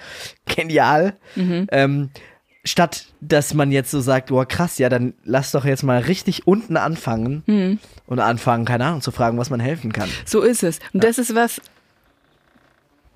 Genial. 0.46 1.14
Ähm, 1.70 2.10
statt, 2.64 3.06
dass 3.20 3.52
man 3.54 3.70
jetzt 3.72 3.90
so 3.90 4.00
sagt, 4.00 4.28
boah, 4.28 4.46
krass, 4.46 4.78
ja, 4.78 4.88
dann 4.88 5.14
lass 5.24 5.52
doch 5.52 5.64
jetzt 5.64 5.82
mal 5.82 6.00
richtig 6.00 6.46
unten 6.46 6.76
anfangen 6.76 7.78
und 8.06 8.18
anfangen, 8.20 8.64
keine 8.64 8.86
Ahnung, 8.86 9.00
zu 9.02 9.10
fragen, 9.10 9.36
was 9.38 9.50
man 9.50 9.60
helfen 9.60 9.92
kann. 9.92 10.08
So 10.24 10.40
ist 10.40 10.62
es. 10.62 10.78
Und 10.92 11.04
das 11.04 11.18
ist 11.18 11.34
was. 11.34 11.60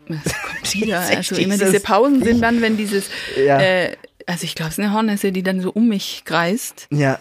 Es 0.08 0.32
kommt 0.42 0.74
wieder. 0.74 1.00
Also 1.16 1.36
immer 1.36 1.56
diese 1.58 1.80
Pausen 1.80 2.22
sind 2.22 2.40
dann, 2.40 2.60
wenn 2.62 2.76
dieses. 2.76 3.10
Ja. 3.36 3.60
Äh, 3.60 3.96
also 4.26 4.44
ich 4.44 4.54
glaube, 4.54 4.70
es 4.70 4.78
ist 4.78 4.84
eine 4.84 4.92
Hornisse, 4.92 5.32
die 5.32 5.42
dann 5.42 5.60
so 5.60 5.70
um 5.70 5.88
mich 5.88 6.22
kreist. 6.24 6.86
Ja, 6.90 7.18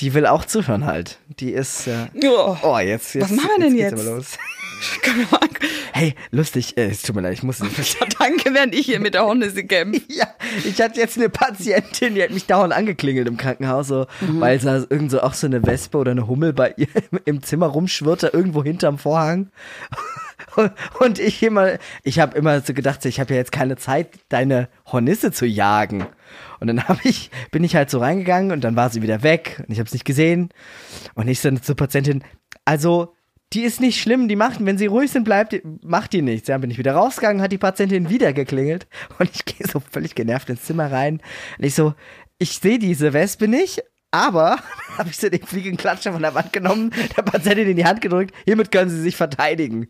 die 0.00 0.14
will 0.14 0.26
auch 0.26 0.44
zuhören 0.44 0.86
halt. 0.86 1.18
Die 1.40 1.52
ist, 1.52 1.86
äh, 1.86 2.06
Ja. 2.14 2.58
oh, 2.62 2.78
jetzt, 2.78 3.14
jetzt. 3.14 3.24
Was 3.24 3.30
machen 3.30 3.50
wir 3.56 3.64
denn 3.66 3.76
jetzt? 3.76 3.92
aber 3.94 4.02
los. 4.04 4.38
Hey, 5.92 6.14
lustig, 6.30 6.76
äh, 6.76 6.86
es 6.90 7.02
tut 7.02 7.16
mir 7.16 7.22
leid, 7.22 7.32
ich 7.32 7.42
muss 7.42 7.58
Danke, 8.18 8.54
während 8.54 8.74
ich 8.74 8.86
hier 8.86 9.00
mit 9.00 9.14
der 9.14 9.24
Hornisse 9.24 9.64
kämpfe. 9.64 10.00
Ja, 10.08 10.28
ich 10.64 10.80
hatte 10.80 11.00
jetzt 11.00 11.16
eine 11.16 11.28
Patientin, 11.28 12.14
die 12.14 12.22
hat 12.22 12.30
mich 12.30 12.46
dauernd 12.46 12.72
angeklingelt 12.72 13.26
im 13.26 13.36
Krankenhaus, 13.36 13.88
so, 13.88 14.06
weil 14.20 14.58
da 14.60 14.76
irgend 14.88 15.10
so 15.10 15.20
auch 15.20 15.34
so 15.34 15.46
eine 15.48 15.66
Wespe 15.66 15.98
oder 15.98 16.12
eine 16.12 16.28
Hummel 16.28 16.52
bei 16.52 16.74
ihr 16.76 16.86
im 17.24 17.42
Zimmer 17.42 17.66
rumschwirrte, 17.66 18.28
irgendwo 18.32 18.62
hinterm 18.62 18.98
Vorhang. 18.98 19.50
Und 21.00 21.18
ich 21.18 21.42
immer, 21.42 21.78
ich 22.02 22.18
habe 22.18 22.36
immer 22.36 22.60
so 22.60 22.74
gedacht, 22.74 23.04
ich 23.04 23.20
habe 23.20 23.34
ja 23.34 23.40
jetzt 23.40 23.52
keine 23.52 23.76
Zeit, 23.76 24.18
deine 24.28 24.68
Hornisse 24.86 25.32
zu 25.32 25.46
jagen. 25.46 26.06
Und 26.60 26.66
dann 26.66 26.88
habe 26.88 27.00
ich, 27.04 27.30
bin 27.50 27.64
ich 27.64 27.76
halt 27.76 27.90
so 27.90 27.98
reingegangen 27.98 28.52
und 28.52 28.62
dann 28.64 28.76
war 28.76 28.90
sie 28.90 29.02
wieder 29.02 29.22
weg 29.22 29.62
und 29.66 29.72
ich 29.72 29.78
habe 29.78 29.86
es 29.86 29.92
nicht 29.92 30.04
gesehen. 30.04 30.50
Und 31.14 31.28
ich 31.28 31.40
so 31.40 31.50
zur 31.50 31.76
Patientin, 31.76 32.24
also 32.64 33.14
die 33.52 33.62
ist 33.62 33.80
nicht 33.80 34.00
schlimm, 34.00 34.28
die 34.28 34.36
macht, 34.36 34.64
wenn 34.64 34.76
sie 34.76 34.86
ruhig 34.86 35.10
sind, 35.10 35.24
bleibt, 35.24 35.58
macht 35.82 36.12
die 36.12 36.22
nichts. 36.22 36.48
Ja, 36.48 36.58
bin 36.58 36.70
ich 36.70 36.78
wieder 36.78 36.92
rausgegangen, 36.92 37.40
hat 37.40 37.52
die 37.52 37.58
Patientin 37.58 38.10
wieder 38.10 38.32
geklingelt 38.32 38.86
und 39.18 39.30
ich 39.32 39.44
gehe 39.44 39.66
so 39.66 39.80
völlig 39.80 40.14
genervt 40.14 40.50
ins 40.50 40.64
Zimmer 40.64 40.90
rein 40.90 41.20
und 41.58 41.64
ich 41.64 41.74
so, 41.74 41.94
ich 42.38 42.58
sehe 42.58 42.78
diese 42.78 43.12
Wespe 43.12 43.48
nicht, 43.48 43.82
aber 44.10 44.58
habe 44.98 45.10
ich 45.10 45.16
so 45.16 45.28
den 45.28 45.44
Fliegenklatscher 45.44 46.12
von 46.12 46.22
der 46.22 46.34
Wand 46.34 46.52
genommen, 46.52 46.92
der 47.16 47.22
Patientin 47.22 47.68
in 47.68 47.76
die 47.76 47.84
Hand 47.84 48.00
gedrückt, 48.00 48.34
hiermit 48.44 48.70
können 48.70 48.90
sie 48.90 49.00
sich 49.00 49.16
verteidigen. 49.16 49.88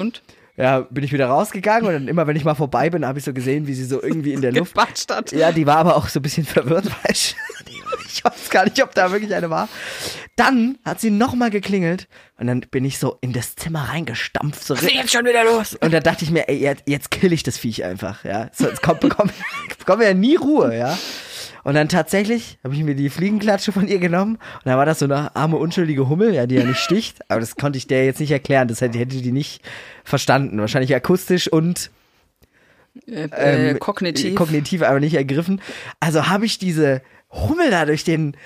Und? 0.00 0.22
Ja, 0.56 0.80
bin 0.80 1.04
ich 1.04 1.12
wieder 1.12 1.26
rausgegangen 1.26 1.86
und 1.86 1.92
dann 1.94 2.08
immer, 2.08 2.26
wenn 2.26 2.36
ich 2.36 2.44
mal 2.44 2.54
vorbei 2.54 2.90
bin, 2.90 3.06
habe 3.06 3.18
ich 3.18 3.24
so 3.24 3.32
gesehen, 3.32 3.66
wie 3.66 3.74
sie 3.74 3.84
so 3.84 4.02
irgendwie 4.02 4.32
in 4.32 4.42
der 4.42 4.52
Luft 4.52 4.76
hat. 4.76 5.32
ja, 5.32 5.52
die 5.52 5.66
war 5.66 5.76
aber 5.78 5.96
auch 5.96 6.08
so 6.08 6.18
ein 6.18 6.22
bisschen 6.22 6.44
verwirrt, 6.44 6.86
weil 7.04 7.12
ich, 7.12 7.34
ich 8.12 8.24
weiß 8.24 8.50
gar 8.50 8.64
nicht, 8.64 8.82
ob 8.82 8.94
da 8.94 9.10
wirklich 9.12 9.34
eine 9.34 9.48
war. 9.48 9.68
Dann 10.36 10.78
hat 10.84 11.00
sie 11.00 11.10
nochmal 11.10 11.50
geklingelt 11.50 12.08
und 12.38 12.46
dann 12.46 12.60
bin 12.60 12.84
ich 12.84 12.98
so 12.98 13.16
in 13.20 13.32
das 13.32 13.54
Zimmer 13.56 13.88
reingestampft. 13.90 14.62
So 14.64 14.74
Was 14.74 14.82
ist 14.82 14.92
jetzt 14.92 15.12
schon 15.12 15.24
wieder 15.24 15.44
los? 15.44 15.74
und 15.74 15.92
da 15.92 16.00
dachte 16.00 16.24
ich 16.24 16.30
mir, 16.30 16.48
ey, 16.48 16.58
jetzt, 16.58 16.82
jetzt 16.86 17.10
kill 17.10 17.32
ich 17.32 17.42
das 17.42 17.56
Viech 17.56 17.84
einfach, 17.84 18.24
ja. 18.24 18.50
So, 18.52 18.66
Jetzt 18.66 18.82
kommt, 18.82 19.00
bekomme 19.00 19.32
bekomm 19.78 20.02
ja 20.02 20.12
nie 20.14 20.36
Ruhe, 20.36 20.76
ja. 20.76 20.98
Und 21.64 21.74
dann 21.74 21.88
tatsächlich 21.88 22.58
habe 22.64 22.74
ich 22.74 22.82
mir 22.82 22.94
die 22.94 23.10
Fliegenklatsche 23.10 23.72
von 23.72 23.86
ihr 23.88 23.98
genommen 23.98 24.36
und 24.36 24.66
dann 24.66 24.76
war 24.78 24.86
das 24.86 25.00
so 25.00 25.04
eine 25.04 25.34
arme, 25.36 25.56
unschuldige 25.56 26.08
Hummel, 26.08 26.34
ja, 26.34 26.46
die 26.46 26.54
ja 26.54 26.64
nicht 26.64 26.80
sticht. 26.80 27.18
Aber 27.30 27.40
das 27.40 27.56
konnte 27.56 27.76
ich 27.76 27.86
der 27.86 28.04
jetzt 28.04 28.20
nicht 28.20 28.30
erklären, 28.30 28.68
das 28.68 28.80
hätte, 28.80 28.98
hätte 28.98 29.16
die 29.16 29.32
nicht 29.32 29.62
verstanden. 30.04 30.58
Wahrscheinlich 30.60 30.94
akustisch 30.94 31.48
und 31.48 31.90
Äh, 33.06 33.28
äh, 33.28 33.70
ähm, 33.70 33.78
kognitiv. 33.78 34.34
Kognitiv 34.34 34.82
aber 34.82 35.00
nicht 35.00 35.14
ergriffen. 35.14 35.60
Also 36.00 36.28
habe 36.28 36.46
ich 36.46 36.58
diese 36.58 37.02
Hummel 37.30 37.70
da 37.70 37.86
durch 37.86 38.02
den 38.04 38.36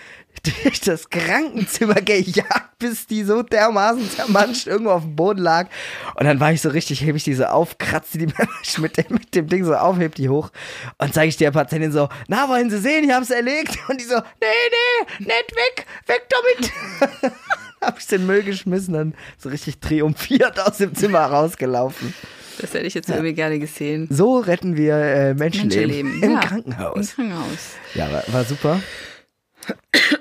durch 0.43 0.81
das 0.81 1.09
Krankenzimmer 1.11 1.95
gejagt, 1.95 2.79
bis 2.79 3.07
die 3.07 3.25
so 3.25 3.43
dermaßen 3.43 4.11
zermanscht 4.11 4.67
irgendwo 4.67 4.93
auf 4.93 5.03
dem 5.03 5.17
Boden 5.17 5.41
lag. 5.41 5.69
Und 6.17 6.25
dann 6.25 6.41
war 6.41 6.53
ich 6.53 6.61
so 6.61 6.69
richtig, 6.69 7.01
hebe 7.01 7.17
ich 7.17 7.25
diese 7.25 7.53
auf, 7.53 7.79
kratze 7.79 8.19
die 8.19 8.27
mit 8.79 8.97
dem, 8.97 9.07
mit 9.11 9.35
dem 9.35 9.49
Ding 9.49 9.65
so 9.65 9.75
auf, 9.75 9.99
heb 9.99 10.15
die 10.15 10.29
hoch 10.29 10.51
und 10.99 11.15
zeige 11.15 11.29
ich 11.29 11.37
der 11.37 11.51
Patientin 11.51 11.93
so, 11.93 12.09
na, 12.29 12.49
wollen 12.49 12.71
Sie 12.71 12.79
sehen, 12.79 13.05
ich 13.05 13.11
hab's 13.11 13.31
erlegt? 13.31 13.79
Und 13.89 14.01
die 14.01 14.05
so, 14.05 14.17
nee, 14.17 14.47
nee, 14.71 15.25
nicht 15.25 15.57
weg, 15.57 15.87
weg 16.07 16.27
damit. 16.29 17.33
hab 17.81 17.99
ich 17.99 18.07
den 18.07 18.27
Müll 18.27 18.43
geschmissen 18.43 18.95
und 18.95 19.15
so 19.39 19.49
richtig 19.49 19.79
triumphiert 19.79 20.59
aus 20.61 20.79
dem 20.79 20.95
Zimmer 20.95 21.21
rausgelaufen. 21.21 22.15
Das 22.61 22.73
hätte 22.73 22.87
ich 22.87 22.95
jetzt 22.95 23.09
ja. 23.09 23.17
irgendwie 23.17 23.35
gerne 23.35 23.59
gesehen. 23.59 24.07
So 24.11 24.39
retten 24.39 24.77
wir 24.77 24.95
äh, 24.95 25.35
Menschenleben, 25.35 26.11
Menschenleben. 26.11 26.23
im 26.23 26.33
ja. 26.33 26.41
Krankenhaus. 26.41 26.97
Im 26.97 27.29
Krankenhaus. 27.29 27.59
Ja, 27.95 28.13
war, 28.13 28.23
war 28.29 28.45
super. 28.45 28.81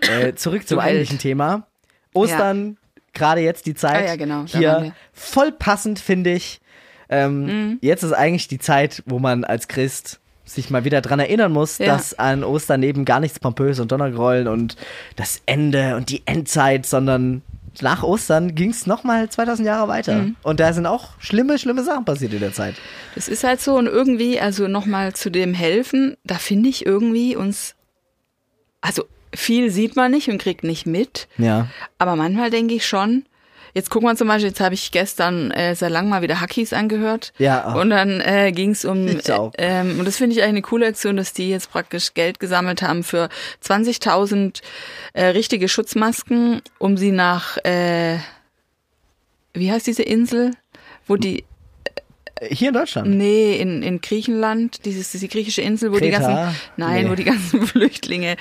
Äh, 0.01 0.33
zurück 0.35 0.67
zum 0.67 0.79
eigentlichen 0.79 1.19
Thema. 1.19 1.67
Ostern, 2.13 2.77
ja. 2.95 3.01
gerade 3.13 3.41
jetzt 3.41 3.65
die 3.65 3.73
Zeit. 3.73 4.03
Ah, 4.03 4.07
ja, 4.07 4.15
genau. 4.15 4.45
Hier 4.45 4.93
voll 5.13 5.51
passend, 5.51 5.99
finde 5.99 6.33
ich. 6.33 6.61
Ähm, 7.09 7.45
mhm. 7.45 7.77
Jetzt 7.81 8.03
ist 8.03 8.13
eigentlich 8.13 8.47
die 8.47 8.59
Zeit, 8.59 9.03
wo 9.05 9.19
man 9.19 9.43
als 9.43 9.67
Christ 9.67 10.19
sich 10.45 10.69
mal 10.69 10.83
wieder 10.83 11.01
dran 11.01 11.19
erinnern 11.19 11.51
muss, 11.51 11.77
ja. 11.77 11.87
dass 11.87 12.17
an 12.17 12.43
Ostern 12.43 12.83
eben 12.83 13.05
gar 13.05 13.19
nichts 13.19 13.39
pompös 13.39 13.79
und 13.79 13.91
Donnergrollen 13.91 14.47
und 14.47 14.75
das 15.15 15.41
Ende 15.45 15.95
und 15.95 16.09
die 16.09 16.23
Endzeit, 16.25 16.85
sondern 16.85 17.41
nach 17.81 18.03
Ostern 18.03 18.53
ging 18.53 18.69
es 18.69 18.85
nochmal 18.85 19.29
2000 19.29 19.65
Jahre 19.65 19.87
weiter. 19.87 20.15
Mhm. 20.15 20.35
Und 20.43 20.59
da 20.59 20.73
sind 20.73 20.85
auch 20.85 21.11
schlimme, 21.19 21.57
schlimme 21.57 21.83
Sachen 21.83 22.05
passiert 22.05 22.33
in 22.33 22.39
der 22.39 22.53
Zeit. 22.53 22.75
Das 23.15 23.27
ist 23.27 23.43
halt 23.43 23.61
so 23.61 23.77
und 23.77 23.87
irgendwie, 23.87 24.39
also 24.39 24.67
nochmal 24.67 25.13
zu 25.13 25.31
dem 25.31 25.53
Helfen, 25.53 26.17
da 26.23 26.35
finde 26.35 26.69
ich 26.69 26.85
irgendwie 26.85 27.35
uns, 27.35 27.75
also 28.81 29.05
viel 29.33 29.69
sieht 29.69 29.95
man 29.95 30.11
nicht 30.11 30.29
und 30.29 30.37
kriegt 30.37 30.63
nicht 30.63 30.85
mit. 30.85 31.27
Ja. 31.37 31.67
Aber 31.97 32.15
manchmal 32.15 32.49
denke 32.49 32.75
ich 32.75 32.85
schon, 32.85 33.25
Jetzt 33.75 33.89
gucken 33.89 34.07
wir 34.07 34.15
zum 34.15 34.27
Beispiel, 34.27 34.49
jetzt 34.49 34.59
habe 34.59 34.75
ich 34.75 34.91
gestern 34.91 35.49
äh, 35.49 35.75
sehr 35.75 35.89
lang 35.89 36.07
mal 36.07 36.21
wieder 36.21 36.39
Hackies 36.39 36.73
angehört. 36.73 37.33
Ja. 37.39 37.65
Auch. 37.65 37.81
Und 37.81 37.89
dann 37.89 38.21
äh, 38.21 38.51
ging 38.51 38.69
es 38.69 38.85
um, 38.85 39.07
äh, 39.07 39.19
ähm, 39.57 39.97
und 39.97 40.05
das 40.05 40.17
finde 40.17 40.35
ich 40.35 40.43
eigentlich 40.43 40.49
eine 40.49 40.61
coole 40.61 40.87
Aktion, 40.87 41.17
dass 41.17 41.33
die 41.33 41.49
jetzt 41.49 41.71
praktisch 41.71 42.13
Geld 42.13 42.39
gesammelt 42.39 42.83
haben 42.83 43.03
für 43.03 43.29
20.000 43.65 44.61
äh, 45.13 45.25
richtige 45.25 45.67
Schutzmasken, 45.67 46.61
um 46.77 46.97
sie 46.97 47.11
nach, 47.11 47.57
äh, 47.65 48.17
wie 49.55 49.71
heißt 49.71 49.87
diese 49.87 50.03
Insel, 50.03 50.51
wo 51.07 51.15
die 51.15 51.43
hier 52.41 52.69
in 52.69 52.73
Deutschland? 52.73 53.09
Nee, 53.09 53.55
in, 53.57 53.83
in 53.83 54.01
Griechenland, 54.01 54.85
dieses, 54.85 55.11
diese 55.11 55.27
griechische 55.27 55.61
Insel, 55.61 55.91
wo 55.91 55.97
Kreta? 55.97 56.05
die 56.05 56.23
ganzen, 56.23 56.59
nein, 56.77 57.05
nee. 57.05 57.11
wo 57.11 57.15
die 57.15 57.23
ganzen 57.23 57.65
Flüchtlinge, 57.67 58.35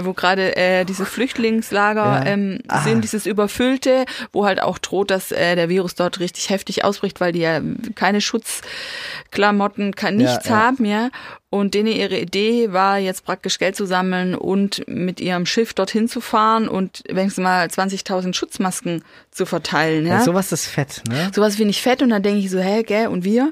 wo 0.00 0.12
gerade 0.12 0.56
äh, 0.56 0.84
diese 0.84 1.06
Flüchtlingslager 1.06 2.24
ja. 2.24 2.26
ähm, 2.26 2.58
ah. 2.68 2.82
sind, 2.82 3.04
dieses 3.04 3.26
überfüllte, 3.26 4.04
wo 4.32 4.44
halt 4.44 4.60
auch 4.60 4.78
droht, 4.78 5.10
dass 5.10 5.30
äh, 5.30 5.54
der 5.54 5.68
Virus 5.68 5.94
dort 5.94 6.20
richtig 6.20 6.50
heftig 6.50 6.84
ausbricht, 6.84 7.20
weil 7.20 7.32
die 7.32 7.40
ja 7.40 7.60
keine 7.94 8.20
Schutzklamotten, 8.20 9.94
kann 9.94 10.16
nichts 10.16 10.46
ja, 10.46 10.50
ja. 10.50 10.62
haben, 10.62 10.84
ja. 10.84 11.10
Und 11.50 11.72
denen 11.72 11.88
ihre 11.88 12.18
Idee 12.18 12.72
war 12.72 12.98
jetzt 12.98 13.24
praktisch 13.24 13.58
Geld 13.58 13.74
zu 13.74 13.86
sammeln 13.86 14.34
und 14.34 14.86
mit 14.86 15.18
ihrem 15.18 15.46
Schiff 15.46 15.72
dorthin 15.72 16.06
zu 16.06 16.20
fahren 16.20 16.68
und 16.68 17.02
wenigstens 17.08 17.42
mal 17.42 17.66
20.000 17.66 18.34
Schutzmasken 18.34 19.02
zu 19.30 19.46
verteilen. 19.46 20.06
Ja, 20.06 20.18
ja 20.18 20.20
sowas 20.20 20.52
ist 20.52 20.66
fett, 20.66 21.02
ne? 21.08 21.30
Sowas 21.34 21.56
finde 21.56 21.70
ich 21.70 21.80
fett 21.80 22.02
und 22.02 22.10
dann 22.10 22.22
denke 22.22 22.40
ich 22.40 22.50
so, 22.50 22.58
hä, 22.58 22.82
gell, 22.82 23.06
und 23.06 23.24
wir? 23.24 23.50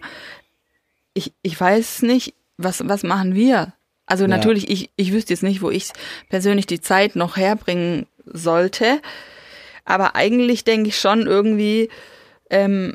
Ich, 1.15 1.33
ich 1.41 1.59
weiß 1.59 2.03
nicht, 2.03 2.35
was, 2.59 2.87
was 2.87 3.03
machen 3.03 3.35
wir? 3.35 3.73
Also 4.05 4.25
ja. 4.25 4.29
natürlich, 4.29 4.69
ich, 4.69 4.91
ich 4.97 5.13
wüsste 5.13 5.33
jetzt 5.33 5.43
nicht, 5.43 5.63
wo 5.63 5.71
ich 5.71 5.91
persönlich 6.29 6.67
die 6.67 6.81
Zeit 6.81 7.17
noch 7.17 7.39
herbringen 7.39 8.07
sollte. 8.27 9.01
Aber 9.87 10.17
eigentlich 10.17 10.65
denke 10.65 10.89
ich 10.89 10.99
schon 10.99 11.27
irgendwie, 11.27 11.89
ähm, 12.51 12.95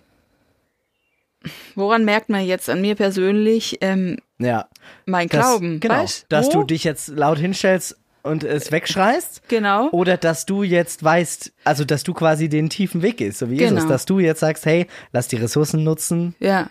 woran 1.76 2.06
merkt 2.06 2.30
man 2.30 2.46
jetzt 2.46 2.70
an 2.70 2.82
mir 2.82 2.96
persönlich, 2.96 3.80
ähm, 3.82 4.18
ja. 4.41 4.67
Mein 5.06 5.27
Glauben. 5.27 5.80
Das, 5.80 5.82
genau. 5.82 6.01
Weißt? 6.01 6.25
Dass 6.30 6.47
Wo? 6.47 6.51
du 6.51 6.63
dich 6.65 6.84
jetzt 6.84 7.08
laut 7.10 7.38
hinstellst 7.38 7.97
und 8.23 8.43
es 8.43 8.71
wegschreist. 8.71 9.47
Genau. 9.47 9.89
Oder 9.91 10.17
dass 10.17 10.45
du 10.45 10.63
jetzt 10.63 11.04
weißt, 11.04 11.51
also 11.63 11.86
dass 11.86 12.04
du 12.04 12.13
quasi 12.13 12.49
den 12.49 12.69
tiefen 12.69 13.01
Weg 13.01 13.17
gehst, 13.17 13.39
so 13.39 13.49
wie 13.49 13.58
genau. 13.58 13.73
Jesus, 13.73 13.89
dass 13.89 14.06
du 14.06 14.19
jetzt 14.19 14.39
sagst, 14.39 14.65
hey, 14.65 14.88
lass 15.12 15.27
die 15.27 15.38
Ressourcen 15.38 15.84
nutzen. 15.84 16.36
Ja. 16.39 16.69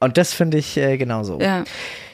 Und 0.00 0.18
das 0.18 0.34
finde 0.34 0.58
ich 0.58 0.76
äh, 0.76 0.96
genauso. 0.96 1.40
Ja. 1.40 1.64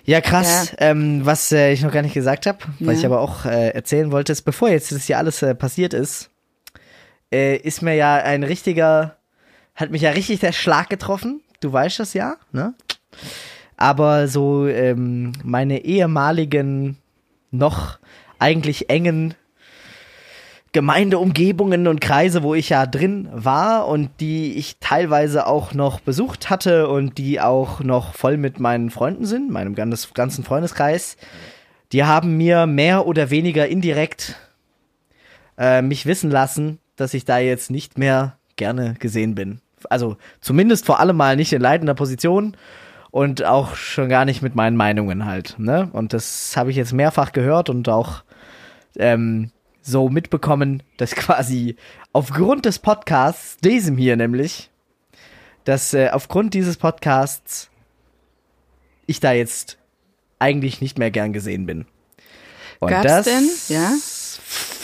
Ja, 0.04 0.20
krass. 0.20 0.72
Ja. 0.72 0.90
Ähm, 0.90 1.24
was 1.24 1.52
äh, 1.52 1.72
ich 1.72 1.82
noch 1.82 1.92
gar 1.92 2.02
nicht 2.02 2.14
gesagt 2.14 2.46
habe, 2.46 2.58
was 2.78 2.94
ja. 2.94 3.00
ich 3.00 3.06
aber 3.06 3.20
auch 3.20 3.44
äh, 3.44 3.70
erzählen 3.70 4.12
wollte, 4.12 4.32
ist, 4.32 4.42
bevor 4.42 4.68
jetzt 4.68 4.92
das 4.92 5.04
hier 5.04 5.18
alles 5.18 5.42
äh, 5.42 5.54
passiert 5.54 5.94
ist, 5.94 6.30
äh, 7.32 7.56
ist 7.56 7.82
mir 7.82 7.94
ja 7.94 8.16
ein 8.16 8.42
richtiger, 8.42 9.16
hat 9.74 9.90
mich 9.90 10.02
ja 10.02 10.10
richtig 10.10 10.40
der 10.40 10.52
Schlag 10.52 10.88
getroffen. 10.88 11.42
Du 11.60 11.72
weißt 11.72 11.98
das 12.00 12.14
ja, 12.14 12.36
ne? 12.52 12.74
Aber 13.80 14.28
so 14.28 14.66
ähm, 14.68 15.32
meine 15.42 15.84
ehemaligen, 15.84 16.98
noch 17.50 17.98
eigentlich 18.38 18.90
engen 18.90 19.34
Gemeindeumgebungen 20.72 21.88
und 21.88 22.00
Kreise, 22.00 22.42
wo 22.42 22.54
ich 22.54 22.68
ja 22.68 22.86
drin 22.86 23.28
war 23.32 23.88
und 23.88 24.10
die 24.20 24.52
ich 24.52 24.76
teilweise 24.80 25.46
auch 25.46 25.72
noch 25.72 25.98
besucht 25.98 26.50
hatte 26.50 26.88
und 26.88 27.16
die 27.18 27.40
auch 27.40 27.80
noch 27.80 28.14
voll 28.14 28.36
mit 28.36 28.60
meinen 28.60 28.90
Freunden 28.90 29.24
sind, 29.24 29.50
meinem 29.50 29.74
ganzen 29.74 30.44
Freundeskreis, 30.44 31.16
die 31.90 32.04
haben 32.04 32.36
mir 32.36 32.66
mehr 32.66 33.06
oder 33.06 33.30
weniger 33.30 33.66
indirekt 33.66 34.36
äh, 35.58 35.80
mich 35.80 36.04
wissen 36.04 36.30
lassen, 36.30 36.78
dass 36.96 37.14
ich 37.14 37.24
da 37.24 37.38
jetzt 37.38 37.70
nicht 37.70 37.98
mehr 37.98 38.36
gerne 38.56 38.94
gesehen 38.98 39.34
bin. 39.34 39.60
Also 39.88 40.18
zumindest 40.42 40.84
vor 40.84 41.00
allem 41.00 41.16
mal 41.16 41.34
nicht 41.34 41.54
in 41.54 41.62
leitender 41.62 41.94
Position 41.94 42.54
und 43.10 43.44
auch 43.44 43.74
schon 43.74 44.08
gar 44.08 44.24
nicht 44.24 44.42
mit 44.42 44.54
meinen 44.54 44.76
Meinungen 44.76 45.24
halt. 45.24 45.58
Ne? 45.58 45.88
Und 45.92 46.12
das 46.12 46.56
habe 46.56 46.70
ich 46.70 46.76
jetzt 46.76 46.92
mehrfach 46.92 47.32
gehört 47.32 47.68
und 47.68 47.88
auch 47.88 48.22
ähm, 48.96 49.50
so 49.82 50.08
mitbekommen, 50.08 50.82
dass 50.96 51.14
quasi 51.14 51.76
aufgrund 52.12 52.64
des 52.66 52.78
Podcasts, 52.78 53.56
diesem 53.58 53.96
hier 53.96 54.16
nämlich, 54.16 54.70
dass 55.64 55.94
äh, 55.94 56.08
aufgrund 56.10 56.54
dieses 56.54 56.76
Podcasts 56.76 57.70
ich 59.06 59.20
da 59.20 59.32
jetzt 59.32 59.78
eigentlich 60.38 60.80
nicht 60.80 60.98
mehr 60.98 61.10
gern 61.10 61.32
gesehen 61.32 61.66
bin. 61.66 61.86
Und 62.78 62.88
Gab's 62.88 63.04
das 63.04 63.24
denn, 63.26 63.50
ja? 63.68 63.92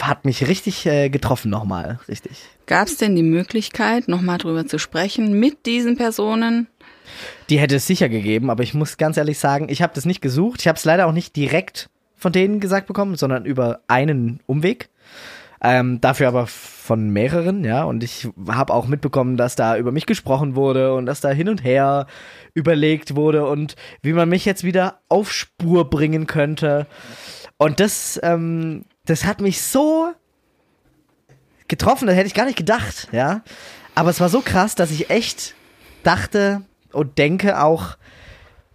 hat 0.02 0.24
mich 0.24 0.46
richtig 0.46 0.84
äh, 0.84 1.08
getroffen 1.08 1.50
nochmal, 1.50 1.98
richtig. 2.08 2.42
Gab 2.66 2.88
es 2.88 2.98
denn 2.98 3.16
die 3.16 3.22
Möglichkeit, 3.22 4.08
nochmal 4.08 4.36
drüber 4.38 4.66
zu 4.66 4.78
sprechen 4.78 5.38
mit 5.38 5.64
diesen 5.64 5.96
Personen? 5.96 6.66
Die 7.48 7.58
hätte 7.58 7.76
es 7.76 7.86
sicher 7.86 8.08
gegeben, 8.08 8.50
aber 8.50 8.62
ich 8.62 8.74
muss 8.74 8.96
ganz 8.96 9.16
ehrlich 9.16 9.38
sagen, 9.38 9.68
ich 9.68 9.82
habe 9.82 9.94
das 9.94 10.04
nicht 10.04 10.20
gesucht. 10.20 10.60
Ich 10.60 10.68
habe 10.68 10.76
es 10.76 10.84
leider 10.84 11.06
auch 11.06 11.12
nicht 11.12 11.36
direkt 11.36 11.88
von 12.16 12.32
denen 12.32 12.60
gesagt 12.60 12.86
bekommen, 12.86 13.16
sondern 13.16 13.44
über 13.44 13.80
einen 13.86 14.40
Umweg. 14.46 14.88
Ähm, 15.62 16.00
dafür 16.00 16.28
aber 16.28 16.46
von 16.46 17.10
mehreren, 17.10 17.64
ja. 17.64 17.84
Und 17.84 18.02
ich 18.04 18.28
habe 18.48 18.74
auch 18.74 18.86
mitbekommen, 18.86 19.36
dass 19.36 19.56
da 19.56 19.76
über 19.76 19.92
mich 19.92 20.06
gesprochen 20.06 20.54
wurde 20.54 20.94
und 20.94 21.06
dass 21.06 21.20
da 21.20 21.30
hin 21.30 21.48
und 21.48 21.64
her 21.64 22.06
überlegt 22.54 23.16
wurde 23.16 23.46
und 23.46 23.76
wie 24.02 24.12
man 24.12 24.28
mich 24.28 24.44
jetzt 24.44 24.64
wieder 24.64 25.00
auf 25.08 25.32
Spur 25.32 25.88
bringen 25.88 26.26
könnte. 26.26 26.86
Und 27.58 27.80
das, 27.80 28.20
ähm, 28.22 28.84
das 29.06 29.24
hat 29.24 29.40
mich 29.40 29.62
so 29.62 30.12
getroffen, 31.68 32.06
das 32.06 32.16
hätte 32.16 32.28
ich 32.28 32.34
gar 32.34 32.46
nicht 32.46 32.58
gedacht, 32.58 33.08
ja. 33.12 33.42
Aber 33.94 34.10
es 34.10 34.20
war 34.20 34.28
so 34.28 34.42
krass, 34.42 34.74
dass 34.74 34.90
ich 34.90 35.10
echt 35.10 35.54
dachte, 36.02 36.62
und 36.96 37.18
denke 37.18 37.62
auch, 37.62 37.96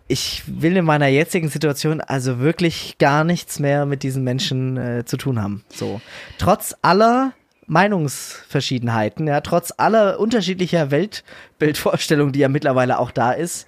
ich 0.08 0.44
will 0.46 0.76
in 0.76 0.86
meiner 0.86 1.08
jetzigen 1.08 1.48
Situation 1.48 2.02
also 2.02 2.40
wirklich 2.40 2.98
gar 2.98 3.24
nichts 3.24 3.60
mehr 3.60 3.86
mit 3.86 4.04
diesen 4.04 4.24
Menschen 4.24 4.78
äh, 4.78 5.06
zu 5.06 5.18
tun 5.18 5.42
haben. 5.42 5.64
So. 5.70 6.02
Trotz 6.38 6.76
aller 6.82 7.34
Meinungsverschiedenheiten, 7.68 9.28
ja, 9.28 9.40
trotz 9.40 9.74
aller 9.78 10.20
unterschiedlicher 10.20 10.92
Weltbildvorstellungen, 10.92 12.34
die 12.34 12.40
ja 12.40 12.50
mittlerweile 12.50 13.00
auch 13.00 13.12
da 13.12 13.32
ist, 13.32 13.68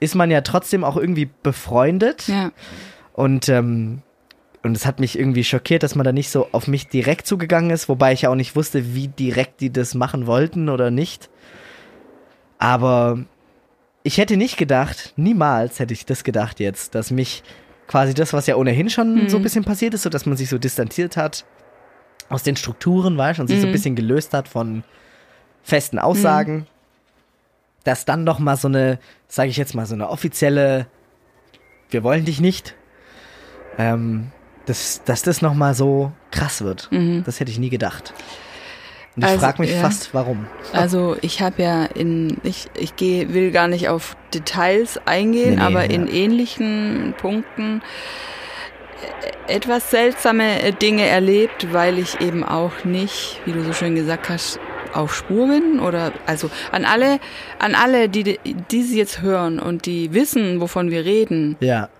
ist 0.00 0.14
man 0.14 0.30
ja 0.30 0.42
trotzdem 0.42 0.84
auch 0.84 0.98
irgendwie 0.98 1.30
befreundet. 1.42 2.28
Ja. 2.28 2.52
Und, 3.14 3.48
ähm, 3.48 4.02
und 4.62 4.76
es 4.76 4.84
hat 4.84 5.00
mich 5.00 5.18
irgendwie 5.18 5.44
schockiert, 5.44 5.82
dass 5.82 5.94
man 5.94 6.04
da 6.04 6.12
nicht 6.12 6.28
so 6.28 6.48
auf 6.52 6.68
mich 6.68 6.88
direkt 6.88 7.26
zugegangen 7.26 7.70
ist, 7.70 7.88
wobei 7.88 8.12
ich 8.12 8.22
ja 8.22 8.30
auch 8.30 8.34
nicht 8.34 8.56
wusste, 8.56 8.94
wie 8.94 9.08
direkt 9.08 9.62
die 9.62 9.72
das 9.72 9.94
machen 9.94 10.26
wollten 10.26 10.68
oder 10.68 10.90
nicht. 10.90 11.30
Aber 12.58 13.24
ich 14.02 14.18
hätte 14.18 14.36
nicht 14.36 14.56
gedacht, 14.56 15.12
niemals 15.16 15.78
hätte 15.78 15.94
ich 15.94 16.06
das 16.06 16.24
gedacht 16.24 16.60
jetzt, 16.60 16.94
dass 16.94 17.10
mich 17.10 17.42
quasi 17.86 18.14
das, 18.14 18.32
was 18.32 18.46
ja 18.46 18.56
ohnehin 18.56 18.88
schon 18.88 19.24
mhm. 19.24 19.28
so 19.28 19.36
ein 19.36 19.42
bisschen 19.42 19.64
passiert 19.64 19.94
ist, 19.94 20.02
so 20.02 20.10
dass 20.10 20.26
man 20.26 20.36
sich 20.36 20.48
so 20.48 20.58
distanziert 20.58 21.16
hat 21.16 21.44
aus 22.28 22.42
den 22.42 22.56
Strukturen, 22.56 23.18
weißt 23.18 23.38
du, 23.38 23.42
und 23.42 23.48
sich 23.48 23.56
mhm. 23.56 23.60
so 23.60 23.66
ein 23.66 23.70
mhm. 23.70 23.74
bisschen 23.74 23.96
gelöst 23.96 24.32
hat 24.32 24.48
von 24.48 24.84
festen 25.62 25.98
Aussagen, 25.98 26.54
mhm. 26.54 26.66
dass 27.84 28.04
dann 28.04 28.24
noch 28.24 28.38
mal 28.38 28.56
so 28.56 28.68
eine, 28.68 28.98
sage 29.28 29.50
ich 29.50 29.56
jetzt 29.56 29.74
mal, 29.74 29.86
so 29.86 29.94
eine 29.94 30.08
offizielle, 30.08 30.86
wir 31.90 32.02
wollen 32.02 32.24
dich 32.24 32.40
nicht, 32.40 32.76
ähm, 33.76 34.30
dass, 34.66 35.02
dass 35.04 35.22
das 35.22 35.42
noch 35.42 35.54
mal 35.54 35.74
so 35.74 36.12
krass 36.30 36.62
wird. 36.62 36.88
Mhm. 36.92 37.24
Das 37.26 37.40
hätte 37.40 37.50
ich 37.50 37.58
nie 37.58 37.70
gedacht. 37.70 38.14
Und 39.20 39.26
ich 39.26 39.32
also, 39.32 39.46
frage 39.46 39.62
mich 39.62 39.72
ja. 39.72 39.80
fast, 39.80 40.14
warum. 40.14 40.46
Also 40.72 41.14
ich 41.20 41.42
habe 41.42 41.62
ja 41.62 41.84
in, 41.84 42.38
ich, 42.42 42.68
ich 42.74 42.96
geh, 42.96 43.28
will 43.28 43.50
gar 43.50 43.68
nicht 43.68 43.90
auf 43.90 44.16
Details 44.32 44.98
eingehen, 45.06 45.50
nee, 45.50 45.56
nee, 45.56 45.62
aber 45.62 45.84
ja. 45.84 45.90
in 45.90 46.08
ähnlichen 46.08 47.14
Punkten 47.18 47.82
äh, 49.46 49.54
etwas 49.54 49.90
seltsame 49.90 50.62
äh, 50.62 50.72
Dinge 50.72 51.06
erlebt, 51.06 51.70
weil 51.70 51.98
ich 51.98 52.20
eben 52.22 52.44
auch 52.44 52.84
nicht, 52.84 53.40
wie 53.44 53.52
du 53.52 53.62
so 53.62 53.74
schön 53.74 53.94
gesagt 53.94 54.30
hast, 54.30 54.58
auf 54.94 55.14
Spur 55.14 55.48
bin 55.48 55.80
oder 55.80 56.12
also 56.26 56.50
an 56.72 56.86
alle, 56.86 57.20
an 57.58 57.74
alle, 57.74 58.08
die, 58.08 58.40
die 58.70 58.82
sie 58.82 58.96
jetzt 58.96 59.20
hören 59.20 59.58
und 59.58 59.84
die 59.84 60.14
wissen, 60.14 60.62
wovon 60.62 60.90
wir 60.90 61.04
reden. 61.04 61.56
Ja. 61.60 61.90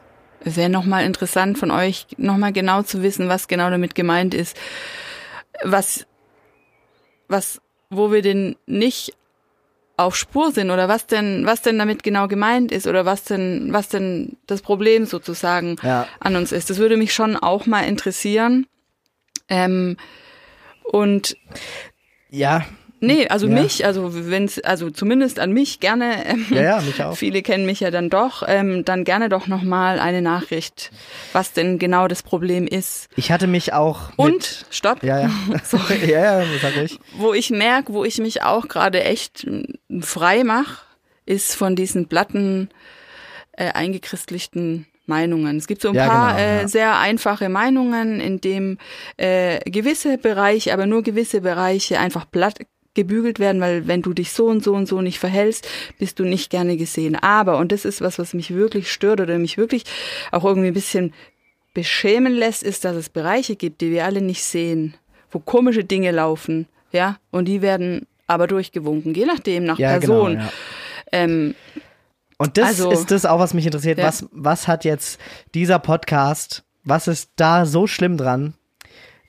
Es 0.43 0.57
wäre 0.57 0.71
nochmal 0.71 1.05
interessant 1.05 1.59
von 1.59 1.71
euch, 1.71 2.07
nochmal 2.17 2.53
genau 2.53 2.83
zu 2.83 3.03
wissen, 3.03 3.29
was 3.29 3.47
genau 3.47 3.69
damit 3.69 3.95
gemeint 3.95 4.33
ist. 4.33 4.57
Was, 5.63 6.07
was, 7.31 7.61
wo 7.91 8.13
wir 8.13 8.23
denn 8.23 8.57
nicht 8.67 9.15
auf 9.97 10.17
Spur 10.17 10.51
sind 10.51 10.71
oder 10.71 10.89
was 10.89 11.07
denn, 11.07 11.45
was 11.45 11.61
denn 11.63 11.79
damit 11.79 12.03
genau 12.03 12.27
gemeint 12.27 12.73
ist 12.73 12.87
oder 12.87 13.05
was 13.05 13.25
denn, 13.25 13.73
was 13.73 13.89
denn 13.89 14.37
das 14.47 14.63
Problem 14.63 15.05
sozusagen 15.05 15.77
Ja. 15.83 16.07
an 16.21 16.37
uns 16.37 16.53
ist. 16.53 16.71
Das 16.71 16.79
würde 16.79 16.97
mich 16.97 17.13
schon 17.13 17.37
auch 17.37 17.67
mal 17.67 17.83
interessieren. 17.83 18.67
Ähm, 19.49 19.97
und 20.85 21.37
Ja. 22.31 22.65
Nee, 23.01 23.27
also 23.29 23.47
Ja. 23.49 23.55
mich, 23.61 23.85
also 23.85 24.11
wenn's, 24.31 24.59
also 24.61 24.91
zumindest 24.91 25.39
an 25.39 25.53
mich 25.53 25.81
gerne. 25.81 26.27
Ähm, 26.27 26.47
Ja, 26.51 26.63
ja, 26.63 26.81
mich 26.81 27.03
auch. 27.03 27.17
Viele 27.17 27.43
kennen 27.43 27.67
mich 27.67 27.81
ja 27.81 27.91
dann 27.91 28.11
doch, 28.11 28.43
ähm, 28.47 28.85
dann 28.85 29.05
gerne 29.05 29.29
doch 29.29 29.47
nochmal 29.47 29.99
eine 29.99 30.23
Nachricht, 30.23 30.91
was 31.33 31.53
denn 31.53 31.79
genau 31.79 32.09
das 32.09 32.23
Problem 32.23 32.67
ist. 32.67 33.09
Ich 33.17 33.31
hatte 33.33 33.47
mich 33.47 33.73
auch. 33.73 34.11
Und, 34.17 34.67
stopp, 34.71 35.03
Ja, 35.03 35.21
ja. 35.21 35.31
ja, 36.07 36.41
ja, 36.41 36.45
sag 36.61 36.77
ich. 36.77 36.99
wo 37.17 37.33
ich 37.35 37.51
merke, 37.51 37.93
wo 37.93 38.05
ich 38.05 38.19
mich 38.19 38.43
auch 38.43 38.69
gerade 38.69 39.03
echt 39.05 39.47
mm, 39.47 40.01
frei 40.01 40.45
mache, 40.45 40.79
ist 41.27 41.55
von 41.55 41.77
diesen 41.77 42.07
platten, 42.09 42.71
äh, 43.53 43.73
eingechristlichten 43.73 44.87
Meinungen. 45.07 45.57
Es 45.57 45.67
gibt 45.67 45.83
so 45.83 45.89
ein 45.89 45.95
Ja, 45.95 46.07
paar 46.09 46.35
genau, 46.37 46.39
äh, 46.41 46.61
ja. 46.63 46.69
sehr 46.69 46.99
einfache 46.99 47.49
Meinungen, 47.49 48.21
in 48.21 48.41
dem 48.41 48.79
äh, 49.17 49.59
gewisse 49.69 50.19
Bereiche, 50.19 50.73
aber 50.73 50.87
nur 50.87 51.03
gewisse 51.03 51.41
Bereiche 51.41 51.99
einfach 51.99 52.31
platt 52.31 52.59
gebügelt 52.95 53.39
werden, 53.39 53.61
weil 53.61 53.87
wenn 53.87 54.03
du 54.03 54.13
dich 54.13 54.33
so 54.33 54.47
und 54.47 54.65
so 54.65 54.75
und 54.75 54.87
so 54.87 55.01
nicht 55.01 55.19
verhältst, 55.19 55.69
bist 55.99 56.19
du 56.19 56.25
nicht 56.25 56.51
gerne 56.51 56.77
gesehen. 56.77 57.15
Aber, 57.17 57.59
und 57.59 57.71
das 57.73 57.85
ist 57.85 58.01
was, 58.01 58.19
was 58.19 58.35
mich 58.35 58.53
wirklich 58.55 58.91
stört 58.91 59.21
oder 59.21 59.39
mich 59.39 59.57
wirklich 59.59 59.85
auch 60.33 60.45
irgendwie 60.45 60.69
ein 60.69 60.75
bisschen 60.75 61.13
beschämen 61.73 62.33
lässt, 62.33 62.63
ist, 62.63 62.85
dass 62.85 62.97
es 62.97 63.09
Bereiche 63.09 63.55
gibt, 63.57 63.81
die 63.81 63.91
wir 63.93 64.05
alle 64.05 64.21
nicht 64.21 64.43
sehen, 64.43 64.95
wo 65.31 65.39
komische 65.39 65.85
Dinge 65.85 66.11
laufen, 66.11 66.67
ja, 66.91 67.19
und 67.31 67.45
die 67.47 67.63
werden 67.63 68.07
aber 68.27 68.47
durchgewunken, 68.49 69.15
je 69.15 69.27
nachdem, 69.27 69.65
nach 69.65 69.79
Ja, 69.79 69.99
Person. 69.99 70.33
genau. 70.33 70.43
Ja. 70.45 70.51
Ähm, 71.13 71.55
Und 72.39 72.57
das 72.57 72.69
Also- 72.81 72.91
ist 72.91 73.11
das 73.11 73.27
auch, 73.27 73.39
was 73.39 73.53
mich 73.55 73.67
interessiert. 73.67 73.99
Ja. 73.99 74.07
Was, 74.07 74.27
was 74.33 74.67
hat 74.67 74.85
jetzt 74.85 75.21
dieser 75.55 75.79
Podcast, 75.79 76.65
was 76.85 77.07
ist 77.07 77.31
da 77.37 77.67
so 77.67 77.87
schlimm 77.87 78.17
dran, 78.17 78.55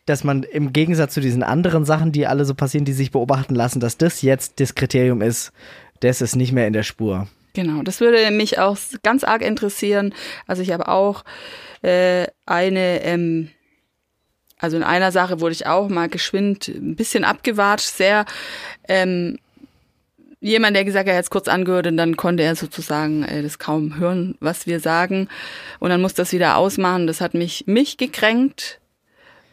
dass 0.05 0.23
man 0.23 0.43
im 0.43 0.73
Gegensatz 0.73 1.13
zu 1.13 1.21
diesen 1.21 1.43
anderen 1.43 1.85
Sachen, 1.85 2.11
die 2.11 2.27
alle 2.27 2.45
so 2.45 2.55
passieren, 2.55 2.85
die 2.85 2.93
sich 2.93 3.11
beobachten 3.11 3.55
lassen, 3.55 3.79
dass 3.79 3.97
das 3.97 4.21
jetzt 4.21 4.59
das 4.59 4.75
Kriterium 4.75 5.21
ist, 5.21 5.51
das 5.99 6.21
ist 6.21 6.35
nicht 6.35 6.51
mehr 6.51 6.67
in 6.67 6.73
der 6.73 6.83
Spur. 6.83 7.27
Genau, 7.53 7.83
das 7.83 7.99
würde 7.99 8.31
mich 8.31 8.59
auch 8.59 8.77
ganz 9.03 9.23
arg 9.23 9.41
interessieren. 9.41 10.13
Also 10.47 10.61
ich 10.61 10.71
habe 10.71 10.87
auch 10.87 11.23
äh, 11.81 12.27
eine, 12.45 13.03
ähm, 13.03 13.49
also 14.57 14.77
in 14.77 14.83
einer 14.83 15.11
Sache 15.11 15.41
wurde 15.41 15.53
ich 15.53 15.67
auch 15.67 15.89
mal 15.89 16.07
geschwind 16.07 16.69
ein 16.69 16.95
bisschen 16.95 17.23
abgewatscht, 17.23 17.87
sehr 17.87 18.25
ähm, 18.87 19.37
jemand, 20.41 20.75
der 20.75 20.85
gesagt 20.85 21.07
hat, 21.07 21.13
er 21.13 21.17
hat 21.17 21.25
es 21.25 21.29
kurz 21.29 21.47
angehört 21.47 21.87
und 21.87 21.97
dann 21.97 22.17
konnte 22.17 22.43
er 22.43 22.55
sozusagen 22.55 23.23
äh, 23.23 23.43
das 23.43 23.59
kaum 23.59 23.97
hören, 23.97 24.35
was 24.39 24.65
wir 24.65 24.79
sagen. 24.79 25.29
Und 25.79 25.89
dann 25.89 26.01
muss 26.01 26.13
das 26.13 26.33
wieder 26.33 26.57
ausmachen. 26.57 27.07
Das 27.07 27.21
hat 27.21 27.33
mich, 27.33 27.65
mich 27.67 27.97
gekränkt, 27.97 28.80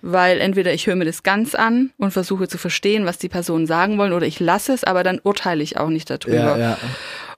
weil 0.02 0.40
entweder 0.40 0.72
ich 0.72 0.86
höre 0.86 0.96
mir 0.96 1.04
das 1.04 1.22
ganz 1.22 1.54
an 1.54 1.90
und 1.98 2.12
versuche 2.12 2.48
zu 2.48 2.58
verstehen, 2.58 3.04
was 3.04 3.18
die 3.18 3.28
Personen 3.28 3.66
sagen 3.66 3.98
wollen, 3.98 4.12
oder 4.12 4.26
ich 4.26 4.40
lasse 4.40 4.72
es, 4.72 4.84
aber 4.84 5.02
dann 5.02 5.20
urteile 5.22 5.62
ich 5.62 5.76
auch 5.78 5.88
nicht 5.88 6.08
darüber. 6.10 6.58
ja. 6.58 6.78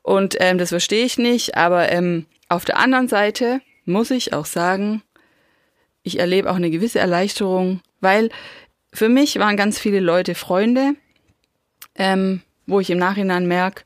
Und 0.02 0.36
ähm, 0.40 0.58
das 0.58 0.70
verstehe 0.70 1.04
ich 1.04 1.18
nicht, 1.18 1.56
aber 1.56 1.90
ähm, 1.92 2.26
auf 2.48 2.64
der 2.64 2.78
anderen 2.78 3.08
Seite 3.08 3.60
muss 3.84 4.10
ich 4.10 4.32
auch 4.32 4.46
sagen, 4.46 5.02
ich 6.02 6.18
erlebe 6.18 6.50
auch 6.50 6.54
eine 6.56 6.70
gewisse 6.70 6.98
Erleichterung, 6.98 7.80
weil 8.00 8.30
für 8.92 9.08
mich 9.08 9.38
waren 9.38 9.56
ganz 9.56 9.78
viele 9.78 10.00
Leute 10.00 10.34
Freunde, 10.34 10.94
ähm, 11.96 12.40
wo 12.66 12.80
ich 12.80 12.90
im 12.90 12.98
Nachhinein 12.98 13.46
merke, 13.46 13.82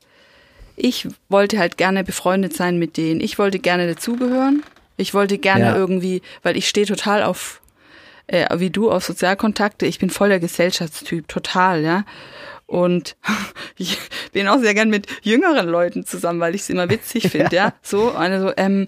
ich 0.77 1.07
wollte 1.29 1.57
halt 1.59 1.77
gerne 1.77 2.03
befreundet 2.03 2.53
sein 2.55 2.77
mit 2.77 2.97
denen. 2.97 3.21
Ich 3.21 3.37
wollte 3.39 3.59
gerne 3.59 3.87
dazugehören. 3.87 4.63
Ich 4.97 5.13
wollte 5.13 5.37
gerne 5.37 5.65
Ja. 5.65 5.75
irgendwie, 5.75 6.21
weil 6.43 6.57
ich 6.57 6.67
stehe 6.67 6.85
total 6.85 7.23
auf, 7.23 7.61
äh, 8.27 8.47
wie 8.59 8.69
du, 8.69 8.91
auf 8.91 9.03
Sozialkontakte. 9.05 9.85
Ich 9.85 9.99
bin 9.99 10.09
voll 10.09 10.29
der 10.29 10.39
Gesellschaftstyp, 10.39 11.27
total, 11.27 11.83
ja. 11.83 12.05
Und 12.65 13.15
ich 13.77 13.97
bin 14.31 14.47
auch 14.47 14.59
sehr 14.59 14.73
gern 14.73 14.89
mit 14.89 15.07
jüngeren 15.21 15.67
Leuten 15.67 16.05
zusammen, 16.05 16.39
weil 16.39 16.55
ich 16.55 16.61
es 16.61 16.69
immer 16.69 16.89
witzig 16.89 17.27
finde, 17.31 17.55
ja. 17.55 17.73
So, 17.81 18.11
also, 18.11 18.51
ähm, 18.57 18.87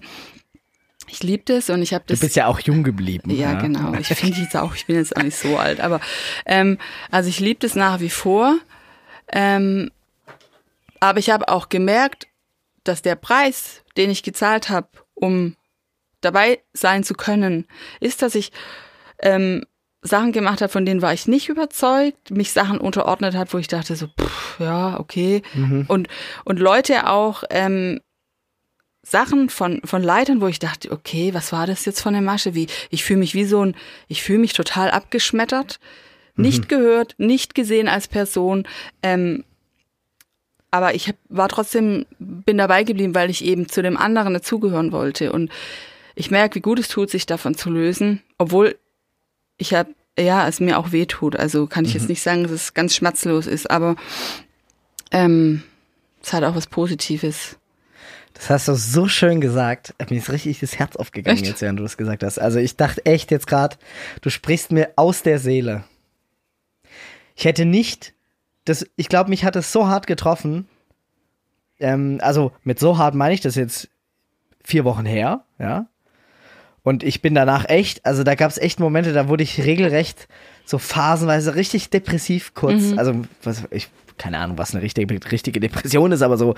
ich 1.10 1.22
liebe 1.22 1.42
das 1.46 1.70
und 1.70 1.80
ich 1.80 1.94
habe 1.94 2.04
Du 2.06 2.12
das. 2.12 2.20
bist 2.20 2.36
ja 2.36 2.46
auch 2.46 2.60
jung 2.60 2.82
geblieben. 2.84 3.30
Ja, 3.30 3.54
genau. 3.54 3.94
Ich 3.94 4.08
finde 4.08 4.38
jetzt 4.40 4.54
auch, 4.56 4.74
ich 4.74 4.84
bin 4.86 4.96
jetzt 4.96 5.16
auch 5.16 5.22
nicht 5.22 5.38
so 5.38 5.56
alt, 5.56 5.80
aber 5.80 6.00
ähm, 6.44 6.76
also 7.10 7.30
ich 7.30 7.40
liebe 7.40 7.60
das 7.60 7.74
nach 7.74 8.00
wie 8.00 8.10
vor. 8.10 8.58
Ähm, 9.32 9.90
aber 11.00 11.18
ich 11.18 11.30
habe 11.30 11.48
auch 11.48 11.70
gemerkt, 11.70 12.26
dass 12.84 13.00
der 13.00 13.14
Preis, 13.14 13.82
den 13.96 14.10
ich 14.10 14.22
gezahlt 14.22 14.68
habe, 14.68 14.88
um 15.14 15.56
dabei 16.20 16.60
sein 16.74 17.04
zu 17.04 17.14
können, 17.14 17.66
ist, 18.00 18.20
dass 18.20 18.34
ich 18.34 18.52
ähm, 19.20 19.64
Sachen 20.02 20.32
gemacht 20.32 20.60
habe, 20.60 20.72
von 20.72 20.86
denen 20.86 21.02
war 21.02 21.12
ich 21.12 21.26
nicht 21.26 21.48
überzeugt, 21.48 22.30
mich 22.30 22.52
Sachen 22.52 22.78
unterordnet 22.78 23.34
hat, 23.34 23.52
wo 23.52 23.58
ich 23.58 23.68
dachte 23.68 23.96
so, 23.96 24.06
pff, 24.06 24.60
ja, 24.60 24.98
okay. 24.98 25.42
Und, 25.88 26.08
und 26.44 26.60
Leute 26.60 27.08
auch 27.08 27.42
ähm, 27.50 28.00
Sachen 29.02 29.48
von, 29.48 29.80
von 29.84 30.02
Leitern, 30.02 30.40
wo 30.40 30.46
ich 30.46 30.58
dachte, 30.58 30.92
okay, 30.92 31.34
was 31.34 31.52
war 31.52 31.66
das 31.66 31.84
jetzt 31.84 32.00
von 32.00 32.12
der 32.12 32.22
Masche? 32.22 32.54
Wie, 32.54 32.68
ich 32.90 33.04
fühle 33.04 33.20
mich 33.20 33.34
wie 33.34 33.44
so 33.44 33.64
ein, 33.64 33.74
ich 34.06 34.22
fühle 34.22 34.38
mich 34.38 34.52
total 34.52 34.90
abgeschmettert, 34.90 35.80
nicht 36.36 36.68
gehört, 36.68 37.16
nicht 37.18 37.56
gesehen 37.56 37.88
als 37.88 38.06
Person. 38.06 38.66
Ähm, 39.02 39.44
aber 40.70 40.94
ich 40.94 41.08
hab, 41.08 41.16
war 41.28 41.48
trotzdem, 41.48 42.06
bin 42.18 42.58
dabei 42.58 42.84
geblieben, 42.84 43.14
weil 43.14 43.30
ich 43.30 43.44
eben 43.44 43.68
zu 43.68 43.82
dem 43.82 43.96
anderen 43.96 44.34
dazugehören 44.34 44.92
wollte. 44.92 45.32
Und 45.32 45.50
ich 46.14 46.30
merke, 46.30 46.56
wie 46.56 46.60
gut 46.60 46.78
es 46.78 46.88
tut, 46.88 47.10
sich 47.10 47.26
davon 47.26 47.56
zu 47.56 47.70
lösen, 47.70 48.22
obwohl 48.36 48.76
ich 49.58 49.74
habe, 49.74 49.90
ja, 50.18 50.48
es 50.48 50.60
mir 50.60 50.78
auch 50.78 50.92
weh 50.92 51.06
tut. 51.06 51.36
Also 51.36 51.66
kann 51.66 51.84
ich 51.84 51.94
jetzt 51.94 52.08
nicht 52.08 52.22
sagen, 52.22 52.44
dass 52.44 52.52
es 52.52 52.74
ganz 52.74 52.94
schmerzlos 52.94 53.46
ist, 53.46 53.70
aber 53.70 53.96
ähm, 55.10 55.62
es 56.22 56.32
hat 56.32 56.44
auch 56.44 56.54
was 56.54 56.66
Positives. 56.66 57.58
Das 58.34 58.50
hast 58.50 58.68
du 58.68 58.74
so 58.74 59.08
schön 59.08 59.40
gesagt. 59.40 59.94
Mir 60.10 60.18
ist 60.18 60.30
richtig 60.30 60.60
das 60.60 60.78
Herz 60.78 60.94
aufgegangen 60.96 61.38
Echt? 61.38 61.46
jetzt, 61.46 61.60
während 61.60 61.78
du 61.78 61.82
das 61.82 61.96
gesagt 61.96 62.22
hast. 62.22 62.38
Also 62.38 62.60
ich 62.60 62.76
dachte 62.76 63.04
echt 63.04 63.30
jetzt 63.30 63.48
gerade, 63.48 63.76
du 64.20 64.30
sprichst 64.30 64.70
mir 64.70 64.92
aus 64.96 65.22
der 65.22 65.40
Seele. 65.40 65.84
Ich 67.34 67.44
hätte 67.44 67.64
nicht, 67.64 68.14
das, 68.64 68.86
ich 68.96 69.08
glaube, 69.08 69.30
mich 69.30 69.44
hat 69.44 69.56
es 69.56 69.72
so 69.72 69.88
hart 69.88 70.06
getroffen. 70.06 70.68
Ähm, 71.80 72.18
also 72.22 72.52
mit 72.62 72.78
so 72.78 72.96
hart 72.96 73.14
meine 73.14 73.34
ich 73.34 73.40
das 73.40 73.56
jetzt 73.56 73.88
vier 74.62 74.84
Wochen 74.84 75.04
her, 75.04 75.44
ja. 75.58 75.86
Und 76.88 77.02
ich 77.02 77.20
bin 77.20 77.34
danach 77.34 77.68
echt, 77.68 78.06
also 78.06 78.24
da 78.24 78.34
gab 78.34 78.50
es 78.50 78.56
echt 78.56 78.80
Momente, 78.80 79.12
da 79.12 79.28
wurde 79.28 79.42
ich 79.42 79.62
regelrecht 79.62 80.26
so 80.64 80.78
phasenweise 80.78 81.54
richtig 81.54 81.90
depressiv 81.90 82.54
kurz. 82.54 82.96
Also, 82.96 83.26
was, 83.42 83.64
ich, 83.70 83.88
keine 84.16 84.38
Ahnung, 84.38 84.56
was 84.56 84.74
eine 84.74 84.82
richtige, 84.82 85.30
richtige 85.30 85.60
Depression 85.60 86.12
ist, 86.12 86.22
aber 86.22 86.38
so, 86.38 86.54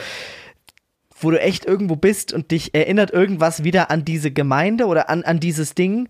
wo 1.18 1.32
du 1.32 1.40
echt 1.40 1.64
irgendwo 1.64 1.96
bist 1.96 2.32
und 2.32 2.52
dich 2.52 2.74
erinnert 2.76 3.10
irgendwas 3.10 3.64
wieder 3.64 3.90
an 3.90 4.04
diese 4.04 4.30
Gemeinde 4.30 4.86
oder 4.86 5.10
an, 5.10 5.24
an 5.24 5.40
dieses 5.40 5.74
Ding, 5.74 6.08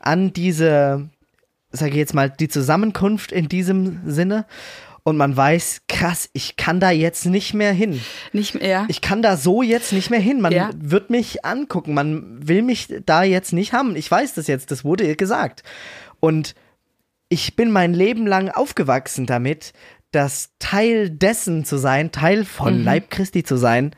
an 0.00 0.32
diese, 0.32 1.08
sage 1.70 1.92
ich 1.92 1.98
jetzt 1.98 2.14
mal, 2.14 2.28
die 2.28 2.48
Zusammenkunft 2.48 3.30
in 3.30 3.48
diesem 3.48 4.00
Sinne. 4.04 4.46
Und 5.02 5.16
man 5.16 5.36
weiß, 5.36 5.82
krass, 5.88 6.28
ich 6.34 6.56
kann 6.56 6.78
da 6.80 6.90
jetzt 6.90 7.24
nicht 7.26 7.54
mehr 7.54 7.72
hin. 7.72 8.00
Nicht 8.32 8.54
mehr. 8.54 8.84
Ich 8.88 9.00
kann 9.00 9.22
da 9.22 9.36
so 9.36 9.62
jetzt 9.62 9.92
nicht 9.92 10.10
mehr 10.10 10.20
hin. 10.20 10.40
Man 10.40 10.52
Ja. 10.52 10.70
wird 10.76 11.10
mich 11.10 11.44
angucken. 11.44 11.94
Man 11.94 12.46
will 12.46 12.62
mich 12.62 12.88
da 13.06 13.22
jetzt 13.22 13.52
nicht 13.52 13.72
haben. 13.72 13.96
Ich 13.96 14.10
weiß 14.10 14.34
das 14.34 14.46
jetzt. 14.46 14.70
Das 14.70 14.84
wurde 14.84 15.16
gesagt. 15.16 15.62
Und 16.20 16.54
ich 17.28 17.56
bin 17.56 17.70
mein 17.70 17.94
Leben 17.94 18.26
lang 18.26 18.50
aufgewachsen 18.50 19.26
damit, 19.26 19.72
dass 20.12 20.50
Teil 20.58 21.08
dessen 21.08 21.64
zu 21.64 21.78
sein, 21.78 22.12
Teil 22.12 22.44
von 22.44 22.82
Leib 22.82 23.10
Christi 23.10 23.44
zu 23.44 23.56
sein, 23.56 23.94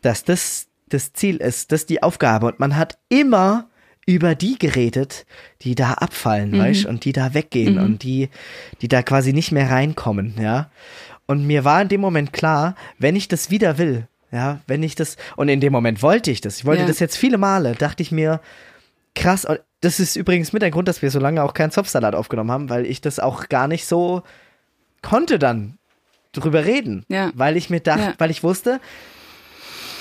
dass 0.00 0.24
das 0.24 0.68
das 0.88 1.12
Ziel 1.14 1.36
ist, 1.38 1.72
das 1.72 1.82
ist 1.82 1.90
die 1.90 2.02
Aufgabe. 2.02 2.46
Und 2.46 2.60
man 2.60 2.76
hat 2.76 2.98
immer 3.08 3.68
über 4.06 4.34
die 4.34 4.58
geredet, 4.58 5.26
die 5.62 5.74
da 5.74 5.92
abfallen, 5.94 6.58
weißt 6.58 6.86
und 6.86 7.04
die 7.04 7.12
da 7.12 7.34
weggehen 7.34 7.78
und 7.78 8.02
die, 8.02 8.30
die 8.80 8.88
da 8.88 9.02
quasi 9.02 9.32
nicht 9.32 9.52
mehr 9.52 9.70
reinkommen, 9.70 10.34
ja. 10.40 10.70
Und 11.26 11.46
mir 11.46 11.64
war 11.64 11.80
in 11.80 11.88
dem 11.88 12.00
Moment 12.00 12.32
klar, 12.32 12.74
wenn 12.98 13.14
ich 13.14 13.28
das 13.28 13.50
wieder 13.50 13.78
will, 13.78 14.08
ja, 14.32 14.60
wenn 14.66 14.82
ich 14.82 14.96
das, 14.96 15.16
und 15.36 15.48
in 15.48 15.60
dem 15.60 15.72
Moment 15.72 16.02
wollte 16.02 16.30
ich 16.32 16.40
das, 16.40 16.58
ich 16.58 16.64
wollte 16.64 16.82
Ja. 16.82 16.88
das 16.88 16.98
jetzt 16.98 17.16
viele 17.16 17.38
Male, 17.38 17.74
dachte 17.76 18.02
ich 18.02 18.10
mir, 18.10 18.40
krass, 19.14 19.44
und 19.44 19.60
das 19.82 20.00
ist 20.00 20.16
übrigens 20.16 20.52
mit 20.52 20.62
der 20.62 20.70
Grund, 20.72 20.88
dass 20.88 21.00
wir 21.02 21.10
so 21.10 21.20
lange 21.20 21.42
auch 21.42 21.54
keinen 21.54 21.70
Zopfsalat 21.70 22.14
aufgenommen 22.14 22.50
haben, 22.50 22.70
weil 22.70 22.86
ich 22.86 23.00
das 23.00 23.18
auch 23.20 23.48
gar 23.48 23.68
nicht 23.68 23.86
so 23.86 24.22
konnte 25.00 25.38
dann 25.38 25.78
drüber 26.32 26.64
reden. 26.64 27.04
Ja. 27.08 27.30
Weil 27.34 27.56
ich 27.56 27.68
mir 27.70 27.80
dachte, 27.80 28.02
Ja. 28.02 28.14
weil 28.18 28.30
ich 28.30 28.42
wusste, 28.42 28.80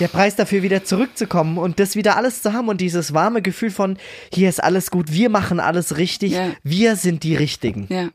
der 0.02 0.08
Preis 0.10 0.36
dafür 0.36 0.64
wieder 0.64 0.84
zurückzukommen 0.84 1.58
und 1.58 1.80
das 1.80 1.96
wieder 1.96 2.18
alles 2.18 2.42
zu 2.42 2.52
haben 2.54 2.68
und 2.68 2.82
dieses 2.82 3.14
warme 3.14 3.42
Gefühl 3.42 3.70
von, 3.72 3.98
hier 4.34 4.50
ist 4.50 4.62
alles 4.62 4.92
gut, 4.92 5.14
wir 5.14 5.30
machen 5.30 5.60
alles 5.60 5.98
richtig, 5.98 6.34
Ja. 6.34 6.50
wir 6.64 6.96
sind 6.96 7.24
die 7.24 7.36
Richtigen. 7.36 7.86
Ja. 7.90 8.10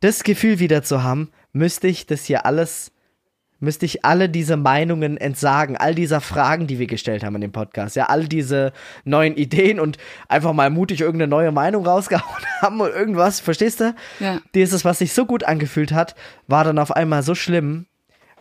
Das 0.00 0.22
Gefühl 0.22 0.58
wieder 0.58 0.82
zu 0.82 1.02
haben, 1.02 1.30
müsste 1.52 1.88
ich 1.88 2.06
das 2.06 2.24
hier 2.26 2.44
alles, 2.44 2.92
müsste 3.58 3.86
ich 3.86 4.04
alle 4.04 4.28
diese 4.28 4.58
Meinungen 4.58 5.16
entsagen, 5.16 5.76
all 5.78 5.94
dieser 5.94 6.20
Fragen, 6.20 6.66
die 6.66 6.78
wir 6.78 6.86
gestellt 6.86 7.24
haben 7.24 7.36
in 7.36 7.40
dem 7.40 7.52
Podcast, 7.52 7.96
ja, 7.96 8.06
all 8.06 8.28
diese 8.28 8.72
neuen 9.04 9.34
Ideen 9.36 9.80
und 9.80 9.96
einfach 10.28 10.52
mal 10.52 10.68
mutig 10.68 11.00
irgendeine 11.00 11.30
neue 11.30 11.52
Meinung 11.52 11.86
rausgehauen 11.86 12.44
haben 12.60 12.80
und 12.82 12.90
irgendwas, 12.90 13.40
verstehst 13.40 13.80
du? 13.80 13.94
Ja. 14.20 14.40
Dieses, 14.54 14.84
was 14.84 14.98
sich 14.98 15.14
so 15.14 15.24
gut 15.24 15.44
angefühlt 15.44 15.92
hat, 15.92 16.14
war 16.48 16.64
dann 16.64 16.78
auf 16.78 16.92
einmal 16.94 17.22
so 17.22 17.34
schlimm, 17.34 17.86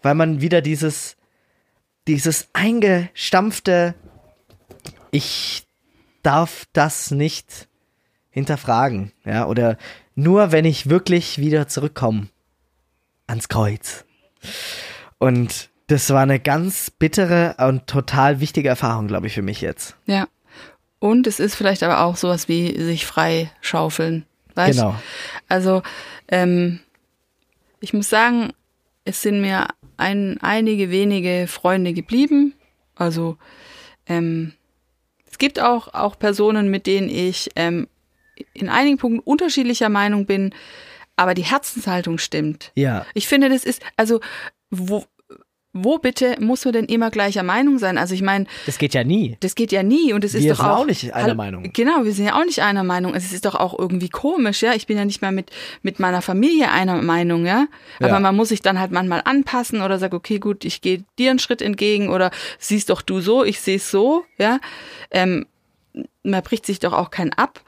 weil 0.02 0.16
man 0.16 0.42
wieder 0.42 0.62
dieses, 0.62 1.16
dieses 2.08 2.50
eingestampfte, 2.54 3.96
ich 5.12 5.68
darf 6.22 6.66
das 6.74 7.12
nicht 7.12 7.68
hinterfragen, 8.30 9.12
ja, 9.26 9.46
oder 9.46 9.78
nur 10.16 10.52
wenn 10.52 10.66
ich 10.66 10.90
wirklich 10.90 11.38
wieder 11.38 11.68
zurückkomme 11.68 12.30
ans 13.28 13.48
Kreuz. 13.50 14.06
Und 15.18 15.70
das 15.88 16.10
war 16.10 16.22
eine 16.22 16.40
ganz 16.40 16.90
bittere 16.90 17.56
und 17.60 17.88
total 17.88 18.40
wichtige 18.40 18.70
Erfahrung, 18.70 19.08
glaube 19.08 19.28
ich, 19.28 19.34
für 19.34 19.42
mich 19.42 19.62
jetzt. 19.62 19.96
Ja. 20.06 20.28
Und 21.00 21.28
es 21.28 21.40
ist 21.40 21.56
vielleicht 21.56 21.84
aber 21.84 22.02
auch 22.02 22.16
sowas 22.16 22.48
wie 22.48 22.80
sich 22.82 23.06
frei 23.06 23.52
schaufeln. 23.62 24.26
Weißt? 24.56 24.80
Genau. 24.80 24.96
Also, 25.50 25.84
ähm, 26.30 26.80
ich 27.80 27.94
muss 27.94 28.10
sagen, 28.10 28.54
es 29.04 29.22
sind 29.22 29.42
mir 29.42 29.68
ein, 30.04 30.38
einige 30.42 30.92
wenige 30.92 31.48
Freunde 31.48 31.94
geblieben. 31.94 32.54
Also, 32.96 33.38
ähm, 34.06 34.54
es 35.30 35.38
gibt 35.38 35.60
auch, 35.60 35.94
auch 35.94 36.20
Personen, 36.20 36.70
mit 36.70 36.86
denen 36.86 37.10
ich 37.10 37.50
ähm, 37.56 37.88
in 38.54 38.70
einigen 38.70 38.98
Punkten 38.98 39.20
unterschiedlicher 39.20 39.90
Meinung 39.90 40.26
bin, 40.26 40.54
aber 41.16 41.34
die 41.34 41.46
Herzenshaltung 41.46 42.18
stimmt. 42.18 42.72
Ja. 42.76 43.06
Ich 43.14 43.28
finde, 43.28 43.50
das 43.50 43.64
ist, 43.64 43.82
also, 43.96 44.20
wo, 44.70 45.06
wo 45.76 45.98
bitte 45.98 46.38
muss 46.40 46.66
man 46.66 46.74
denn 46.74 46.86
immer 46.86 47.10
gleicher 47.10 47.42
Meinung 47.44 47.80
sein? 47.80 47.98
Also, 47.98 48.14
ich 48.14 48.22
meine, 48.22 48.46
Das 48.68 48.78
geht 48.78 48.94
ja 48.94 49.04
nie. 49.04 49.38
das 49.40 49.56
geht 49.56 49.72
ja 49.72 49.82
nie 49.82 50.14
und 50.14 50.24
es 50.24 50.36
ist 50.36 50.44
Wir 50.44 50.52
doch 50.52 50.60
sind 50.60 50.68
auch, 50.68 50.78
auch 50.82 50.86
nicht 50.86 51.14
einer 51.14 51.34
Meinung. 51.36 51.72
Genau, 51.74 52.04
wir 52.04 52.14
sind 52.14 52.26
ja 52.28 52.40
auch 52.40 52.46
nicht 52.46 52.62
einer 52.62 52.84
Meinung. 52.84 53.16
Es 53.16 53.34
ist 53.34 53.46
doch 53.46 53.56
auch 53.56 53.78
irgendwie 53.78 54.10
komisch, 54.10 54.62
ja. 54.62 54.74
Ich 54.76 54.86
bin 54.88 54.98
ja 54.98 55.06
nicht 55.06 55.22
mal 55.24 55.32
mit 55.32 55.50
mit 55.82 56.00
meiner 56.00 56.22
Familie 56.22 56.72
einer 56.72 57.02
Meinung, 57.02 57.46
ja. 57.46 57.66
Aber 58.00 58.08
Ja. 58.10 58.20
man 58.20 58.36
muss 58.36 58.50
sich 58.50 58.62
dann 58.62 58.80
halt 58.80 58.92
manchmal 58.92 59.22
anpassen 59.26 59.82
oder 59.82 59.98
sagt, 59.98 60.14
okay, 60.14 60.38
gut, 60.40 60.64
ich 60.64 60.82
gehe 60.82 61.04
dir 61.18 61.32
einen 61.32 61.40
Schritt 61.40 61.62
entgegen 61.64 62.10
oder 62.10 62.30
siehst 62.60 62.90
doch 62.92 63.02
du 63.02 63.20
so, 63.20 63.44
ich 63.44 63.60
sehe 63.60 63.78
es 63.78 63.90
so, 63.90 64.26
ja. 64.38 64.60
Ähm, 65.10 65.48
man 66.24 66.42
bricht 66.44 66.66
sich 66.66 66.80
doch 66.80 66.94
auch 66.94 67.10
kein 67.12 67.34
ab. 67.34 67.62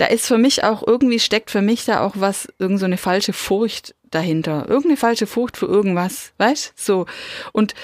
Da 0.00 0.06
ist 0.06 0.26
für 0.26 0.38
mich 0.38 0.64
auch 0.64 0.86
irgendwie 0.86 1.18
steckt 1.18 1.50
für 1.50 1.60
mich 1.60 1.84
da 1.84 2.00
auch 2.00 2.14
was 2.16 2.48
irgend 2.58 2.78
so 2.80 2.86
eine 2.86 2.96
falsche 2.96 3.32
Furcht 3.32 3.94
dahinter, 4.10 4.66
irgendeine 4.66 4.96
falsche 4.96 5.26
Furcht 5.26 5.56
für 5.56 5.66
irgendwas, 5.66 6.32
weißt? 6.38 6.72
So 6.74 7.06
und 7.52 7.74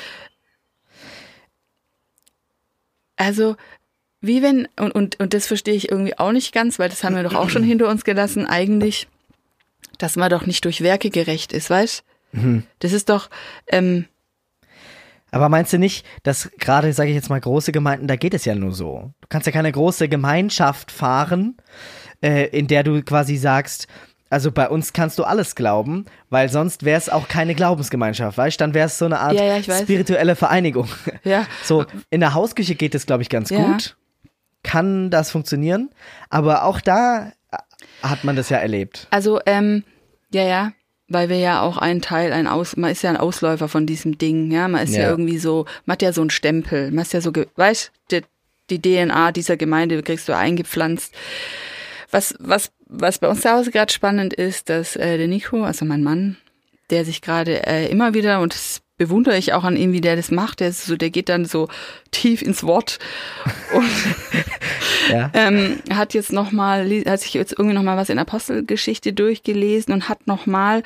Also, 3.17 3.57
wie 4.21 4.43
wenn, 4.43 4.69
und, 4.79 4.93
und, 4.93 5.19
und 5.21 5.33
das 5.35 5.47
verstehe 5.47 5.75
ich 5.75 5.91
irgendwie 5.91 6.19
auch 6.19 6.33
nicht 6.33 6.53
ganz, 6.53 6.79
weil 6.79 6.89
das 6.89 7.03
haben 7.03 7.17
wir 7.17 7.23
doch 7.23 7.35
auch 7.35 7.49
schon 7.51 7.63
hinter 7.65 7.89
uns 7.89 8.05
gelassen, 8.05 8.47
eigentlich, 8.47 9.09
dass 9.99 10.17
man 10.17 10.31
doch 10.31 10.47
nicht 10.47 10.65
durch 10.65 10.83
Werke 10.83 11.11
gerecht 11.11 11.53
ist, 11.53 11.71
weißt? 11.71 12.05
Das 12.81 12.93
ist 12.93 13.09
doch, 13.09 13.31
ähm, 13.69 14.07
Aber 15.31 15.49
meinst 15.49 15.73
du 15.73 15.79
nicht, 15.79 16.07
dass 16.23 16.51
gerade, 16.59 16.93
sage 16.93 17.11
ich 17.11 17.15
jetzt 17.15 17.31
mal, 17.31 17.41
große 17.41 17.73
Gemeinden, 17.73 18.07
da 18.07 18.17
geht 18.17 18.35
es 18.35 18.45
ja 18.45 18.55
nur 18.55 18.73
so. 18.73 19.13
Du 19.21 19.29
kannst 19.29 19.47
ja 19.47 19.53
keine 19.53 19.73
große 19.73 20.09
Gemeinschaft 20.09 20.91
fahren, 20.91 21.57
äh, 22.23 22.47
in 22.49 22.67
der 22.67 22.83
du 22.83 23.03
quasi 23.03 23.37
sagst, 23.37 23.87
also 24.29 24.51
bei 24.51 24.69
uns 24.69 24.93
kannst 24.93 25.19
du 25.21 25.25
alles 25.25 25.55
glauben, 25.55 26.05
weil 26.31 26.49
sonst 26.49 26.85
wäre 26.85 26.99
es 26.99 27.09
auch 27.09 27.29
keine 27.29 27.55
Glaubensgemeinschaft, 27.55 28.37
weißt 28.37 28.61
du? 28.61 28.65
Dann 28.65 28.75
wäre 28.75 28.87
es 28.87 28.99
so 28.99 29.05
eine 29.05 29.21
Art 29.21 29.35
Ja, 29.35 29.45
ja, 29.45 29.63
spirituelle 29.63 30.35
Vereinigung. 30.35 30.89
ja, 31.25 31.47
So, 31.63 31.85
in 32.11 32.21
der 32.21 32.35
Hausküche 32.35 32.75
geht 32.75 32.95
es, 32.97 33.07
glaube 33.07 33.23
ich, 33.23 33.29
ganz 33.29 33.51
Ja. 33.51 33.57
gut. 33.73 33.97
Kann 34.65 35.11
das 35.11 35.31
funktionieren? 35.31 35.91
Aber 36.29 36.65
auch 36.65 36.81
da 36.81 37.29
äh, 37.53 37.57
hat 38.03 38.25
man 38.25 38.35
das 38.35 38.49
ja 38.49 38.57
erlebt. 38.59 39.07
also, 39.11 39.41
ähm, 39.47 39.85
ja, 40.33 40.43
ja, 40.43 40.73
weil 41.09 41.29
wir 41.29 41.39
ja 41.39 41.63
auch 41.63 41.79
ein 41.79 42.03
Teil, 42.03 42.33
ein 42.33 42.49
Aus, 42.49 42.77
man 42.77 42.91
ist 42.91 43.03
ja 43.03 43.11
ein 43.11 43.17
Ausläufer 43.17 43.69
von 43.69 43.87
diesem 43.87 44.19
Ding, 44.19 44.51
ja, 44.51 44.67
man 44.67 44.83
ist 44.83 44.97
ja, 44.97 45.03
Ja. 45.03 45.11
irgendwie 45.11 45.39
so, 45.39 45.67
man 45.85 45.93
hat 45.95 46.03
ja 46.03 46.13
so 46.13 46.21
einen 46.21 46.31
Stempel, 46.31 46.91
man 46.91 47.03
ist 47.03 47.13
ja 47.13 47.21
so, 47.21 47.31
weißt, 47.55 47.93
die, 48.11 48.23
die 48.71 48.83
DNA 48.83 49.31
dieser 49.31 49.57
Gemeinde 49.57 50.03
kriegst 50.03 50.29
du 50.29 50.37
eingepflanzt. 50.37 51.15
Was, 52.17 52.35
was, 52.39 52.73
was 52.87 53.19
bei 53.19 53.29
uns 53.29 53.43
zu 53.43 53.51
Hause 53.51 53.71
gerade 53.71 53.93
spannend 53.93 54.33
ist, 54.33 54.71
dass 54.71 54.97
äh, 54.97 55.19
der 55.19 55.29
Nico, 55.29 55.65
also 55.65 55.85
mein 55.85 56.03
Mann, 56.03 56.39
der 56.89 57.05
sich 57.05 57.21
gerade 57.21 57.67
äh, 57.67 57.91
immer 57.91 58.15
wieder, 58.15 58.41
und 58.41 58.55
das 58.55 58.81
bewundere 58.97 59.37
ich 59.37 59.53
auch 59.53 59.65
an 59.65 59.77
ihm, 59.77 59.93
wie 59.93 60.01
der 60.01 60.17
das 60.17 60.31
macht, 60.31 60.61
der 60.61 60.69
ist 60.69 60.87
so, 60.87 60.97
der 60.97 61.11
geht 61.11 61.29
dann 61.29 61.45
so 61.45 61.69
tief 62.13 62.41
ins 62.41 62.63
Wort 62.65 62.99
und 63.75 63.85
Ja. 65.11 65.31
ähm, 65.35 65.81
hat 65.93 66.15
jetzt 66.15 66.33
noch 66.33 66.53
mal, 66.53 66.89
hat 67.07 67.21
sich 67.21 67.35
jetzt 67.35 67.53
irgendwie 67.53 67.75
noch 67.75 67.83
mal 67.83 67.99
was 67.99 68.09
in 68.09 68.19
Apostelgeschichte 68.19 69.13
durchgelesen 69.13 69.93
und 69.93 70.09
hat 70.09 70.27
noch 70.27 70.47
mal, 70.47 70.83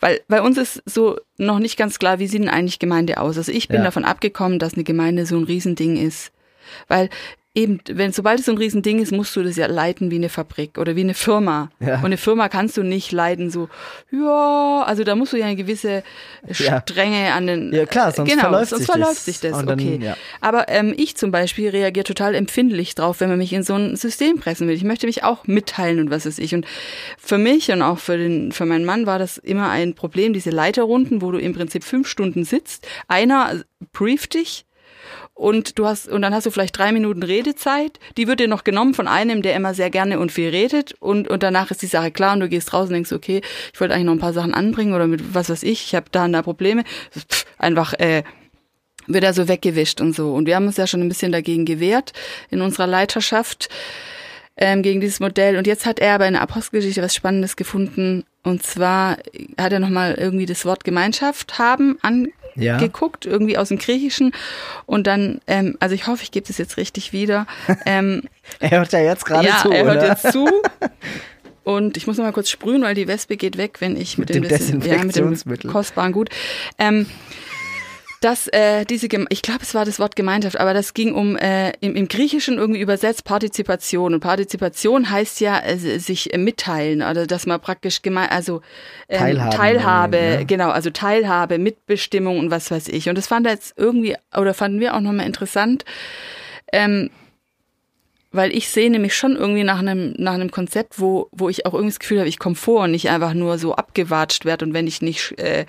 weil 0.00 0.22
bei 0.28 0.40
uns 0.40 0.56
ist 0.56 0.82
so 0.86 1.18
noch 1.36 1.58
nicht 1.58 1.76
ganz 1.76 1.98
klar, 1.98 2.18
wie 2.20 2.26
sieht 2.26 2.40
denn 2.40 2.48
eigentlich 2.48 2.78
Gemeinde 2.78 3.20
aus? 3.20 3.36
Also 3.36 3.52
ich 3.52 3.68
bin 3.68 3.76
Ja. 3.78 3.84
davon 3.84 4.06
abgekommen, 4.06 4.58
dass 4.58 4.72
eine 4.74 4.84
Gemeinde 4.84 5.26
so 5.26 5.36
ein 5.36 5.44
Riesending 5.44 5.98
ist, 5.98 6.32
weil 6.88 7.10
eben, 7.52 7.80
wenn 7.88 8.12
sobald 8.12 8.38
es 8.38 8.46
so 8.46 8.52
ein 8.52 8.58
Riesending 8.58 9.00
ist, 9.00 9.10
musst 9.10 9.34
du 9.34 9.42
das 9.42 9.56
ja 9.56 9.66
leiten 9.66 10.10
wie 10.10 10.16
eine 10.16 10.28
Fabrik 10.28 10.78
oder 10.78 10.94
wie 10.94 11.00
eine 11.00 11.14
Firma. 11.14 11.70
Ja. 11.80 11.96
Und 11.96 12.06
eine 12.06 12.16
Firma 12.16 12.48
kannst 12.48 12.76
du 12.76 12.84
nicht 12.84 13.10
leiten 13.10 13.50
so, 13.50 13.68
ja, 14.12 14.84
also 14.86 15.02
da 15.02 15.16
musst 15.16 15.32
du 15.32 15.36
ja 15.36 15.46
eine 15.46 15.56
gewisse 15.56 16.04
Ja. 16.46 16.80
Strenge 16.80 17.32
an 17.32 17.48
den. 17.48 17.72
Ja, 17.72 17.86
klar, 17.86 18.12
sonst 18.12 18.30
genau, 18.30 18.42
verläuft 18.42 18.70
sonst 18.70 18.80
sich 18.80 18.86
das. 18.86 18.96
verläuft 18.96 19.24
sich 19.24 19.40
das. 19.40 19.52
Und 19.58 19.66
dann, 19.66 19.80
okay. 19.80 19.98
ja. 20.00 20.16
Aber 20.40 20.68
ähm, 20.68 20.94
ich 20.96 21.16
zum 21.16 21.32
Beispiel 21.32 21.70
reagiere 21.70 22.04
total 22.04 22.34
empfindlich 22.36 22.94
drauf, 22.94 23.20
wenn 23.20 23.28
man 23.28 23.38
mich 23.38 23.52
in 23.52 23.64
so 23.64 23.74
ein 23.74 23.96
System 23.96 24.38
pressen 24.38 24.68
will. 24.68 24.76
Ich 24.76 24.84
möchte 24.84 25.06
mich 25.06 25.24
auch 25.24 25.46
mitteilen 25.46 25.98
und 25.98 26.10
was 26.10 26.26
weiß 26.26 26.38
ich. 26.38 26.54
Und 26.54 26.66
für 27.18 27.38
mich 27.38 27.72
und 27.72 27.82
auch 27.82 27.98
für 27.98 28.16
den 28.16 28.52
für 28.52 28.64
meinen 28.64 28.84
Mann 28.84 29.06
war 29.06 29.18
das 29.18 29.38
immer 29.38 29.70
ein 29.70 29.94
Problem, 29.94 30.32
diese 30.32 30.50
Leiterrunden, 30.50 31.20
wo 31.20 31.32
du 31.32 31.38
im 31.38 31.52
Prinzip 31.52 31.82
fünf 31.82 32.06
Stunden 32.06 32.44
sitzt. 32.44 32.86
Einer 33.08 33.62
brieft 33.92 34.34
dich 34.34 34.66
und 35.40 35.78
du 35.78 35.86
hast 35.86 36.06
und 36.06 36.20
dann 36.20 36.34
hast 36.34 36.44
du 36.44 36.50
vielleicht 36.50 36.76
drei 36.76 36.92
Minuten 36.92 37.22
Redezeit. 37.22 37.98
Die 38.18 38.28
wird 38.28 38.40
dir 38.40 38.48
noch 38.48 38.62
genommen 38.62 38.92
von 38.92 39.08
einem, 39.08 39.40
der 39.40 39.56
immer 39.56 39.72
sehr 39.72 39.88
gerne 39.88 40.18
und 40.18 40.30
viel 40.30 40.50
redet 40.50 40.94
und 41.00 41.28
und 41.28 41.42
danach 41.42 41.70
ist 41.70 41.80
die 41.80 41.86
Sache 41.86 42.10
klar 42.10 42.34
und 42.34 42.40
du 42.40 42.48
gehst 42.48 42.74
raus 42.74 42.88
und 42.88 42.92
denkst, 42.92 43.12
okay, 43.12 43.40
ich 43.72 43.80
wollte 43.80 43.94
eigentlich 43.94 44.06
noch 44.06 44.12
ein 44.12 44.18
paar 44.20 44.34
Sachen 44.34 44.52
anbringen 44.52 44.92
oder 44.92 45.06
mit 45.06 45.34
was 45.34 45.48
weiß 45.48 45.62
ich, 45.62 45.86
ich 45.86 45.94
habe 45.94 46.06
da 46.12 46.26
und 46.26 46.34
da 46.34 46.42
Probleme. 46.42 46.84
Pff, 47.12 47.46
einfach 47.58 47.94
äh, 47.94 48.22
wird 49.06 49.24
er 49.24 49.32
so 49.32 49.48
weggewischt 49.48 50.02
und 50.02 50.14
so. 50.14 50.34
Und 50.34 50.46
wir 50.46 50.56
haben 50.56 50.66
uns 50.66 50.76
ja 50.76 50.86
schon 50.86 51.00
ein 51.00 51.08
bisschen 51.08 51.32
dagegen 51.32 51.64
gewehrt 51.64 52.12
in 52.50 52.60
unserer 52.60 52.86
Leiterschaft 52.86 53.70
ähm, 54.58 54.82
gegen 54.82 55.00
dieses 55.00 55.20
Modell. 55.20 55.56
Und 55.56 55.66
jetzt 55.66 55.86
hat 55.86 55.98
er 56.00 56.14
aber 56.14 56.26
in 56.26 56.34
der 56.34 56.42
Apostelgeschichte 56.42 57.02
was 57.02 57.14
Spannendes 57.14 57.56
gefunden. 57.56 58.24
Und 58.42 58.62
zwar 58.62 59.16
hat 59.58 59.72
er 59.72 59.80
nochmal 59.80 60.14
irgendwie 60.14 60.46
das 60.46 60.66
Wort 60.66 60.84
Gemeinschaft 60.84 61.58
haben 61.58 61.98
Ja. 62.60 62.74
angeguckt, 62.74 63.26
irgendwie 63.26 63.56
aus 63.58 63.68
dem 63.68 63.78
Griechischen. 63.78 64.32
Und 64.86 65.06
dann, 65.06 65.40
ähm, 65.46 65.76
also 65.80 65.94
ich 65.94 66.06
hoffe, 66.06 66.22
ich 66.22 66.30
gebe 66.30 66.46
das 66.46 66.58
jetzt 66.58 66.76
richtig 66.76 67.12
wieder. 67.12 67.46
Ähm, 67.86 68.22
Er 68.58 68.70
hört 68.72 68.92
ja 68.92 69.00
jetzt 69.00 69.24
gerade 69.24 69.46
ja, 69.48 69.58
zu, 69.62 69.70
er 69.70 69.84
hört 69.84 69.98
oder? 69.98 70.08
jetzt 70.08 70.32
zu. 70.32 70.48
Und 71.62 71.96
ich 71.96 72.06
muss 72.06 72.16
noch 72.16 72.24
mal 72.24 72.32
kurz 72.32 72.48
sprühen, 72.50 72.82
weil 72.82 72.94
die 72.94 73.06
Wespe 73.06 73.36
geht 73.36 73.56
weg, 73.58 73.76
wenn 73.80 73.94
ich 73.96 74.16
mit, 74.18 74.28
Mit 74.30 74.36
dem 74.36 74.42
bisschen- 74.48 74.58
ja, 74.58 74.74
mit 74.74 74.84
dem 74.86 74.90
Desinfektionsmittel. 75.08 75.70
kostbaren 75.70 76.12
Gut. 76.12 76.30
Ähm, 76.78 77.06
dass 78.20 78.48
äh, 78.48 78.84
diese, 78.84 79.08
ich 79.30 79.40
glaube, 79.40 79.62
es 79.62 79.74
war 79.74 79.86
das 79.86 79.98
Wort 79.98 80.14
Gemeinschaft, 80.14 80.60
aber 80.60 80.74
das 80.74 80.92
ging 80.92 81.14
um 81.14 81.36
äh, 81.36 81.70
im, 81.80 81.96
im 81.96 82.06
Griechischen 82.06 82.58
irgendwie 82.58 82.80
übersetzt 82.80 83.24
Partizipation 83.24 84.12
und 84.12 84.20
Partizipation 84.20 85.08
heißt 85.08 85.40
ja 85.40 85.58
äh, 85.58 85.76
sich 85.76 86.32
äh, 86.34 86.36
mitteilen, 86.38 87.00
also 87.00 87.24
dass 87.24 87.46
man 87.46 87.60
praktisch 87.60 88.02
geme 88.02 88.30
also 88.30 88.60
ähm, 89.08 89.18
Teilhaben 89.18 89.50
Teilhabe, 89.50 90.16
irgendwie, 90.16 90.38
ne? 90.38 90.46
genau, 90.46 90.68
also 90.70 90.90
Teilhabe, 90.90 91.58
Mitbestimmung 91.58 92.38
und 92.38 92.50
was 92.50 92.70
weiß 92.70 92.88
ich. 92.88 93.08
Und 93.08 93.16
das 93.16 93.26
fand 93.26 93.46
er 93.46 93.54
jetzt 93.54 93.72
irgendwie 93.78 94.16
oder 94.36 94.52
fanden 94.52 94.80
wir 94.80 94.94
auch 94.94 95.00
nochmal 95.00 95.26
interessant. 95.26 95.86
Ähm, 96.72 97.10
weil 98.32 98.54
ich 98.54 98.68
sehe 98.68 98.90
nämlich 98.90 99.14
schon 99.16 99.34
irgendwie 99.34 99.64
nach 99.64 99.78
einem 99.78 100.14
nach 100.16 100.34
einem 100.34 100.50
Konzept, 100.50 101.00
wo 101.00 101.28
wo 101.32 101.48
ich 101.48 101.66
auch 101.66 101.74
irgendwie 101.74 101.90
das 101.90 101.98
Gefühl 101.98 102.18
habe, 102.18 102.28
ich 102.28 102.38
komme 102.38 102.54
vor 102.54 102.84
und 102.84 102.92
nicht 102.92 103.10
einfach 103.10 103.34
nur 103.34 103.58
so 103.58 103.74
abgewatscht 103.74 104.44
werde 104.44 104.64
und 104.64 104.74
wenn 104.74 104.86
ich 104.86 105.02
nicht 105.02 105.38
äh, 105.38 105.66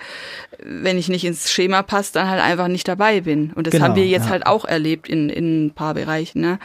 wenn 0.64 0.96
ich 0.96 1.08
nicht 1.08 1.24
ins 1.24 1.50
Schema 1.50 1.82
passe, 1.82 2.12
dann 2.14 2.28
halt 2.28 2.40
einfach 2.40 2.68
nicht 2.68 2.86
dabei 2.86 3.22
bin. 3.22 3.52
Und 3.52 3.66
das 3.66 3.72
Genau, 3.72 3.86
haben 3.86 3.96
wir 3.96 4.06
jetzt 4.06 4.26
ja. 4.26 4.30
halt 4.30 4.46
auch 4.46 4.64
erlebt 4.64 5.08
in 5.08 5.28
in 5.28 5.66
ein 5.66 5.70
paar 5.72 5.94
Bereichen. 5.94 6.40
Ne? 6.40 6.58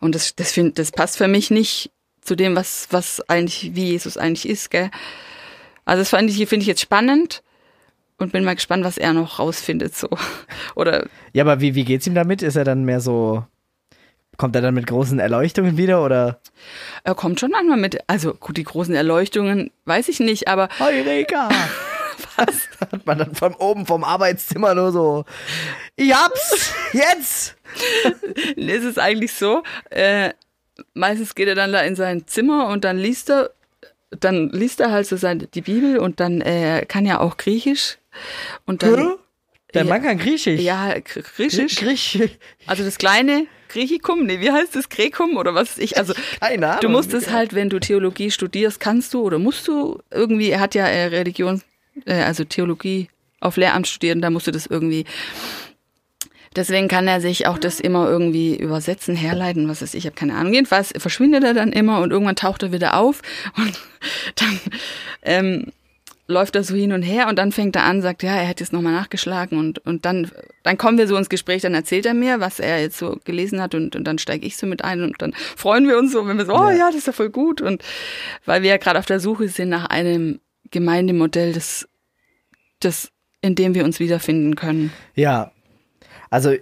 Und 0.00 0.14
das 0.14 0.34
das 0.34 0.52
find, 0.52 0.78
das 0.78 0.92
passt 0.92 1.16
für 1.16 1.28
mich 1.28 1.50
nicht 1.50 1.90
zu 2.20 2.36
dem, 2.36 2.54
was 2.54 2.88
was 2.90 3.22
eigentlich 3.28 3.74
wie 3.74 3.86
Jesus 3.86 4.16
eigentlich 4.16 4.48
ist, 4.48 4.70
gell? 4.70 4.90
Also 5.86 6.02
das 6.02 6.10
fand 6.10 6.30
ich 6.30 6.36
finde 6.48 6.62
ich 6.62 6.66
jetzt 6.66 6.82
spannend 6.82 7.42
und 8.18 8.32
bin 8.32 8.44
mal 8.44 8.54
gespannt, 8.54 8.84
was 8.84 8.98
er 8.98 9.12
noch 9.12 9.38
rausfindet. 9.38 9.96
So. 9.96 10.08
Oder 10.76 11.06
Ja, 11.32 11.44
aber 11.44 11.60
wie, 11.60 11.74
wie 11.74 11.84
geht's 11.84 12.06
ihm 12.06 12.14
damit? 12.14 12.42
Ist 12.42 12.56
er 12.56 12.64
dann 12.64 12.84
mehr 12.84 13.00
so. 13.00 13.44
Kommt 14.40 14.56
er 14.56 14.62
dann 14.62 14.72
mit 14.72 14.86
großen 14.86 15.18
Erleuchtungen 15.18 15.76
wieder 15.76 16.02
oder? 16.02 16.40
er 17.04 17.14
kommt 17.14 17.38
schon 17.40 17.50
manchmal 17.50 17.76
mit, 17.76 17.98
also 18.06 18.32
gut, 18.32 18.56
die 18.56 18.64
großen 18.64 18.94
Erleuchtungen 18.94 19.70
weiß 19.84 20.08
ich 20.08 20.18
nicht, 20.18 20.48
aber 20.48 20.70
Heureka! 20.78 21.50
Was? 22.36 22.68
Hat 22.80 23.04
man 23.04 23.18
dann 23.18 23.34
von 23.34 23.52
oben 23.56 23.84
vom 23.84 24.02
Arbeitszimmer 24.02 24.74
nur 24.74 24.92
so. 24.92 25.26
Ich 25.96 26.14
hab's! 26.14 26.72
Jetzt! 26.94 27.54
es 28.56 28.82
ist 28.84 28.98
eigentlich 28.98 29.34
so, 29.34 29.62
äh, 29.90 30.30
meistens 30.94 31.34
geht 31.34 31.48
er 31.48 31.54
dann 31.54 31.72
da 31.72 31.82
in 31.82 31.94
sein 31.94 32.26
Zimmer 32.26 32.68
und 32.68 32.84
dann 32.84 32.96
liest 32.96 33.28
er, 33.28 33.50
dann 34.08 34.48
liest 34.48 34.80
er 34.80 34.90
halt 34.90 35.06
so 35.06 35.18
seine, 35.18 35.48
die 35.48 35.60
Bibel 35.60 35.98
und 35.98 36.18
dann 36.18 36.40
äh, 36.40 36.86
kann 36.88 37.04
ja 37.04 37.20
auch 37.20 37.36
Griechisch. 37.36 37.98
Und 38.64 38.82
dann. 38.84 38.96
Hä? 38.96 39.14
Der 39.74 39.84
Ja. 39.84 39.88
Mann 39.90 40.02
kann 40.02 40.16
Griechisch. 40.16 40.62
Ja, 40.62 40.94
Gr- 40.98 41.20
Griechisch. 41.36 41.76
Griechisch. 41.76 42.38
Also 42.66 42.84
das 42.84 42.96
kleine 42.96 43.46
Griechikum, 43.70 44.26
nee, 44.26 44.40
wie 44.40 44.50
heißt 44.50 44.76
das? 44.76 44.88
Grekum 44.88 45.36
oder 45.36 45.54
was 45.54 45.78
ich? 45.78 45.96
Also 45.96 46.12
Keine 46.40 46.68
Ahnung. 46.68 46.80
du 46.82 46.88
musst 46.88 47.14
es 47.14 47.30
halt, 47.30 47.54
wenn 47.54 47.70
du 47.70 47.78
Theologie 47.78 48.30
studierst, 48.30 48.80
kannst 48.80 49.14
du 49.14 49.22
oder 49.22 49.38
musst 49.38 49.68
du 49.68 50.00
irgendwie, 50.10 50.50
er 50.50 50.60
hat 50.60 50.74
ja 50.74 50.86
äh, 50.86 51.06
Religion, 51.06 51.62
äh, 52.04 52.22
also 52.22 52.44
Theologie 52.44 53.08
auf 53.40 53.56
Lehramt 53.56 53.86
studiert 53.86 54.16
und 54.16 54.22
da 54.22 54.30
musst 54.30 54.46
du 54.46 54.50
das 54.50 54.66
irgendwie. 54.66 55.04
Deswegen 56.56 56.88
kann 56.88 57.06
er 57.06 57.20
sich 57.20 57.46
auch 57.46 57.58
das 57.58 57.78
immer 57.78 58.08
irgendwie 58.08 58.56
übersetzen, 58.56 59.14
herleiten, 59.14 59.68
was 59.68 59.82
weiß 59.82 59.94
ich, 59.94 60.00
ich 60.00 60.06
habe 60.06 60.16
keine 60.16 60.34
Ahnung. 60.34 60.52
Jedenfalls 60.52 60.92
verschwindet 60.96 61.44
er 61.44 61.54
dann 61.54 61.72
immer 61.72 62.00
und 62.00 62.10
irgendwann 62.10 62.34
taucht 62.34 62.64
er 62.64 62.72
wieder 62.72 62.96
auf 62.96 63.22
und 63.56 63.78
dann 64.34 64.60
ähm, 65.22 65.72
läuft 66.30 66.56
er 66.56 66.64
so 66.64 66.74
hin 66.74 66.92
und 66.92 67.02
her 67.02 67.28
und 67.28 67.38
dann 67.38 67.52
fängt 67.52 67.76
er 67.76 67.84
an, 67.84 68.00
sagt, 68.00 68.22
ja, 68.22 68.34
er 68.34 68.48
hat 68.48 68.60
jetzt 68.60 68.72
nochmal 68.72 68.92
nachgeschlagen 68.92 69.58
und, 69.58 69.78
und 69.80 70.04
dann, 70.04 70.30
dann 70.62 70.78
kommen 70.78 70.96
wir 70.96 71.06
so 71.06 71.16
ins 71.16 71.28
Gespräch, 71.28 71.62
dann 71.62 71.74
erzählt 71.74 72.06
er 72.06 72.14
mir, 72.14 72.40
was 72.40 72.60
er 72.60 72.80
jetzt 72.80 72.98
so 72.98 73.18
gelesen 73.24 73.60
hat 73.60 73.74
und, 73.74 73.96
und 73.96 74.04
dann 74.04 74.18
steige 74.18 74.46
ich 74.46 74.56
so 74.56 74.66
mit 74.66 74.84
ein 74.84 75.02
und 75.02 75.20
dann 75.20 75.32
freuen 75.34 75.88
wir 75.88 75.98
uns 75.98 76.12
so, 76.12 76.26
wenn 76.26 76.38
wir 76.38 76.46
so, 76.46 76.54
oh 76.54 76.70
Ja. 76.70 76.76
ja, 76.76 76.86
das 76.86 76.96
ist 76.96 77.06
ja 77.06 77.12
voll 77.12 77.30
gut 77.30 77.60
und 77.60 77.82
weil 78.46 78.62
wir 78.62 78.70
ja 78.70 78.76
gerade 78.76 78.98
auf 78.98 79.06
der 79.06 79.20
Suche 79.20 79.48
sind 79.48 79.68
nach 79.68 79.86
einem 79.86 80.40
Gemeindemodell, 80.70 81.52
das, 81.52 81.88
das, 82.78 83.10
in 83.40 83.54
dem 83.54 83.74
wir 83.74 83.84
uns 83.84 83.98
wiederfinden 84.00 84.54
können. 84.54 84.92
Ja. 85.14 85.52
Also, 86.30 86.54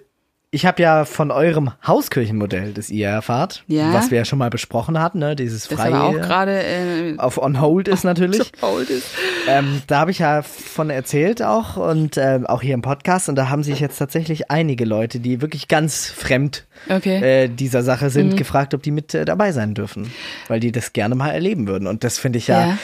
ich 0.51 0.64
habe 0.64 0.80
ja 0.82 1.05
von 1.05 1.30
eurem 1.30 1.72
Hauskirchenmodell, 1.86 2.72
das 2.72 2.88
ihr 2.88 3.09
erfahrt, 3.09 3.64
Ja. 3.66 3.92
was 3.92 4.11
wir 4.11 4.16
ja 4.18 4.24
schon 4.24 4.38
mal 4.38 4.49
besprochen 4.49 4.99
hatten, 4.99 5.18
ne? 5.18 5.36
Dieses 5.36 5.68
Das 5.68 5.78
aber 5.78 6.05
auch 6.05 6.12
freie 6.12 6.20
gerade 6.22 6.62
äh, 6.62 7.14
auf 7.18 7.36
On 7.36 7.61
Hold 7.61 7.86
ist 7.86 8.03
natürlich. 8.05 8.51
faul 8.59 8.82
ist. 8.82 9.07
ähm, 9.46 9.82
da 9.86 9.99
habe 10.01 10.11
ich 10.11 10.20
ja 10.20 10.40
von 10.42 10.88
erzählt 10.88 11.42
auch 11.42 11.76
und 11.76 12.16
ähm, 12.16 12.46
auch 12.46 12.62
hier 12.62 12.72
im 12.72 12.80
Podcast 12.82 13.28
und 13.28 13.34
da 13.36 13.51
haben 13.51 13.62
sich 13.62 13.78
jetzt 13.80 13.99
tatsächlich 13.99 14.51
einige 14.51 14.86
Leute, 14.86 15.20
die 15.20 15.42
wirklich 15.42 15.68
ganz 15.68 16.07
fremd 16.07 16.66
Okay. 16.88 17.44
äh, 17.44 17.49
dieser 17.49 17.82
Sache 17.82 18.07
Mhm. 18.07 18.11
sind, 18.11 18.36
gefragt, 18.38 18.72
ob 18.72 18.82
die 18.82 18.90
mit 18.90 19.12
äh, 19.14 19.26
dabei 19.26 19.53
sein 19.53 19.74
dürfen, 19.74 20.11
weil 20.49 20.61
die 20.61 20.72
das 20.72 20.94
gerne 20.94 21.14
mal 21.14 21.30
erleben 21.30 21.66
würden 21.68 21.86
und 21.86 22.05
das 22.05 22.18
finde 22.18 22.38
ich 22.38 22.46
ja, 22.46 22.68
ja. 22.68 22.78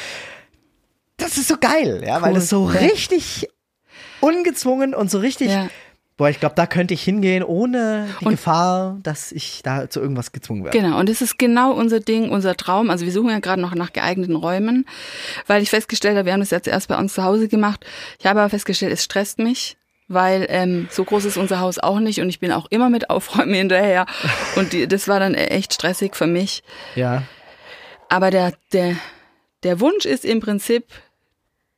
das 1.17 1.39
ist 1.39 1.49
so 1.49 1.57
geil, 1.59 2.03
ja, 2.07 2.21
weil 2.21 2.33
Cool. 2.33 2.39
es 2.39 2.49
so 2.51 2.65
richtig 2.67 3.49
ungezwungen 4.21 4.95
und 4.95 5.11
so 5.11 5.19
richtig 5.19 5.51
Ja. 5.51 5.69
Boah, 6.17 6.29
ich 6.29 6.39
glaube, 6.39 6.55
da 6.55 6.67
könnte 6.67 6.95
ich 6.95 7.03
hingehen, 7.03 7.43
ohne 7.43 8.07
die 8.21 8.25
Und- 8.27 8.31
Gefahr, 8.33 8.99
dass 9.03 9.33
ich 9.33 9.63
da 9.65 9.91
zu 9.91 10.01
irgendwas 10.01 10.31
gezwungen 10.31 10.65
werde. 10.65 10.79
Genau, 10.79 10.99
und 11.01 11.09
das 11.09 11.21
ist 11.21 11.39
genau 11.41 11.73
unser 11.73 11.99
Ding, 11.99 12.31
unser 12.31 12.57
Traum. 12.57 12.89
Also 12.89 13.05
wir 13.05 13.13
suchen 13.13 13.31
ja 13.31 13.41
gerade 13.41 13.61
noch 13.61 13.75
nach 13.75 13.93
geeigneten 13.93 14.37
Räumen, 14.37 14.87
weil 15.49 15.61
ich 15.63 15.71
festgestellt 15.71 16.17
habe, 16.17 16.27
wir 16.27 16.33
haben 16.33 16.41
das 16.41 16.51
jetzt 16.51 16.69
erst 16.69 16.87
bei 16.87 16.97
uns 16.97 17.15
zu 17.15 17.25
Hause 17.25 17.49
gemacht. 17.49 17.85
Ich 18.21 18.27
habe 18.27 18.39
aber 18.41 18.49
festgestellt, 18.51 18.93
es 18.93 19.03
stresst 19.03 19.41
mich, 19.41 19.77
weil 20.07 20.47
ähm, 20.51 20.87
so 20.89 21.03
groß 21.03 21.25
ist 21.25 21.37
unser 21.37 21.59
Haus 21.59 21.81
auch 21.81 21.99
nicht 21.99 22.21
und 22.21 22.29
ich 22.29 22.39
bin 22.39 22.53
auch 22.53 22.67
immer 22.71 22.91
mit 22.91 23.11
Aufräumen 23.11 23.55
hinterher. 23.55 24.07
Und 24.55 24.73
die, 24.73 24.87
das 24.87 25.09
war 25.09 25.19
dann 25.19 25.35
echt 25.35 25.75
stressig 25.75 26.15
für 26.15 26.29
mich. 26.29 26.63
Ja. 26.95 27.25
Aber 28.09 28.31
der, 28.31 28.53
der, 28.73 28.95
der 29.65 29.81
Wunsch 29.81 30.05
ist 30.05 30.25
im 30.25 30.39
Prinzip 30.39 30.85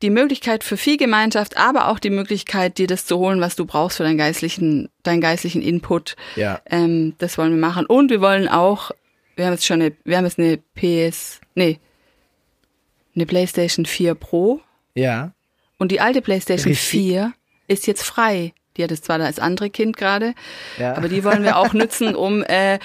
die 0.01 0.09
Möglichkeit 0.09 0.63
für 0.63 0.77
viel 0.77 0.97
Gemeinschaft, 0.97 1.57
aber 1.57 1.87
auch 1.87 1.99
die 1.99 2.09
Möglichkeit, 2.09 2.77
dir 2.77 2.87
das 2.87 3.05
zu 3.05 3.17
holen, 3.17 3.41
was 3.41 3.55
du 3.55 3.65
brauchst 3.65 3.97
für 3.97 4.03
deinen 4.03 4.17
geistlichen, 4.17 4.89
deinen 5.03 5.21
geistlichen 5.21 5.61
Input. 5.61 6.15
Ja. 6.35 6.61
Ähm, 6.65 7.15
das 7.17 7.37
wollen 7.37 7.51
wir 7.51 7.59
machen. 7.59 7.85
Und 7.85 8.11
wir 8.11 8.21
wollen 8.21 8.47
auch, 8.47 8.91
wir 9.35 9.45
haben 9.45 9.53
jetzt 9.53 9.65
schon 9.65 9.81
eine, 9.81 9.95
wir 10.03 10.17
haben 10.17 10.25
jetzt 10.25 10.39
eine 10.39 10.57
PS, 10.75 11.41
nee, 11.55 11.79
eine 13.15 13.25
PlayStation 13.25 13.85
4 13.85 14.13
Pro. 14.13 14.61
Ja. 14.93 15.31
Und 15.79 15.91
die 15.91 15.99
alte 15.99 16.21
PlayStation 16.21 16.71
Richtig. 16.71 16.89
4 16.89 17.33
ist 17.67 17.87
jetzt 17.87 18.03
frei. 18.03 18.53
Die 18.77 18.83
hat 18.83 18.91
es 18.91 19.01
zwar 19.01 19.17
das 19.17 19.39
andere 19.39 19.69
Kind 19.69 19.97
gerade, 19.97 20.33
Ja. 20.77 20.95
aber 20.95 21.09
die 21.09 21.23
wollen 21.23 21.43
wir 21.43 21.57
auch 21.57 21.73
nutzen, 21.73 22.15
um, 22.15 22.43
äh, 22.43 22.79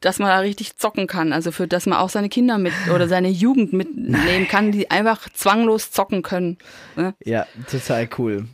dass 0.00 0.18
man 0.18 0.28
da 0.28 0.38
richtig 0.40 0.76
zocken 0.76 1.06
kann. 1.06 1.32
Also 1.32 1.52
für, 1.52 1.66
dass 1.66 1.86
man 1.86 1.98
auch 1.98 2.10
seine 2.10 2.28
Kinder 2.28 2.58
mit 2.58 2.72
oder 2.94 3.08
seine 3.08 3.28
Jugend 3.28 3.72
mitnehmen 3.72 4.48
kann, 4.48 4.72
die 4.72 4.90
einfach 4.90 5.28
zwanglos 5.32 5.90
zocken 5.90 6.22
können. 6.22 6.58
Ne? 6.96 7.14
Ja, 7.24 7.46
total 7.70 8.08
cool. 8.18 8.46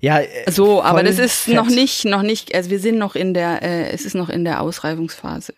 Ja, 0.00 0.20
äh, 0.20 0.50
So, 0.50 0.82
aber 0.82 1.02
das 1.02 1.18
ist 1.18 1.44
fett. 1.44 1.54
noch 1.54 1.68
nicht, 1.68 2.04
noch 2.04 2.22
nicht, 2.22 2.54
also 2.54 2.68
wir 2.70 2.80
sind 2.80 2.98
noch 2.98 3.14
in 3.14 3.32
der, 3.32 3.62
äh, 3.62 3.90
es 3.90 4.04
ist 4.04 4.14
noch 4.14 4.28
in 4.28 4.44
der 4.44 4.60
Ausreifungsphase. 4.60 5.54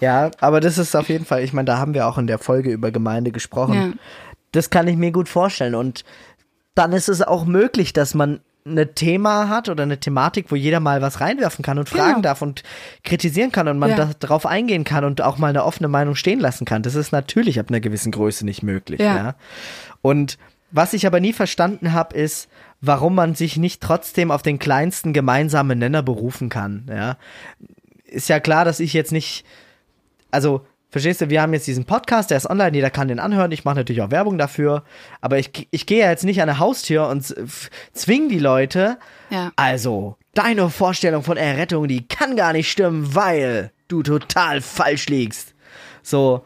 Ja, 0.00 0.30
aber 0.40 0.60
das 0.60 0.78
ist 0.78 0.94
auf 0.96 1.08
jeden 1.08 1.24
Fall, 1.24 1.42
ich 1.42 1.52
meine, 1.52 1.66
da 1.66 1.78
haben 1.78 1.92
wir 1.94 2.06
auch 2.06 2.18
in 2.18 2.26
der 2.26 2.38
Folge 2.38 2.70
über 2.70 2.90
Gemeinde 2.90 3.32
gesprochen. 3.32 3.74
Ja. 3.74 3.92
Das 4.52 4.70
kann 4.70 4.86
ich 4.88 4.96
mir 4.96 5.10
gut 5.12 5.28
vorstellen. 5.28 5.74
Und 5.74 6.04
dann 6.74 6.92
ist 6.92 7.08
es 7.08 7.20
auch 7.20 7.44
möglich, 7.44 7.92
dass 7.92 8.14
man 8.14 8.40
eine 8.70 8.94
Thema 8.94 9.48
hat 9.48 9.68
oder 9.68 9.82
eine 9.82 9.98
Thematik, 9.98 10.50
wo 10.50 10.56
jeder 10.56 10.80
mal 10.80 11.02
was 11.02 11.20
reinwerfen 11.20 11.64
kann 11.64 11.78
und 11.78 11.88
fragen 11.88 12.08
Genau. 12.14 12.20
darf 12.22 12.42
und 12.42 12.62
kritisieren 13.04 13.52
kann 13.52 13.68
und 13.68 13.78
man 13.78 13.90
Ja. 13.90 13.96
da, 13.96 14.10
darauf 14.18 14.46
eingehen 14.46 14.84
kann 14.84 15.04
und 15.04 15.20
auch 15.20 15.38
mal 15.38 15.48
eine 15.48 15.64
offene 15.64 15.88
Meinung 15.88 16.14
stehen 16.14 16.40
lassen 16.40 16.64
kann. 16.64 16.82
Das 16.82 16.94
ist 16.94 17.12
natürlich 17.12 17.58
ab 17.58 17.66
einer 17.68 17.80
gewissen 17.80 18.12
Größe 18.12 18.44
nicht 18.44 18.62
möglich. 18.62 19.00
Ja. 19.00 19.16
Ja. 19.16 19.34
Und 20.02 20.38
was 20.70 20.92
ich 20.92 21.06
aber 21.06 21.20
nie 21.20 21.32
verstanden 21.32 21.92
habe, 21.92 22.16
ist, 22.16 22.48
warum 22.80 23.14
man 23.14 23.34
sich 23.34 23.56
nicht 23.56 23.80
trotzdem 23.82 24.30
auf 24.30 24.42
den 24.42 24.58
kleinsten 24.58 25.12
gemeinsamen 25.12 25.78
Nenner 25.78 26.02
berufen 26.02 26.48
kann. 26.48 26.86
Ja. 26.88 27.16
Ist 28.04 28.28
ja 28.28 28.38
klar, 28.40 28.64
dass 28.64 28.78
ich 28.80 28.92
jetzt 28.92 29.12
nicht 29.12 29.44
also, 30.30 30.66
verstehst 30.90 31.20
du, 31.20 31.30
wir 31.30 31.42
haben 31.42 31.52
jetzt 31.52 31.66
diesen 31.66 31.84
Podcast, 31.84 32.30
der 32.30 32.36
ist 32.38 32.48
online, 32.48 32.74
jeder 32.74 32.90
kann 32.90 33.08
den 33.08 33.18
anhören. 33.20 33.52
Ich 33.52 33.64
mache 33.64 33.76
natürlich 33.76 34.02
auch 34.02 34.10
Werbung 34.10 34.38
dafür. 34.38 34.84
Aber 35.20 35.38
ich, 35.38 35.68
ich 35.70 35.86
gehe 35.86 36.00
ja 36.00 36.10
jetzt 36.10 36.24
nicht 36.24 36.40
an 36.42 36.48
eine 36.48 36.58
Haustür 36.58 37.08
und 37.08 37.30
f- 37.36 37.70
zwing 37.92 38.28
die 38.28 38.38
Leute. 38.38 38.98
Ja. 39.30 39.52
Also, 39.56 40.16
deine 40.34 40.70
Vorstellung 40.70 41.22
von 41.22 41.36
Errettung, 41.36 41.88
die 41.88 42.06
kann 42.08 42.36
gar 42.36 42.52
nicht 42.52 42.70
stimmen, 42.70 43.14
weil 43.14 43.70
du 43.88 44.02
total 44.02 44.60
falsch 44.60 45.06
liegst. 45.08 45.54
So, 46.02 46.44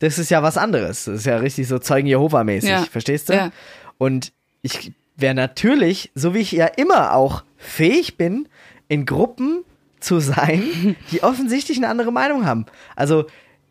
das 0.00 0.18
ist 0.18 0.30
ja 0.30 0.42
was 0.42 0.56
anderes. 0.58 1.04
Das 1.04 1.14
ist 1.16 1.26
ja 1.26 1.36
richtig 1.36 1.68
so 1.68 1.78
Zeugen 1.78 2.06
Jehova-mäßig, 2.08 2.70
Ja. 2.70 2.82
verstehst 2.82 3.28
du? 3.28 3.34
Ja. 3.34 3.50
Und 3.98 4.32
ich 4.62 4.92
wäre 5.16 5.34
natürlich, 5.34 6.10
so 6.16 6.34
wie 6.34 6.38
ich 6.40 6.50
ja 6.52 6.66
immer 6.66 7.14
auch 7.14 7.44
fähig 7.56 8.16
bin, 8.16 8.48
in 8.88 9.06
Gruppen 9.06 9.62
zu 10.00 10.18
sein, 10.20 10.96
die 11.12 11.22
offensichtlich 11.22 11.78
eine 11.78 11.88
andere 11.88 12.10
Meinung 12.12 12.44
haben. 12.44 12.66
Also 12.96 13.26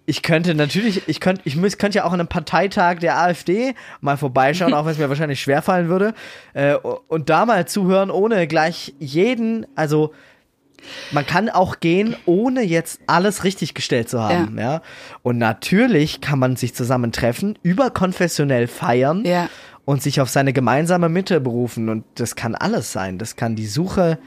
ich 0.06 0.22
könnte 0.22 0.54
natürlich, 0.54 1.08
ich 1.08 1.20
könnte, 1.20 1.42
ich 1.46 1.56
müß, 1.56 1.78
könnte 1.78 2.00
ja 2.00 2.04
auch 2.06 2.12
an 2.14 2.20
einem 2.20 2.28
Parteitag 2.28 3.00
der 3.00 3.18
AfD 3.18 3.74
mal 4.02 4.18
vorbeischauen, 4.18 4.74
auch 4.74 4.86
wenn 4.86 4.92
es 4.92 4.98
mir 4.98 5.10
wahrscheinlich 5.10 5.42
schwerfallen 5.42 5.88
würde, 5.90 6.14
äh, 6.54 6.76
und 6.76 7.30
da 7.30 7.46
mal 7.46 7.68
zuhören, 7.68 8.12
ohne 8.12 8.48
gleich 8.48 8.94
jeden, 9.00 9.66
also 9.76 10.14
man 11.12 11.26
kann 11.26 11.50
auch 11.50 11.80
gehen, 11.80 12.16
ohne 12.26 12.62
jetzt 12.62 13.00
alles 13.08 13.46
richtig 13.46 13.74
gestellt 13.74 14.10
zu 14.10 14.22
haben, 14.22 14.58
ja. 14.60 14.82
Und 15.22 15.38
natürlich 15.38 16.20
kann 16.20 16.40
man 16.40 16.58
sich 16.58 16.76
zusammentreffen, 16.76 17.58
überkonfessionell 17.64 18.68
feiern 18.68 19.24
Ja. 19.26 19.48
und 19.86 20.04
sich 20.04 20.20
auf 20.20 20.30
seine 20.30 20.52
gemeinsame 20.52 21.08
Mitte 21.08 21.40
berufen. 21.40 21.88
Und 21.88 22.04
das 22.16 22.36
kann 22.36 22.54
alles 22.56 22.92
sein. 22.92 23.18
Das 23.18 23.38
kann 23.38 23.56
die 23.56 23.66
Suche 23.68 24.18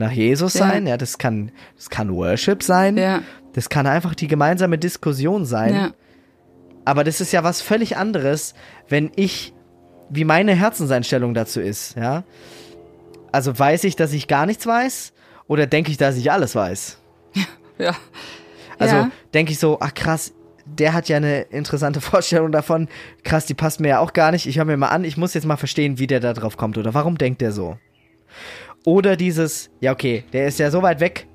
nach 0.00 0.10
Jesus 0.10 0.54
Ja. 0.54 0.66
sein, 0.68 0.86
ja, 0.88 0.96
das 0.96 1.18
kann, 1.18 1.52
das 1.76 1.88
kann 1.90 2.12
Worship 2.14 2.62
sein, 2.64 2.96
Ja. 2.96 3.22
das 3.52 3.68
kann 3.68 3.86
einfach 3.86 4.14
die 4.16 4.26
gemeinsame 4.26 4.76
Diskussion 4.78 5.44
sein. 5.46 5.74
Ja. 5.74 5.90
Aber 6.84 7.04
das 7.04 7.20
ist 7.20 7.32
ja 7.32 7.44
was 7.44 7.60
völlig 7.62 7.96
anderes, 7.96 8.54
wenn 8.88 9.12
ich, 9.14 9.52
wie 10.08 10.24
meine 10.24 10.54
Herzenseinstellung 10.54 11.34
dazu 11.34 11.60
ist, 11.60 11.96
ja. 11.96 12.24
Also 13.32 13.56
weiß 13.56 13.84
ich, 13.84 13.94
dass 13.94 14.12
ich 14.12 14.26
gar 14.26 14.44
nichts 14.46 14.66
weiß 14.66 15.12
oder 15.46 15.66
denke 15.68 15.92
ich, 15.92 15.96
dass 15.98 16.16
ich 16.16 16.32
alles 16.32 16.54
weiß? 16.56 16.98
Ja. 17.78 17.94
Also 18.78 19.06
denke 19.32 19.52
ich 19.52 19.58
so, 19.58 19.78
ach 19.80 19.94
krass, 19.94 20.32
der 20.66 20.92
hat 20.92 21.08
ja 21.08 21.16
eine 21.18 21.42
interessante 21.42 22.00
Vorstellung 22.02 22.52
davon. 22.52 22.88
Krass, 23.24 23.46
die 23.46 23.54
passt 23.54 23.80
mir 23.80 23.88
ja 23.88 23.98
auch 24.00 24.12
gar 24.12 24.32
nicht. 24.32 24.46
Ich 24.46 24.56
höre 24.58 24.64
mir 24.66 24.76
mal 24.76 24.88
an, 24.88 25.04
ich 25.04 25.16
muss 25.16 25.32
jetzt 25.34 25.46
mal 25.46 25.56
verstehen, 25.56 25.98
wie 25.98 26.06
der 26.06 26.20
da 26.20 26.32
drauf 26.34 26.56
kommt 26.58 26.76
oder 26.78 26.92
warum 26.94 27.16
denkt 27.18 27.40
der 27.40 27.52
so. 27.52 27.78
Oder 28.84 29.16
dieses, 29.16 29.70
ja 29.80 29.92
okay, 29.92 30.24
der 30.32 30.46
ist 30.46 30.58
ja 30.58 30.70
so 30.70 30.82
weit 30.82 31.00
weg 31.00 31.26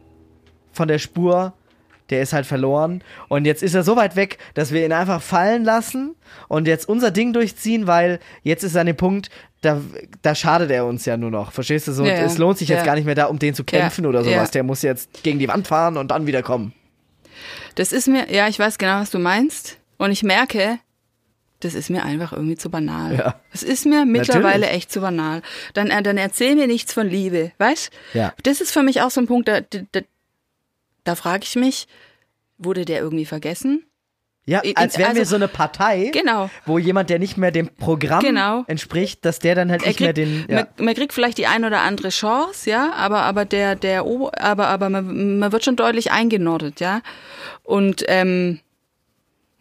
von 0.72 0.88
der 0.88 1.00
Spur, 1.00 1.54
der 2.10 2.22
ist 2.22 2.34
halt 2.34 2.46
verloren. 2.46 3.04
Und 3.30 3.46
jetzt 3.46 3.64
ist 3.64 3.74
er 3.74 3.84
so 3.84 3.96
weit 3.96 4.16
weg, 4.16 4.38
dass 4.54 4.72
wir 4.72 4.86
ihn 4.86 4.92
einfach 4.92 5.22
fallen 5.22 5.64
lassen 5.64 6.16
und 6.48 6.68
jetzt 6.68 6.88
unser 6.88 7.12
Ding 7.12 7.34
durchziehen, 7.34 7.88
weil 7.88 8.20
jetzt 8.44 8.64
ist 8.64 8.76
er 8.76 8.82
an 8.82 8.88
dem 8.88 8.98
Punkt, 8.98 9.30
da, 9.62 9.82
da 10.22 10.36
schadet 10.36 10.70
er 10.70 10.86
uns 10.86 11.06
ja 11.06 11.18
nur 11.18 11.32
noch. 11.32 11.52
Verstehst 11.52 11.88
du 11.88 11.92
so? 11.94 12.06
Ja. 12.06 12.14
Es 12.14 12.38
lohnt 12.38 12.58
sich 12.60 12.70
jetzt 12.70 12.80
Ja. 12.80 12.86
gar 12.86 12.96
nicht 12.96 13.06
mehr 13.06 13.16
da, 13.16 13.26
um 13.26 13.40
den 13.40 13.56
zu 13.56 13.64
kämpfen 13.64 14.04
Ja, 14.04 14.10
oder 14.10 14.24
sowas. 14.24 14.52
Der 14.52 14.62
muss 14.64 14.82
jetzt 14.84 15.24
gegen 15.24 15.40
die 15.40 15.48
Wand 15.48 15.68
fahren 15.68 15.98
und 15.98 16.12
dann 16.12 16.28
wieder 16.28 16.44
kommen. 16.44 16.74
Das 17.76 17.92
ist 17.92 18.08
mir, 18.08 18.32
ja, 18.32 18.48
ich 18.48 18.60
weiß 18.60 18.78
genau, 18.78 19.00
was 19.00 19.10
du 19.10 19.18
meinst. 19.20 19.78
Und 19.98 20.12
ich 20.12 20.22
merke, 20.24 20.78
das 21.66 21.74
ist 21.74 21.90
mir 21.90 22.04
einfach 22.04 22.32
irgendwie 22.32 22.56
zu 22.56 22.70
banal. 22.70 23.16
Ja. 23.18 23.36
Das 23.52 23.64
ist 23.64 23.86
mir 23.86 24.06
mittlerweile 24.06 24.60
Natürlich. 24.62 24.76
echt 24.76 24.92
zu 24.92 25.02
banal. 25.02 25.42
Dann, 25.74 25.88
äh, 25.90 26.02
dann 26.04 26.18
erzähl 26.18 26.56
mir 26.56 26.68
nichts 26.68 26.94
von 26.94 27.10
Liebe, 27.10 27.52
weißt? 27.58 27.92
Ja. 28.14 28.34
Das 28.44 28.62
ist 28.62 28.72
für 28.72 28.84
mich 28.84 29.02
auch 29.02 29.12
so 29.12 29.20
ein 29.22 29.28
Punkt, 29.28 29.48
da, 29.48 29.62
da, 29.62 30.02
da 31.04 31.16
frage 31.16 31.44
ich 31.44 31.56
mich, 31.56 31.88
wurde 32.58 32.86
der 32.86 33.00
irgendwie 33.00 33.26
vergessen? 33.26 33.84
Ja, 34.48 34.62
als 34.76 35.00
wären 35.00 35.16
wir 35.16 35.22
also- 35.22 35.32
so 35.32 35.36
eine 35.38 35.48
Partei, 35.48 36.12
Genau. 36.14 36.52
wo 36.68 36.78
jemand, 36.78 37.10
der 37.10 37.18
nicht 37.18 37.36
mehr 37.36 37.50
dem 37.50 37.68
Programm 37.68 38.20
Genau. 38.22 38.64
entspricht, 38.68 39.26
dass 39.26 39.40
der 39.40 39.56
dann 39.56 39.72
halt 39.72 39.82
Er 39.82 39.88
nicht 39.88 40.00
mehr 40.00 40.14
kriegt, 40.14 40.18
den. 40.30 40.46
Ja. 40.48 40.68
man, 40.78 40.86
man 40.86 40.94
kriegt 40.94 41.14
vielleicht 41.14 41.40
die 41.40 41.48
ein 41.48 41.66
oder 41.66 41.82
andere 41.82 42.10
Chance, 42.10 42.70
ja, 42.70 42.94
aber 42.94 43.24
aber 43.24 43.46
der 43.46 43.76
der 43.76 44.02
aber 44.04 44.68
aber 44.68 44.90
man, 44.90 45.40
man 45.40 45.52
wird 45.52 45.66
schon 45.66 45.76
deutlich 45.76 46.12
eingenordet, 46.12 46.80
ja. 46.80 47.02
Und 47.64 48.04
ähm, 48.08 48.60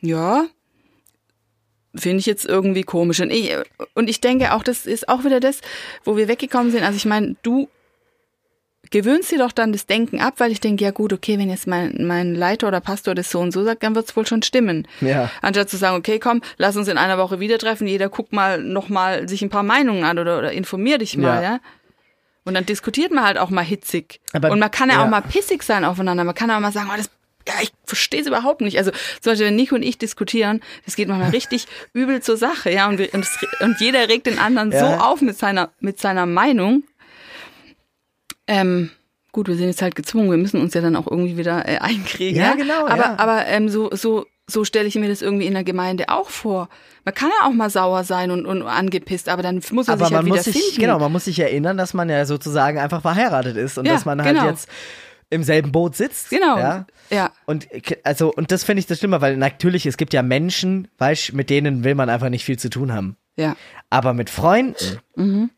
ja, 0.01 0.45
finde 1.95 2.19
ich 2.21 2.27
jetzt 2.27 2.45
irgendwie 2.45 2.83
komisch. 2.83 3.21
Und 3.21 3.31
ich, 3.31 3.55
und 3.95 4.09
ich 4.09 4.21
denke 4.21 4.53
auch, 4.55 4.63
das 4.63 4.87
ist 4.87 5.09
auch 5.09 5.25
wieder 5.25 5.41
das, 5.41 5.61
wo 6.05 6.17
wir 6.17 6.29
weggekommen 6.29 6.73
sind. 6.73 6.83
Also 6.83 6.97
ich 6.97 7.05
meine, 7.07 7.37
du 7.43 7.69
gewöhnst 8.91 9.33
dir 9.33 9.39
doch 9.39 9.53
dann 9.53 9.73
das 9.73 9.87
Denken 9.87 10.21
ab, 10.21 10.35
weil 10.39 10.53
ich 10.53 10.61
denke, 10.61 10.85
ja 10.85 10.91
gut, 10.91 11.13
okay, 11.13 11.39
wenn 11.39 11.51
jetzt 11.51 11.67
mein, 11.67 12.07
mein 12.07 12.35
Leiter 12.35 12.69
oder 12.69 12.81
Pastor 12.81 13.15
das 13.15 13.31
so 13.31 13.41
und 13.41 13.51
so 13.53 13.65
sagt, 13.65 13.83
dann 13.83 13.95
wird's 13.95 14.15
wohl 14.17 14.27
schon 14.27 14.43
stimmen. 14.43 14.87
Ja. 15.01 15.31
Anstatt 15.43 15.71
zu 15.71 15.77
sagen, 15.77 15.97
okay, 15.97 16.19
komm, 16.19 16.43
lass 16.59 16.77
uns 16.77 16.89
in 16.89 16.99
einer 16.99 17.19
Woche 17.19 17.41
wieder 17.41 17.59
treffen, 17.59 17.87
jeder 17.87 18.09
guckt 18.09 18.33
mal 18.33 18.61
noch 18.63 18.89
mal 18.89 19.29
sich 19.29 19.43
ein 19.43 19.51
paar 19.51 19.63
Meinungen 19.63 20.05
an 20.05 20.19
oder, 20.19 20.39
oder 20.39 20.53
informier 20.53 20.99
dich 20.99 21.17
mal, 21.17 21.43
Ja. 21.43 21.43
ja. 21.43 21.61
Und 22.47 22.53
dann 22.53 22.67
diskutiert 22.67 23.11
man 23.11 23.25
halt 23.25 23.39
auch 23.39 23.49
mal 23.49 23.65
hitzig. 23.65 24.21
Aber- 24.35 24.51
und 24.51 24.59
man 24.59 24.71
kann 24.71 24.91
ja, 24.91 24.97
ja. 24.97 25.05
auch 25.05 25.09
mal 25.09 25.23
pissig 25.23 25.63
sein 25.63 25.83
aufeinander. 25.83 26.25
Man 26.25 26.35
kann 26.35 26.51
auch 26.51 26.61
mal 26.61 26.73
sagen, 26.73 26.91
oh, 26.93 26.97
das, 26.97 27.09
ja, 27.47 27.55
ich 27.63 27.73
verstehe 27.85 28.21
es 28.21 28.27
überhaupt 28.27 28.61
nicht. 28.61 28.79
Also 28.79 28.91
zum 29.21 29.33
Beispiel, 29.33 29.47
wenn 29.49 29.57
Nico 29.57 29.75
und 29.75 29.83
ich 29.83 29.99
diskutieren, 29.99 30.61
das 30.85 30.97
geht 30.97 31.09
manchmal 31.09 31.31
richtig 31.31 31.67
übel 31.93 32.23
zur 32.23 32.37
Sache, 32.37 32.71
ja. 32.71 32.89
Und, 32.89 32.99
wir, 32.99 33.13
und, 33.13 33.21
es, 33.25 33.39
und 33.61 33.81
jeder 33.81 34.09
regt 34.09 34.27
den 34.27 34.39
anderen 34.39 34.71
so 34.73 34.79
Ja. 34.79 35.01
auf 35.01 35.21
mit 35.21 35.37
seiner, 35.39 35.71
mit 35.81 36.01
seiner 36.01 36.27
Meinung. 36.27 36.85
Ähm, 38.47 38.91
gut, 39.33 39.49
wir 39.49 39.57
sind 39.57 39.67
jetzt 39.69 39.83
halt 39.83 39.95
gezwungen, 39.95 40.31
wir 40.31 40.37
müssen 40.39 40.61
uns 40.61 40.75
ja 40.75 40.81
dann 40.81 40.97
auch 40.97 41.07
irgendwie 41.07 41.37
wieder 41.37 41.69
äh, 41.69 41.79
einkriegen. 41.79 42.41
Ja, 42.41 42.55
genau, 42.55 42.87
Aber, 42.87 42.97
ja. 42.97 43.15
aber 43.19 43.47
ähm, 43.47 43.69
so, 43.69 43.91
so, 43.93 44.27
so 44.47 44.65
stelle 44.65 44.87
ich 44.87 44.95
mir 44.97 45.09
das 45.09 45.23
irgendwie 45.23 45.47
in 45.47 45.55
der 45.55 45.65
Gemeinde 45.65 46.09
auch 46.11 46.29
vor. 46.29 46.69
Man 47.07 47.15
kann 47.15 47.31
ja 47.41 47.47
auch 47.49 47.53
mal 47.53 47.71
sauer 47.71 48.05
sein 48.05 48.31
und, 48.31 48.45
und 48.47 48.63
angepisst, 48.63 49.29
aber 49.31 49.43
dann 49.43 49.63
muss 49.73 49.87
man 49.87 49.95
Aber 49.95 49.97
sich 49.97 50.03
halt 50.05 50.13
man 50.13 50.27
wieder 50.27 50.37
muss 50.37 50.45
sich, 50.45 50.55
finden. 50.63 50.81
genau, 50.83 50.99
man 50.99 51.13
muss 51.13 51.25
sich 51.25 51.39
erinnern, 51.39 51.77
dass 51.79 51.95
man 51.95 52.09
ja 52.11 52.27
sozusagen 52.27 52.79
einfach 52.79 53.01
verheiratet 53.03 53.57
ist 53.57 53.79
und 53.79 53.87
Ja, 53.87 53.95
dass 53.95 54.05
man 54.05 54.23
halt 54.23 54.37
genau. 54.37 54.49
jetzt 54.51 54.69
im 55.35 55.43
selben 55.43 55.73
Boot 55.73 55.97
sitzt. 55.97 56.31
Genau. 56.31 56.57
Ja. 56.59 56.87
ja. 57.11 57.31
Und 57.45 57.69
also, 58.05 58.33
und 58.33 58.51
das 58.53 58.65
finde 58.65 58.81
ich 58.81 58.87
das 58.87 58.99
Schlimme, 58.99 59.21
weil 59.21 59.37
natürlich, 59.37 59.85
es 59.87 59.97
gibt 59.97 60.15
ja 60.15 60.23
Menschen, 60.23 60.89
weißt, 60.99 61.33
mit 61.35 61.51
denen 61.51 61.85
will 61.85 61.95
man 61.95 62.09
einfach 62.09 62.29
nicht 62.31 62.45
viel 62.45 62.59
zu 62.59 62.71
tun 62.71 62.93
haben. 62.93 63.17
Ja. 63.37 63.57
Aber 63.91 64.15
mit 64.15 64.31
Freunden. 64.31 65.01
Mhm. 65.17 65.51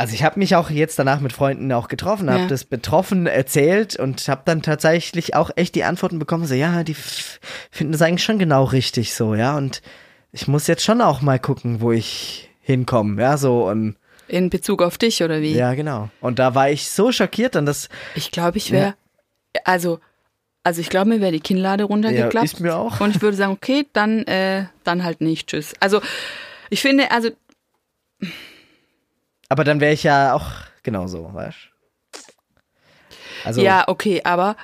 Also 0.00 0.14
ich 0.14 0.22
habe 0.22 0.38
mich 0.38 0.54
auch 0.54 0.70
jetzt 0.70 0.96
danach 1.00 1.18
mit 1.18 1.32
Freunden 1.32 1.72
auch 1.72 1.88
getroffen, 1.88 2.30
habe 2.30 2.42
Ja. 2.42 2.46
das 2.48 2.64
betroffen 2.64 3.26
erzählt 3.26 3.96
und 3.96 4.28
habe 4.28 4.42
dann 4.44 4.62
tatsächlich 4.62 5.34
auch 5.34 5.50
echt 5.56 5.74
die 5.74 5.82
Antworten 5.82 6.20
bekommen, 6.20 6.46
so 6.46 6.54
ja, 6.54 6.84
die 6.84 6.94
finden 6.94 7.92
das 7.92 8.02
eigentlich 8.02 8.22
schon 8.22 8.38
genau 8.38 8.62
richtig 8.62 9.12
so, 9.14 9.34
ja. 9.34 9.56
Und 9.56 9.82
ich 10.30 10.46
muss 10.46 10.68
jetzt 10.68 10.84
schon 10.84 11.00
auch 11.00 11.20
mal 11.20 11.40
gucken, 11.40 11.80
wo 11.80 11.90
ich 11.90 12.48
hinkomme, 12.60 13.20
ja, 13.20 13.36
so 13.36 13.68
und 13.68 13.96
In 14.28 14.50
Bezug 14.50 14.82
auf 14.82 14.98
dich 14.98 15.22
oder 15.22 15.40
wie? 15.40 15.54
ja, 15.54 15.74
genau. 15.74 16.10
Und 16.20 16.38
da 16.38 16.54
war 16.54 16.70
ich 16.70 16.90
so 16.90 17.12
schockiert 17.12 17.54
dann, 17.54 17.64
dass 17.66 17.88
Ich 18.14 18.30
glaube, 18.30 18.58
ich 18.58 18.70
wäre, 18.70 18.94
also, 19.64 20.00
also 20.62 20.80
ich 20.80 20.90
glaube, 20.90 21.08
mir 21.08 21.20
wäre 21.20 21.32
die 21.32 21.40
Kinnlade 21.40 21.84
ja, 21.84 21.86
runtergeklappt. 21.86 22.44
ist 22.44 22.60
mir 22.60 22.76
auch. 22.76 23.00
und 23.00 23.16
ich 23.16 23.22
würde 23.22 23.36
sagen, 23.36 23.52
okay, 23.52 23.86
dann, 23.94 24.24
äh, 24.24 24.66
dann 24.84 25.02
halt 25.02 25.22
nicht. 25.22 25.48
Tschüss. 25.48 25.72
Also, 25.80 26.02
ich 26.70 26.82
finde, 26.82 27.10
also, 27.10 27.30
Aber 29.48 29.64
dann 29.64 29.80
wäre 29.80 29.94
ich 29.94 30.02
ja 30.02 30.34
auch 30.34 30.46
genauso, 30.82 31.32
weißt 31.32 31.56
Also, 33.44 33.62
ja, 33.62 33.88
okay, 33.88 34.20
aber, 34.24 34.56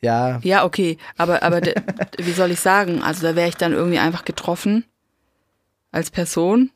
ja, 0.00 0.40
ja, 0.42 0.64
okay, 0.64 0.98
aber, 1.16 1.42
aber, 1.42 1.62
wie 2.18 2.32
soll 2.32 2.50
ich 2.50 2.60
sagen? 2.60 3.02
Also, 3.02 3.22
da 3.26 3.34
wäre 3.34 3.48
ich 3.48 3.56
dann 3.56 3.72
irgendwie 3.72 3.98
einfach 3.98 4.24
getroffen 4.26 4.84
als 5.90 6.10
Person. 6.10 6.70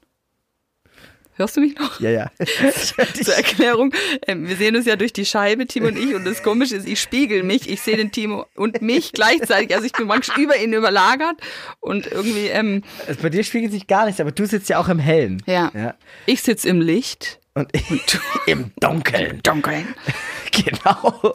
Hörst 1.37 1.57
du 1.57 1.61
mich 1.62 1.74
noch? 1.78 1.99
ja, 2.01 2.11
ja. 2.11 2.30
Zur 3.22 3.35
Erklärung, 3.35 3.93
ähm, 4.26 4.47
wir 4.49 4.57
sehen 4.57 4.76
uns 4.76 4.85
ja 4.87 4.97
durch 4.97 5.12
die 5.12 5.24
Scheibe, 5.24 5.66
Timo 5.66 5.87
und 5.89 5.99
ich, 5.99 6.14
und 6.14 6.24
das 6.26 6.43
Komische 6.43 6.76
ist, 6.76 6.87
ich 6.87 7.01
spiegel 7.01 7.43
mich, 7.43 7.68
ich 7.70 7.80
sehe 7.80 7.97
den 7.97 8.12
Timo 8.12 8.47
und 8.55 8.83
mich 8.83 9.12
gleichzeitig, 9.12 9.74
also 9.74 9.87
ich 9.87 9.93
bin 9.93 10.07
manchmal 10.07 10.39
über 10.41 10.57
ihn 10.59 10.72
überlagert 10.74 11.37
und 11.80 12.07
irgendwie, 12.07 12.49
ähm, 12.49 12.83
Also 13.09 13.22
Bei 13.22 13.30
dir 13.30 13.45
spiegelt 13.45 13.72
sich 13.72 13.87
gar 13.87 14.05
nichts, 14.05 14.20
aber 14.20 14.30
du 14.33 14.45
sitzt 14.47 14.68
ja 14.68 14.78
auch 14.78 14.89
im 14.89 14.99
Hellen. 14.99 15.43
ja, 15.47 15.70
Ja. 15.74 15.95
ich 16.26 16.43
sitze 16.43 16.68
im 16.68 16.80
Licht. 16.80 17.39
Und 17.55 17.70
im 18.47 18.70
Dunkeln. 18.80 19.41
Dunkeln. 19.43 19.87
Genau. 20.53 21.35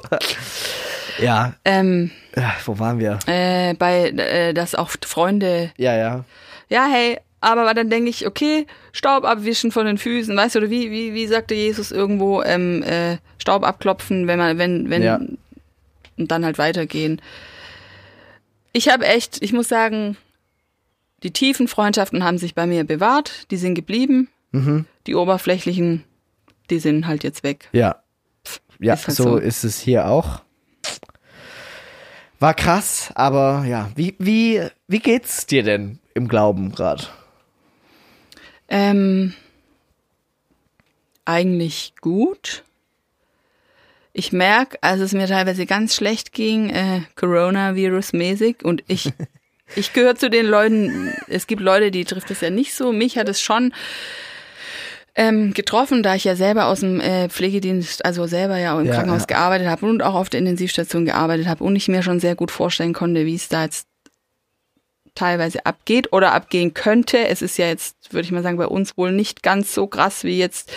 Ja, 1.19 1.53
Ähm, 1.65 2.11
Ja, 2.35 2.53
wo 2.65 2.77
waren 2.77 2.99
wir? 2.99 3.17
äh, 3.25 3.73
bei, 3.73 4.09
äh, 4.09 4.53
dass 4.53 4.75
auch 4.75 4.91
Freunde, 5.05 5.71
Ja, 5.77 5.95
ja. 5.97 6.23
ja, 6.69 6.85
hey, 6.87 7.17
aber 7.41 7.73
dann 7.73 7.89
denke 7.89 8.09
ich, 8.09 8.25
okay, 8.27 8.65
Staub 8.93 9.23
abwischen 9.23 9.71
von 9.71 9.85
den 9.85 9.97
Füßen, 9.97 10.35
weißt 10.35 10.55
du, 10.55 10.59
oder 10.59 10.69
wie, 10.69 10.89
wie, 10.91 11.13
wie 11.13 11.27
sagte 11.27 11.53
Jesus 11.55 11.91
irgendwo, 11.91 12.41
ähm, 12.41 12.83
äh, 12.83 13.17
Staub 13.37 13.63
abklopfen, 13.63 14.27
wenn 14.27 14.39
man, 14.39 14.57
wenn, 14.57 14.89
wenn, 14.89 15.03
Ja. 15.03 15.19
und 16.17 16.31
dann 16.31 16.43
halt 16.45 16.57
weitergehen. 16.57 17.21
Ich 18.73 18.89
habe 18.89 19.05
echt, 19.05 19.41
ich 19.41 19.53
muss 19.53 19.67
sagen, 19.67 20.17
die 21.23 21.31
tiefen 21.31 21.67
Freundschaften 21.67 22.23
haben 22.23 22.37
sich 22.37 22.53
bei 22.55 22.65
mir 22.67 22.83
bewahrt, 22.83 23.49
die 23.51 23.57
sind 23.57 23.75
geblieben. 23.75 24.29
Mhm. 24.51 24.85
Die 25.07 25.15
oberflächlichen, 25.15 26.03
die 26.69 26.79
sind 26.79 27.07
halt 27.07 27.23
jetzt 27.23 27.43
weg. 27.43 27.69
Ja. 27.71 28.01
Ja, 28.79 28.93
Ist 28.93 29.07
halt 29.07 29.17
so, 29.17 29.23
so. 29.23 29.37
ist 29.37 29.63
es 29.63 29.79
hier 29.79 30.07
auch. 30.07 30.41
War 32.39 32.53
krass, 32.53 33.09
aber 33.15 33.65
ja, 33.67 33.89
wie, 33.95 34.15
wie, 34.19 34.61
wie 34.87 34.99
geht's 34.99 35.47
dir 35.47 35.63
denn 35.63 35.97
im 36.13 36.27
Glauben 36.27 36.71
gerade? 36.71 37.03
Ähm, 38.69 39.33
eigentlich 41.25 41.93
gut. 42.01 42.63
Ich 44.13 44.31
merke, 44.31 44.77
als 44.81 44.99
es 44.99 45.13
mir 45.13 45.27
teilweise 45.27 45.65
ganz 45.65 45.95
schlecht 45.95 46.31
ging, 46.31 46.69
äh, 46.69 47.01
Coronavirus-mäßig, 47.15 48.63
und 48.63 48.83
ich, 48.87 49.11
ich 49.75 49.93
gehöre 49.93 50.15
zu 50.15 50.29
den 50.29 50.47
Leuten, 50.47 51.13
es 51.27 51.45
gibt 51.47 51.61
Leute, 51.61 51.91
die 51.91 52.05
trifft 52.05 52.31
es 52.31 52.41
ja 52.41 52.49
nicht 52.49 52.73
so. 52.73 52.91
Mich 52.91 53.17
hat 53.17 53.29
es 53.29 53.41
schon 53.41 53.73
ähm, 55.17 55.53
getroffen, 55.53 56.03
da 56.03 56.15
ich 56.15 56.23
ja 56.23 56.35
selber 56.35 56.67
aus 56.67 56.79
dem 56.79 56.99
äh, 56.99 57.27
Pflegedienst, 57.27 58.05
also 58.05 58.27
selber 58.27 58.57
ja 58.57 58.75
auch 58.75 58.79
im 58.79 58.85
Ja, 58.85 58.93
Krankenhaus 58.93 59.23
ja. 59.23 59.35
gearbeitet 59.35 59.67
habe 59.67 59.85
und 59.87 60.03
auch 60.03 60.13
auf 60.13 60.29
der 60.29 60.39
Intensivstation 60.39 61.05
gearbeitet 61.05 61.47
habe 61.47 61.63
und 61.63 61.75
ich 61.75 61.87
mir 61.87 62.03
schon 62.03 62.19
sehr 62.19 62.35
gut 62.35 62.51
vorstellen 62.51 62.93
konnte, 62.93 63.25
wie 63.25 63.35
es 63.35 63.49
da 63.49 63.63
jetzt 63.63 63.86
teilweise 65.17 65.65
abgeht 65.65 66.13
oder 66.13 66.33
abgehen 66.33 66.73
könnte. 66.73 67.27
Es 67.27 67.41
ist 67.41 67.57
ja 67.57 67.67
jetzt, 67.67 67.95
würde 68.11 68.25
ich 68.25 68.31
mal 68.31 68.43
sagen, 68.43 68.57
bei 68.57 68.67
uns 68.67 68.97
wohl 68.97 69.11
nicht 69.11 69.43
ganz 69.43 69.73
so 69.73 69.87
krass 69.87 70.23
wie 70.23 70.37
jetzt 70.37 70.71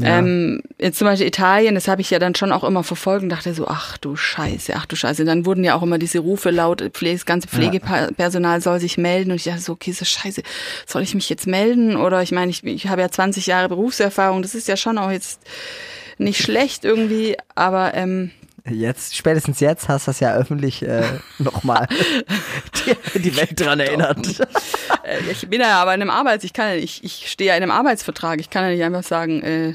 Ja. 0.00 0.18
ähm, 0.18 0.60
jetzt 0.80 0.98
zum 0.98 1.06
Beispiel 1.06 1.28
Italien, 1.28 1.76
das 1.76 1.86
habe 1.86 2.00
ich 2.00 2.10
ja 2.10 2.18
dann 2.18 2.34
schon 2.34 2.50
auch 2.50 2.64
immer 2.64 2.82
verfolgt 2.82 3.22
und 3.22 3.28
dachte 3.28 3.54
so, 3.54 3.68
ach 3.68 3.96
du 3.98 4.16
Scheiße, 4.16 4.72
ach 4.74 4.86
du 4.86 4.96
Scheiße. 4.96 5.24
Dann 5.24 5.46
wurden 5.46 5.62
ja 5.62 5.76
auch 5.76 5.84
immer 5.84 5.98
diese 5.98 6.18
Rufe 6.18 6.50
laut, 6.50 6.82
Pflege, 6.94 7.14
das 7.14 7.26
ganze 7.26 7.46
Pflegepersonal 7.46 8.60
soll 8.60 8.80
sich 8.80 8.98
melden 8.98 9.30
und 9.30 9.36
ich 9.36 9.44
dachte 9.44 9.60
so, 9.60 9.72
okay, 9.72 9.92
ist 9.92 10.00
das 10.00 10.08
scheiße, 10.08 10.42
soll 10.86 11.02
ich 11.02 11.14
mich 11.14 11.28
jetzt 11.30 11.46
melden? 11.46 11.96
Oder 11.96 12.22
ich 12.22 12.32
meine, 12.32 12.50
ich, 12.50 12.64
ich 12.64 12.88
habe 12.88 13.02
ja 13.02 13.08
20 13.08 13.46
Jahre 13.46 13.68
Berufserfahrung, 13.68 14.42
das 14.42 14.56
ist 14.56 14.66
ja 14.66 14.76
schon 14.76 14.98
auch 14.98 15.12
jetzt 15.12 15.40
nicht 16.18 16.42
schlecht 16.42 16.84
irgendwie, 16.84 17.36
aber 17.54 17.94
ähm, 17.94 18.32
Jetzt, 18.66 19.14
spätestens 19.14 19.60
jetzt 19.60 19.88
hast 19.88 20.06
du 20.06 20.10
das 20.10 20.20
ja 20.20 20.34
öffentlich 20.34 20.82
äh, 20.82 21.02
nochmal 21.38 21.86
die, 23.14 23.18
die 23.20 23.36
Welt 23.36 23.60
dran 23.60 23.78
erinnert. 23.80 24.40
äh, 25.04 25.20
ich 25.30 25.46
bin 25.48 25.60
ja 25.60 25.82
aber 25.82 25.94
in 25.94 26.00
einem 26.00 26.10
Arbeits, 26.10 26.44
ich 26.44 26.54
kann 26.54 26.68
ja, 26.68 26.74
ich, 26.76 27.04
ich 27.04 27.30
stehe 27.30 27.50
ja 27.50 27.56
in 27.56 27.62
einem 27.62 27.72
Arbeitsvertrag, 27.72 28.40
ich 28.40 28.48
kann 28.48 28.64
ja 28.64 28.70
nicht 28.70 28.82
einfach 28.82 29.02
sagen, 29.02 29.42
äh, 29.42 29.74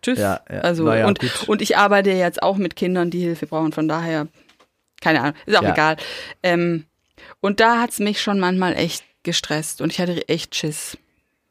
tschüss. 0.00 0.18
Ja, 0.18 0.40
ja. 0.50 0.60
Also 0.60 0.84
Na 0.84 0.98
ja, 0.98 1.06
und, 1.06 1.18
gut. 1.20 1.46
und 1.48 1.60
ich 1.60 1.76
arbeite 1.76 2.10
jetzt 2.10 2.42
auch 2.42 2.56
mit 2.56 2.74
Kindern, 2.74 3.10
die 3.10 3.20
Hilfe 3.20 3.46
brauchen, 3.46 3.72
von 3.72 3.86
daher, 3.86 4.28
keine 5.02 5.20
Ahnung, 5.20 5.34
ist 5.44 5.56
auch 5.58 5.62
Ja. 5.62 5.72
egal. 5.72 5.96
Ähm, 6.42 6.86
und 7.40 7.60
da 7.60 7.80
hat's 7.82 7.98
mich 7.98 8.22
schon 8.22 8.40
manchmal 8.40 8.74
echt 8.78 9.04
gestresst 9.24 9.82
und 9.82 9.92
ich 9.92 10.00
hatte 10.00 10.26
echt 10.28 10.54
Schiss. 10.54 10.96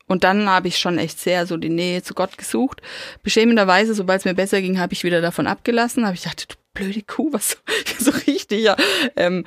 Und 0.07 0.23
dann 0.25 0.49
habe 0.49 0.67
ich 0.67 0.77
schon 0.79 0.97
echt 0.97 1.19
sehr 1.19 1.45
so 1.45 1.55
die 1.57 1.69
Nähe 1.69 2.01
zu 2.03 2.13
Gott 2.15 2.37
gesucht. 2.37 2.81
Beschämenderweise, 3.23 3.93
sobald 3.93 4.19
es 4.19 4.25
mir 4.25 4.33
besser 4.33 4.61
ging, 4.61 4.77
habe 4.79 4.91
ich 4.91 5.05
wieder 5.05 5.21
davon 5.21 5.47
abgelassen. 5.47 6.05
Habe 6.05 6.15
ich 6.15 6.23
gedacht, 6.23 6.47
du 6.51 6.55
blöde 6.73 7.01
Kuh, 7.03 7.31
was 7.33 7.57
so, 7.99 8.11
so 8.11 8.17
richtig, 8.27 8.63
ja. 8.63 8.75
Ähm, 9.15 9.45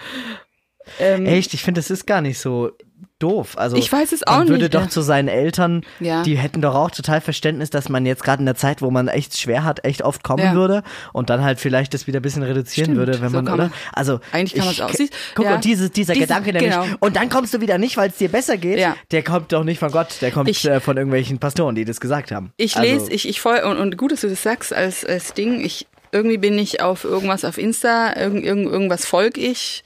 ähm, 1.00 1.24
Echt, 1.26 1.54
ich 1.54 1.62
finde, 1.62 1.78
das 1.80 1.90
ist 1.90 2.06
gar 2.06 2.20
nicht 2.20 2.38
so 2.38 2.72
doof. 3.18 3.56
Also 3.56 3.76
Ich 3.76 3.90
weiß 3.90 4.12
es 4.12 4.26
auch 4.26 4.38
man 4.38 4.48
würde 4.48 4.64
nicht, 4.64 4.74
doch 4.74 4.82
ja. 4.82 4.88
zu 4.88 5.00
seinen 5.00 5.28
Eltern, 5.28 5.82
Ja. 6.00 6.22
die 6.24 6.36
hätten 6.36 6.60
doch 6.60 6.74
auch 6.74 6.90
total 6.90 7.22
Verständnis, 7.22 7.70
dass 7.70 7.88
man 7.88 8.04
jetzt 8.04 8.22
gerade 8.22 8.40
in 8.40 8.44
der 8.44 8.56
Zeit, 8.56 8.82
wo 8.82 8.90
man 8.90 9.08
echt 9.08 9.38
schwer 9.38 9.64
hat, 9.64 9.82
echt 9.84 10.02
oft 10.02 10.22
kommen 10.22 10.42
Ja. 10.44 10.52
würde 10.54 10.82
und 11.14 11.30
dann 11.30 11.42
halt 11.42 11.58
vielleicht 11.58 11.94
das 11.94 12.06
wieder 12.06 12.18
ein 12.20 12.22
bisschen 12.22 12.42
reduzieren 12.42 12.86
Stimmt, 12.86 12.98
würde, 12.98 13.20
wenn 13.22 13.30
so 13.30 13.36
man, 13.36 13.46
oder? 13.48 13.56
man- 13.56 13.72
Also 13.94 14.20
Eigentlich 14.32 14.60
kann 14.60 14.70
ich- 14.70 14.78
man's 14.80 14.90
auch. 14.92 14.94
Siehst- 14.94 15.14
Guck, 15.34 15.46
und 15.46 15.64
diese, 15.64 15.88
dieser 15.88 16.12
Diese- 16.12 16.26
Gedanke 16.26 16.52
nämlich, 16.52 16.70
genau. 16.70 16.84
und 17.00 17.16
dann 17.16 17.30
kommst 17.30 17.54
du 17.54 17.62
wieder 17.62 17.78
nicht, 17.78 17.96
weil 17.96 18.10
es 18.10 18.16
dir 18.18 18.28
besser 18.28 18.58
geht, 18.58 18.78
Ja. 18.78 18.94
der 19.10 19.22
kommt 19.22 19.52
doch 19.52 19.64
nicht 19.64 19.78
von 19.78 19.90
Gott, 19.90 20.20
der 20.20 20.32
kommt 20.32 20.50
Ich- 20.50 20.66
äh, 20.66 20.80
von 20.80 20.96
irgendwelchen 20.98 21.38
Pastoren, 21.38 21.74
die 21.76 21.86
das 21.86 22.00
gesagt 22.00 22.30
haben. 22.30 22.52
Ich 22.58 22.76
Also, 22.76 22.88
lese, 22.92 23.12
ich, 23.12 23.26
ich 23.26 23.40
voll, 23.40 23.60
und, 23.60 23.78
und 23.78 23.96
gut, 23.96 24.12
dass 24.12 24.20
du 24.20 24.28
das 24.28 24.42
sagst 24.42 24.74
als, 24.74 25.02
als 25.04 25.32
Ding. 25.32 25.64
Ich, 25.64 25.86
irgendwie 26.14 26.38
bin 26.38 26.56
ich 26.58 26.80
auf 26.80 27.02
irgendwas 27.02 27.44
auf 27.44 27.58
Insta, 27.58 28.16
irgend, 28.16 28.44
irgend, 28.44 28.70
irgendwas 28.70 29.04
folg 29.04 29.36
ich, 29.36 29.82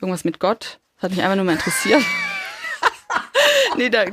irgendwas 0.00 0.24
mit 0.24 0.40
Gott. 0.40 0.80
Das 0.96 1.04
hat 1.04 1.10
mich 1.12 1.22
einfach 1.22 1.36
nur 1.36 1.44
mal 1.44 1.52
interessiert. 1.52 2.02
nee, 3.76 3.88
da 3.88 4.04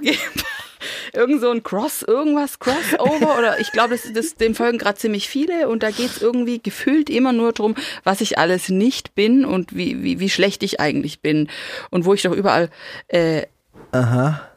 irgend 1.13 1.41
so 1.41 1.49
ein 1.49 1.63
Cross, 1.63 2.03
irgendwas, 2.03 2.59
Crossover 2.59 3.39
oder 3.39 3.59
ich 3.59 3.71
glaube, 3.71 3.95
das, 3.95 4.13
das, 4.13 4.35
dem 4.35 4.53
folgen 4.53 4.77
gerade 4.77 4.99
ziemlich 4.99 5.27
viele 5.27 5.67
und 5.67 5.81
da 5.81 5.89
geht's 5.89 6.21
irgendwie 6.21 6.61
gefühlt 6.61 7.09
immer 7.09 7.33
nur 7.33 7.51
drum, 7.51 7.73
was 8.03 8.21
ich 8.21 8.37
alles 8.37 8.69
nicht 8.69 9.15
bin 9.15 9.43
und 9.43 9.75
wie, 9.75 10.03
wie, 10.03 10.19
wie 10.19 10.29
schlecht 10.29 10.61
ich 10.61 10.79
eigentlich 10.79 11.21
bin 11.21 11.49
und 11.89 12.05
wo 12.05 12.13
ich 12.13 12.21
doch 12.21 12.33
überall 12.33 12.69
äh, 13.07 13.47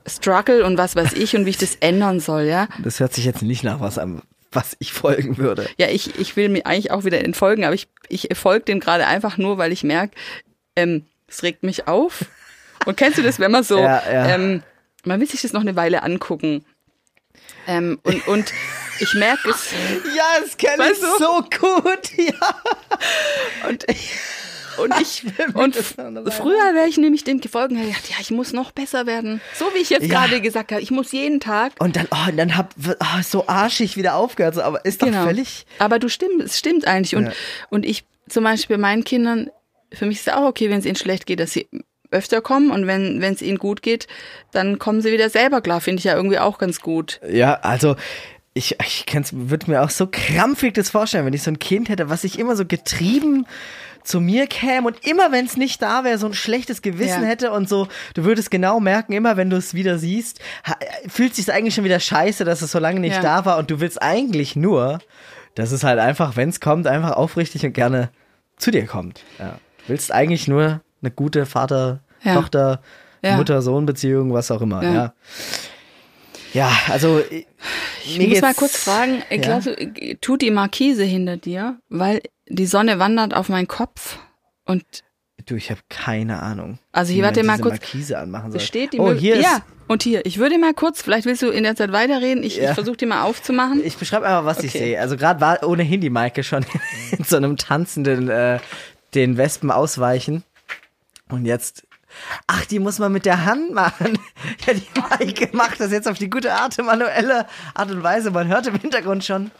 struggle 0.06 0.66
und 0.66 0.76
was 0.76 0.94
weiß 0.94 1.14
ich 1.14 1.34
und 1.36 1.46
wie 1.46 1.50
ich 1.50 1.59
das 1.59 1.76
ändern 1.76 2.20
soll, 2.20 2.42
ja. 2.42 2.68
Das 2.82 3.00
hört 3.00 3.14
sich 3.14 3.24
jetzt 3.24 3.42
nicht 3.42 3.64
nach 3.64 3.80
was 3.80 3.96
an, 3.96 4.20
was 4.59 4.76
ich 4.80 4.92
folgen 4.92 5.38
würde. 5.38 5.68
Ja, 5.76 5.86
ich, 5.86 6.18
ich 6.18 6.34
will 6.34 6.48
mir 6.48 6.66
eigentlich 6.66 6.90
auch 6.90 7.04
wieder 7.04 7.22
entfolgen, 7.24 7.64
aber 7.64 7.74
ich, 7.74 7.86
ich 8.09 8.28
folge 8.34 8.64
dem 8.64 8.80
gerade 8.80 9.06
einfach 9.06 9.38
nur, 9.38 9.56
weil 9.56 9.70
ich 9.70 9.84
merke, 9.84 10.16
ähm, 10.74 11.06
es 11.28 11.44
regt 11.44 11.62
mich 11.62 11.86
auf. 11.86 12.24
Und 12.84 12.96
kennst 12.96 13.18
du 13.18 13.22
das, 13.22 13.38
wenn 13.38 13.52
man 13.52 13.62
so, 13.62 13.78
Ja, 13.82 14.02
ja. 14.12 14.34
Ähm, 14.34 14.64
man 15.04 15.20
will 15.20 15.28
sich 15.28 15.42
das 15.42 15.52
noch 15.52 15.61
eine 15.61 15.76
Weile 15.76 16.02
angucken. 16.02 16.64
Ähm, 17.68 18.00
und, 18.02 18.26
und 18.26 18.52
ich 18.98 19.14
merke 19.14 19.50
es. 19.50 19.70
Ja, 20.16 20.24
das 20.40 20.56
kenne 20.56 20.88
du? 20.88 21.06
so 21.18 21.44
gut, 21.61 22.11
ja. 22.16 23.68
Und, 23.68 23.86
und 24.79 24.95
ich, 25.01 25.24
und 25.55 25.74
früher 25.76 26.74
wäre 26.74 26.89
ich 26.89 26.97
nämlich 26.97 27.24
dem 27.24 27.41
gefolgt 27.41 27.72
und 27.72 27.81
gedacht, 27.81 28.09
ja, 28.09 28.16
ich 28.20 28.31
muss 28.31 28.53
noch 28.53 28.72
besser 28.72 29.07
werden. 29.07 29.41
So 29.55 29.66
wie 29.74 29.79
ich 29.79 29.91
jetzt 29.91 30.07
Ja. 30.07 30.20
gerade 30.26 30.41
gesagt 30.41 30.72
habe, 30.72 30.81
ich 30.83 30.91
muss 30.91 31.12
jeden 31.12 31.41
Tag. 31.41 31.72
Und 31.79 31.97
dann, 31.97 32.07
oh, 32.11 32.31
und 32.31 32.37
dann 32.37 32.57
hab 32.57 32.74
oh, 32.87 33.22
so 33.22 33.47
arschig 33.49 33.97
wieder 33.97 34.14
aufgehört, 34.16 34.55
so, 34.55 34.62
aber 34.62 34.85
ist 34.85 35.03
doch 35.03 35.07
Genau. 35.09 35.24
völlig. 35.24 35.66
Aber 35.79 35.99
du 35.99 36.09
stimmt, 36.09 36.43
es 36.43 36.59
stimmt 36.59 36.87
eigentlich. 36.87 37.14
Und, 37.16 37.26
Ja. 37.26 37.33
und 37.70 37.85
ich 37.85 38.05
zum 38.29 38.45
Beispiel 38.45 38.79
meinen 38.79 39.05
Kindern, 39.05 39.51
für 39.93 40.07
mich 40.07 40.18
ist 40.18 40.29
es 40.29 40.35
auch 40.35 40.45
okay, 40.47 40.70
wenn 40.70 40.79
es 40.81 40.85
ihnen 40.87 40.97
schlecht 40.97 41.26
geht, 41.26 41.41
dass 41.41 41.53
sie 41.53 41.66
öfter 42.11 42.41
kommen 42.41 42.70
und 42.70 42.87
wenn 42.87 43.20
wenn 43.20 43.35
es 43.35 43.43
ihnen 43.43 43.59
gut 43.59 43.83
geht, 43.83 44.07
dann 44.53 44.79
kommen 44.79 45.03
sie 45.03 45.12
wieder 45.12 45.29
selber 45.29 45.61
klar. 45.61 45.81
Finde 45.83 45.99
ich 46.01 46.05
ja 46.05 46.14
irgendwie 46.16 46.39
auch 46.39 46.57
ganz 46.59 46.81
gut. 46.81 47.20
Ja, 47.31 47.55
also 47.61 47.97
ich, 48.55 48.76
ich 48.81 49.05
würde 49.33 49.70
mir 49.70 49.83
auch 49.83 49.91
so 49.91 50.09
krampfig 50.11 50.72
das 50.74 50.91
vorstellen, 50.91 51.26
wenn 51.26 51.33
ich 51.35 51.43
so 51.43 51.51
ein 51.51 51.59
Kind 51.59 51.89
hätte, 51.91 52.09
was 52.11 52.22
sich 52.22 52.39
immer 52.39 52.57
so 52.57 52.64
getrieben 52.64 53.47
zu 54.09 54.20
mir 54.20 54.46
käme 54.46 54.86
und 54.86 55.06
immer 55.06 55.32
wenn 55.32 55.44
es 55.44 55.56
nicht 55.56 55.82
da 55.82 56.02
wäre, 56.02 56.16
so 56.18 56.26
ein 56.26 56.34
schlechtes 56.34 56.80
Gewissen 56.80 57.22
Ja. 57.22 57.28
hätte 57.28 57.52
und 57.52 57.68
so, 57.68 57.88
du 58.14 58.24
würdest 58.24 58.50
genau 58.50 58.80
merken, 58.80 59.12
immer 59.12 59.36
wenn 59.36 59.50
du 59.50 59.56
es 59.56 59.74
wieder 59.74 59.98
siehst, 59.98 60.40
fühlt 61.06 61.34
sich 61.34 61.52
eigentlich 61.52 61.74
schon 61.74 61.84
wieder 61.84 62.00
scheiße, 62.00 62.44
dass 62.44 62.62
es 62.62 62.72
so 62.72 62.78
lange 62.78 63.00
nicht 63.00 63.16
Ja. 63.16 63.22
da 63.22 63.44
war 63.44 63.59
und 63.59 63.70
du 63.70 63.80
willst 63.80 64.00
eigentlich 64.00 64.56
nur, 64.56 64.98
dass 65.54 65.72
es 65.72 65.84
halt 65.84 65.98
einfach, 65.98 66.36
wenn 66.36 66.48
es 66.48 66.61
kommt, 66.61 66.86
einfach 66.86 67.12
aufrichtig 67.12 67.66
und 67.66 67.74
gerne 67.74 68.09
zu 68.56 68.70
dir 68.70 68.86
kommt. 68.86 69.24
Ja. 69.38 69.59
Du 69.78 69.88
willst 69.88 70.11
eigentlich 70.11 70.48
nur 70.48 70.80
eine 71.02 71.11
gute 71.11 71.46
Vater. 71.46 72.00
Tochter. 72.24 72.80
Mutter-Sohn-Beziehung, 73.22 74.32
was 74.32 74.50
auch 74.50 74.62
immer. 74.62 74.82
Ja, 74.82 75.12
ja 76.52 76.70
also 76.88 77.22
ich, 78.09 78.14
Ich 78.14 78.18
mir 78.18 78.28
muss 78.28 78.40
mal 78.40 78.54
kurz 78.54 78.76
fragen, 78.76 79.22
Ja. 79.30 79.59
äh, 79.59 80.14
tut 80.20 80.42
die 80.42 80.50
Markise 80.50 81.04
hinter 81.04 81.36
dir, 81.36 81.78
weil 81.88 82.20
die 82.48 82.66
Sonne 82.66 82.98
wandert 82.98 83.34
auf 83.34 83.48
meinen 83.48 83.68
Kopf 83.68 84.18
und 84.64 84.84
Du, 85.46 85.54
ich 85.54 85.70
habe 85.70 85.80
keine 85.88 86.42
Ahnung. 86.42 86.78
Also 86.92 87.12
hier, 87.14 87.22
warte 87.24 87.42
mal 87.42 87.59
kurz. 87.59 87.80
Markise 87.80 88.18
anmachen 88.18 88.50
soll. 88.50 88.59
besteht 88.59 88.92
die 88.92 88.98
oh, 88.98 89.12
hier 89.14 89.36
ist, 89.36 89.44
Ja, 89.44 89.62
und 89.86 90.02
hier, 90.02 90.26
ich 90.26 90.36
würde 90.38 90.59
mal 90.59 90.74
kurz, 90.74 91.00
vielleicht 91.00 91.24
willst 91.24 91.40
du 91.40 91.48
in 91.48 91.62
der 91.62 91.74
Zeit 91.74 91.90
weiterreden, 91.90 92.42
ich, 92.44 92.56
Ja. 92.56 92.64
ich 92.70 92.74
versuche 92.74 92.98
die 92.98 93.06
mal 93.06 93.22
aufzumachen. 93.22 93.82
Ich 93.82 93.96
beschreibe 93.96 94.26
einfach, 94.26 94.44
was 94.44 94.59
ich 94.62 94.70
Okay. 94.74 94.78
sehe. 94.78 95.00
Also 95.00 95.16
gerade 95.16 95.40
war 95.40 95.62
ohnehin 95.66 96.02
die 96.02 96.11
Maike 96.11 96.42
schon 96.42 96.66
in 97.16 97.24
so 97.24 97.36
einem 97.36 97.56
tanzenden 97.56 98.28
äh, 98.28 98.59
den 99.14 99.38
Wespen 99.38 99.70
ausweichen. 99.70 100.42
Und 101.30 101.46
jetzt. 101.46 101.84
Ach, 102.46 102.64
die 102.66 102.78
muss 102.78 102.98
man 102.98 103.12
mit 103.12 103.26
der 103.26 103.44
Hand 103.44 103.72
machen. 103.72 104.18
Ja, 104.66 104.74
die 104.74 105.00
Maike 105.00 105.48
macht 105.52 105.80
das 105.80 105.92
jetzt 105.92 106.09
auf 106.09 106.18
die 106.18 106.30
gute 106.30 106.52
Art, 106.52 106.76
manuelle 106.78 107.46
Art 107.74 107.90
und 107.90 108.02
Weise. 108.02 108.30
Man 108.30 108.48
hört 108.48 108.66
im 108.66 108.78
Hintergrund 108.78 109.24
schon. 109.24 109.50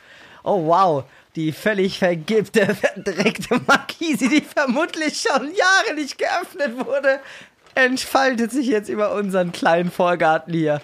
Oh 0.45 0.67
wow, 0.67 1.05
die 1.37 1.53
völlig 1.53 1.99
vergibte, 1.99 2.75
verdreckte 2.75 3.61
Markise, 3.67 4.29
die 4.29 4.41
vermutlich 4.41 5.21
schon 5.21 5.55
Jahre 5.55 5.95
nicht 5.95 6.19
geöffnet 6.19 6.85
wurde, 6.85 7.21
entfaltet 7.75 8.51
sich 8.51 8.67
jetzt 8.67 8.89
über 8.89 9.15
unseren 9.15 9.53
kleinen 9.53 9.91
Vorgarten 9.91 10.53
hier. 10.53 10.81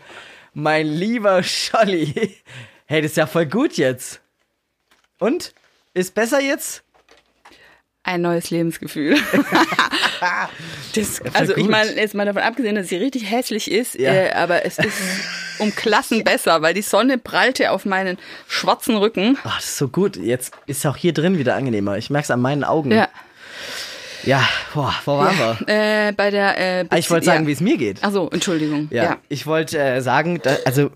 Mein 0.53 0.87
lieber 0.87 1.43
Scholli. 1.43 2.37
Hey, 2.87 3.03
das 3.03 3.13
ist 3.13 3.17
ja 3.17 3.27
voll 3.27 3.47
gut 3.47 3.77
jetzt. 3.77 4.21
Und? 5.19 5.55
Ist 5.95 6.15
besser 6.15 6.41
jetzt? 6.41 6.84
Ein 8.05 8.21
neues 8.21 8.51
Lebensgefühl. 8.51 9.17
das, 10.95 11.21
also 11.35 11.57
ich 11.57 11.69
meine, 11.69 11.93
jetzt 11.97 12.15
mal 12.15 12.27
davon 12.27 12.43
abgesehen, 12.43 12.75
dass 12.77 12.89
sie 12.89 12.97
richtig 12.97 13.31
hässlich 13.31 13.71
ist, 13.71 13.95
Ja. 13.95 14.13
äh, 14.13 14.33
aber 14.33 14.65
es 14.65 14.79
ist 14.79 14.93
um 15.59 15.75
Klassen 15.75 16.23
besser, 16.25 16.63
weil 16.63 16.75
die 16.75 16.83
Sonne 16.83 17.19
prallte 17.19 17.71
auf 17.71 17.85
meinen 17.85 18.19
schwarzen 18.47 18.97
Rücken. 18.97 19.39
Ach, 19.45 19.57
das 19.57 19.65
ist 19.65 19.79
so 19.79 19.89
gut. 19.89 20.17
Jetzt 20.17 20.53
ist 20.67 20.85
auch 20.87 20.97
hier 20.97 21.13
drin 21.13 21.39
wieder 21.39 21.55
angenehmer. 21.57 21.97
Ich 21.97 22.11
merke 22.11 22.25
es 22.25 22.31
an 22.31 22.41
meinen 22.41 22.65
Augen. 22.65 22.91
Ja. 22.93 23.09
Ja, 24.25 24.47
boah, 24.73 24.95
wo 25.05 25.19
waren 25.19 25.37
wir? 25.39 25.59
Äh, 26.09 26.13
bei 26.13 26.31
der 26.31 26.59
äh, 26.59 26.85
Ah, 26.89 26.97
Ich 26.97 27.11
wollte 27.11 27.27
sagen, 27.27 27.43
ja. 27.45 27.49
wie 27.49 27.53
es 27.53 27.61
mir 27.61 27.77
geht. 27.77 27.99
Ach 28.03 28.11
so, 28.11 28.31
Entschuldigung. 28.31 28.89
Ja, 28.91 29.03
Ja. 29.05 29.17
ich 29.29 29.47
wollte 29.47 29.79
äh, 29.79 30.01
sagen, 30.01 30.41
da, 30.43 30.57
also 30.65 30.91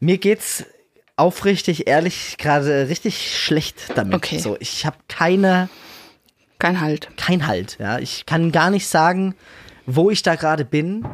mir 0.00 0.18
geht's 0.18 0.64
aufrichtig, 1.14 1.86
ehrlich, 1.86 2.36
gerade 2.38 2.88
richtig 2.88 3.36
schlecht 3.40 3.76
damit. 3.94 4.14
Okay. 4.14 4.38
So, 4.40 4.56
ich 4.58 4.84
habe 4.84 4.96
keine, 5.08 5.68
Kein 6.58 6.80
Halt. 6.80 7.08
kein 7.16 7.46
Halt. 7.46 7.78
Ja, 7.78 7.98
ich 7.98 8.26
kann 8.26 8.52
gar 8.52 8.70
nicht 8.70 8.86
sagen, 8.86 9.34
wo 9.86 10.10
ich 10.10 10.22
da 10.22 10.34
gerade 10.34 10.64
bin. 10.64 11.06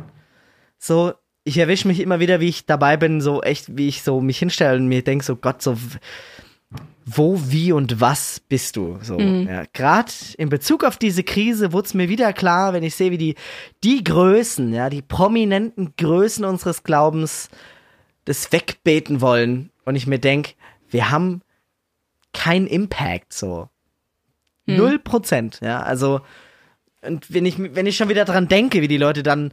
So, 0.78 1.12
ich 1.44 1.58
erwische 1.58 1.88
mich 1.88 2.00
immer 2.00 2.20
wieder, 2.20 2.40
wie 2.40 2.48
ich 2.48 2.66
dabei 2.66 2.96
bin, 2.96 3.20
so 3.20 3.42
echt, 3.42 3.76
wie 3.76 3.88
ich 3.88 4.02
so 4.02 4.20
mich 4.20 4.38
hinstelle 4.38 4.76
und 4.76 4.88
mir 4.88 5.02
denke, 5.02 5.24
so 5.24 5.36
Gott, 5.36 5.62
so 5.62 5.76
wo, 7.04 7.40
wie 7.46 7.72
und 7.72 8.00
was 8.00 8.40
bist 8.40 8.76
du? 8.76 8.98
So, 9.02 9.18
ja. 9.18 9.64
Gerade 9.72 10.12
in 10.38 10.48
Bezug 10.48 10.84
auf 10.84 10.96
diese 10.96 11.24
Krise 11.24 11.72
wurde 11.72 11.86
es 11.86 11.94
mir 11.94 12.08
wieder 12.08 12.32
klar, 12.32 12.72
wenn 12.72 12.84
ich 12.84 12.94
sehe, 12.94 13.10
wie 13.10 13.18
die, 13.18 13.34
die 13.82 14.04
Größen, 14.04 14.72
ja, 14.72 14.88
die 14.88 15.02
prominenten 15.02 15.94
Größen 15.96 16.44
unseres 16.44 16.84
Glaubens 16.84 17.48
das 18.24 18.52
wegbeten 18.52 19.20
wollen. 19.20 19.70
Und 19.84 19.96
ich 19.96 20.06
mir 20.06 20.20
denke, 20.20 20.52
wir 20.90 21.10
haben 21.10 21.42
keinen 22.32 22.66
Impact, 22.66 23.32
so. 23.32 23.68
Null 24.66 24.98
Prozent, 24.98 25.60
ja, 25.60 25.82
also, 25.82 26.20
und 27.02 27.32
wenn 27.32 27.46
ich, 27.46 27.58
wenn 27.58 27.86
ich 27.86 27.96
schon 27.96 28.08
wieder 28.08 28.24
dran 28.24 28.48
denke, 28.48 28.80
wie 28.80 28.88
die 28.88 28.96
Leute 28.96 29.22
dann 29.22 29.52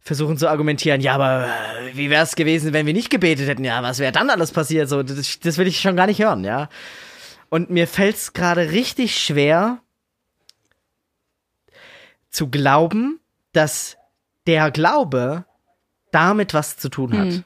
versuchen 0.00 0.36
zu 0.36 0.48
argumentieren, 0.48 1.00
ja, 1.00 1.14
aber 1.14 1.46
äh, 1.46 1.96
wie 1.96 2.10
wäre 2.10 2.24
es 2.24 2.36
gewesen, 2.36 2.72
wenn 2.72 2.86
wir 2.86 2.92
nicht 2.92 3.10
gebetet 3.10 3.48
hätten? 3.48 3.64
Ja, 3.64 3.82
was 3.82 3.98
wäre 3.98 4.12
dann 4.12 4.30
alles 4.30 4.52
passiert? 4.52 4.88
So, 4.88 5.02
das, 5.02 5.40
das 5.40 5.58
will 5.58 5.66
ich 5.66 5.80
schon 5.80 5.96
gar 5.96 6.06
nicht 6.06 6.22
hören, 6.22 6.44
ja. 6.44 6.68
Und 7.48 7.70
mir 7.70 7.86
fällt 7.88 8.16
es 8.16 8.32
gerade 8.32 8.70
richtig 8.70 9.22
schwer 9.22 9.80
zu 12.30 12.48
glauben, 12.48 13.20
dass 13.52 13.96
der 14.46 14.70
Glaube 14.70 15.44
damit 16.12 16.54
was 16.54 16.76
zu 16.76 16.88
tun 16.88 17.16
hat. 17.18 17.28
Hm. 17.28 17.44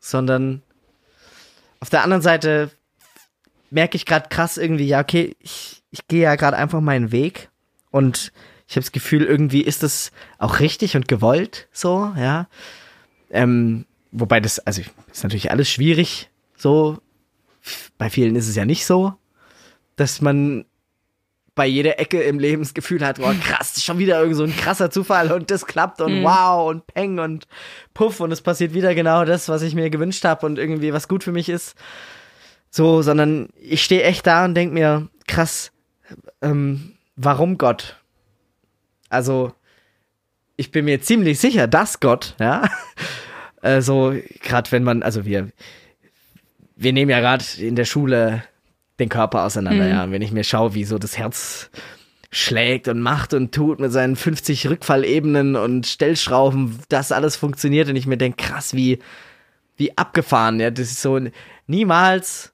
Sondern 0.00 0.62
auf 1.80 1.88
der 1.88 2.02
anderen 2.02 2.22
Seite 2.22 2.70
merke 3.74 3.96
ich 3.96 4.06
gerade 4.06 4.28
krass 4.28 4.56
irgendwie, 4.56 4.86
ja, 4.86 5.00
okay, 5.00 5.36
ich, 5.40 5.82
ich 5.90 6.06
gehe 6.06 6.22
ja 6.22 6.36
gerade 6.36 6.56
einfach 6.56 6.80
meinen 6.80 7.12
Weg 7.12 7.50
und 7.90 8.32
ich 8.66 8.76
habe 8.76 8.82
das 8.82 8.92
Gefühl, 8.92 9.24
irgendwie 9.24 9.62
ist 9.62 9.82
das 9.82 10.12
auch 10.38 10.60
richtig 10.60 10.96
und 10.96 11.08
gewollt 11.08 11.68
so, 11.72 12.12
ja. 12.16 12.48
Ähm, 13.30 13.84
wobei 14.12 14.40
das, 14.40 14.60
also 14.60 14.80
ist 15.12 15.24
natürlich 15.24 15.50
alles 15.50 15.68
schwierig, 15.68 16.30
so. 16.56 16.98
Bei 17.98 18.10
vielen 18.10 18.36
ist 18.36 18.48
es 18.48 18.56
ja 18.56 18.64
nicht 18.64 18.84
so, 18.84 19.14
dass 19.96 20.20
man 20.20 20.66
bei 21.54 21.66
jeder 21.66 21.98
Ecke 21.98 22.22
im 22.22 22.38
Leben 22.38 22.62
das 22.62 22.74
Gefühl 22.74 23.04
hat, 23.04 23.18
boah, 23.18 23.34
krass, 23.34 23.82
schon 23.82 23.98
wieder 23.98 24.20
irgend 24.20 24.36
so 24.36 24.44
ein 24.44 24.56
krasser 24.56 24.90
Zufall 24.90 25.32
und 25.32 25.50
das 25.50 25.66
klappt 25.66 26.00
und 26.00 26.22
wow 26.22 26.68
und 26.68 26.86
peng 26.86 27.18
und 27.18 27.46
puff 27.94 28.20
und 28.20 28.32
es 28.32 28.42
passiert 28.42 28.74
wieder 28.74 28.94
genau 28.94 29.24
das, 29.24 29.48
was 29.48 29.62
ich 29.62 29.74
mir 29.74 29.88
gewünscht 29.88 30.24
habe 30.24 30.44
und 30.46 30.58
irgendwie 30.58 30.92
was 30.92 31.08
gut 31.08 31.24
für 31.24 31.32
mich 31.32 31.48
ist. 31.48 31.74
So, 32.76 33.02
sondern 33.02 33.50
ich 33.60 33.84
stehe 33.84 34.02
echt 34.02 34.26
da 34.26 34.44
und 34.44 34.56
denk 34.56 34.72
mir, 34.72 35.08
krass, 35.28 35.70
ähm, 36.42 36.94
warum 37.14 37.56
Gott? 37.56 38.02
Also, 39.08 39.52
ich 40.56 40.72
bin 40.72 40.86
mir 40.86 41.00
ziemlich 41.00 41.38
sicher, 41.38 41.68
dass 41.68 42.00
Gott, 42.00 42.34
ja, 42.40 42.68
also 43.62 44.16
gerade 44.42 44.72
wenn 44.72 44.82
man, 44.82 45.04
also 45.04 45.24
wir, 45.24 45.52
wir 46.74 46.92
nehmen 46.92 47.12
ja 47.12 47.20
gerade 47.20 47.44
in 47.58 47.76
der 47.76 47.84
Schule 47.84 48.42
den 48.98 49.08
Körper 49.08 49.44
auseinander, 49.44 49.84
Mhm. 49.84 49.90
ja. 49.90 50.02
Und 50.02 50.10
wenn 50.10 50.22
ich 50.22 50.32
mir 50.32 50.42
schaue, 50.42 50.74
wie 50.74 50.82
so 50.82 50.98
das 50.98 51.16
Herz 51.16 51.70
schlägt 52.32 52.88
und 52.88 53.00
macht 53.00 53.34
und 53.34 53.54
tut 53.54 53.78
mit 53.78 53.92
seinen 53.92 54.16
50 54.16 54.68
Rückfallebenen 54.68 55.54
und 55.54 55.86
Stellschrauben, 55.86 56.80
das 56.88 57.12
alles 57.12 57.36
funktioniert 57.36 57.88
und 57.88 57.94
ich 57.94 58.08
mir 58.08 58.16
denke, 58.18 58.44
krass, 58.44 58.74
wie, 58.74 58.98
wie 59.76 59.96
abgefahren, 59.96 60.58
ja. 60.58 60.72
Das 60.72 60.90
ist 60.90 61.02
so, 61.02 61.20
niemals 61.68 62.50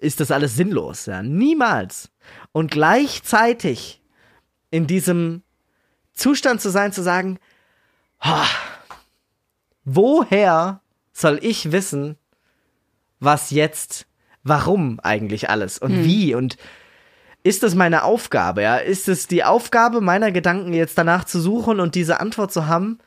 ist 0.00 0.20
das 0.20 0.30
alles 0.30 0.54
sinnlos, 0.56 1.06
ja. 1.06 1.22
Niemals. 1.22 2.10
Und 2.52 2.70
gleichzeitig 2.70 4.00
in 4.70 4.86
diesem 4.86 5.42
Zustand 6.12 6.60
zu 6.60 6.70
sein, 6.70 6.92
zu 6.92 7.02
sagen, 7.02 7.38
"Ha, 8.20 8.46
woher 9.84 10.80
soll 11.12 11.38
ich 11.42 11.72
wissen, 11.72 12.16
was 13.20 13.50
jetzt, 13.50 14.06
warum 14.42 15.00
eigentlich 15.00 15.50
alles 15.50 15.78
und 15.78 16.04
wie 16.04 16.34
und 16.34 16.56
ist 17.42 17.62
es 17.62 17.74
meine 17.74 18.02
Aufgabe, 18.02 18.62
ja? 18.62 18.76
Ist 18.76 19.08
es 19.08 19.26
die 19.26 19.44
Aufgabe 19.44 20.00
meiner 20.00 20.32
Gedanken 20.32 20.72
jetzt 20.74 20.98
danach 20.98 21.24
zu 21.24 21.40
suchen 21.40 21.80
und 21.80 21.94
diese 21.94 22.20
Antwort 22.20 22.52
zu 22.52 22.66
haben? 22.66 22.98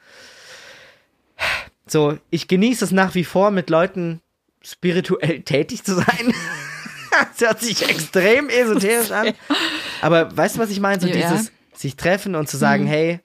So, 1.85 2.17
ich 2.29 2.47
genieße 2.47 2.85
es 2.85 2.91
nach 2.91 3.13
wie 3.15 3.25
vor, 3.25 3.51
mit 3.51 3.69
Leuten 3.69 4.21
spirituell 4.61 5.41
tätig 5.45 5.83
zu 5.83 5.95
sein. 5.95 6.33
das 7.37 7.47
hört 7.47 7.59
sich 7.61 7.87
extrem 7.87 8.49
esoterisch 8.49 9.11
an. 9.11 9.33
Aber 10.01 10.35
weißt 10.35 10.55
du, 10.55 10.59
was 10.59 10.69
ich 10.69 10.79
meine? 10.79 11.01
So 11.01 11.07
Ja. 11.07 11.15
Mhm. 11.15 11.19
dieses 11.19 11.51
sich 11.73 11.95
treffen 11.95 12.35
und 12.35 12.47
zu 12.47 12.57
sagen, 12.57 12.85
hey, 12.85 13.19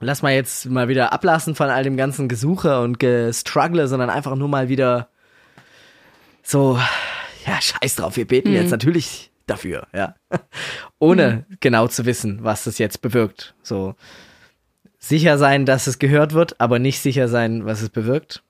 lass 0.00 0.22
mal 0.22 0.32
jetzt 0.32 0.66
mal 0.66 0.88
wieder 0.88 1.12
ablassen 1.12 1.54
von 1.54 1.68
all 1.68 1.82
dem 1.84 1.96
ganzen 1.96 2.28
Gesuche 2.28 2.80
und 2.80 2.98
Gestruggle, 2.98 3.88
sondern 3.88 4.10
einfach 4.10 4.36
nur 4.36 4.48
mal 4.48 4.68
wieder 4.68 5.08
so, 6.42 6.78
ja, 7.46 7.60
scheiß 7.60 7.96
drauf, 7.96 8.16
wir 8.16 8.26
beten 8.26 8.50
Mhm. 8.50 8.54
jetzt 8.56 8.70
natürlich 8.70 9.30
dafür, 9.46 9.86
ja. 9.94 10.14
Ohne 10.98 11.44
genau 11.60 11.88
zu 11.88 12.06
wissen, 12.06 12.38
was 12.42 12.64
das 12.64 12.78
jetzt 12.78 13.02
bewirkt. 13.02 13.54
So 13.62 13.94
sicher 14.98 15.36
sein, 15.38 15.66
dass 15.66 15.86
es 15.86 15.98
gehört 15.98 16.32
wird, 16.32 16.60
aber 16.60 16.78
nicht 16.78 17.00
sicher 17.00 17.28
sein, 17.28 17.66
was 17.66 17.82
es 17.82 17.90
bewirkt. 17.90 18.42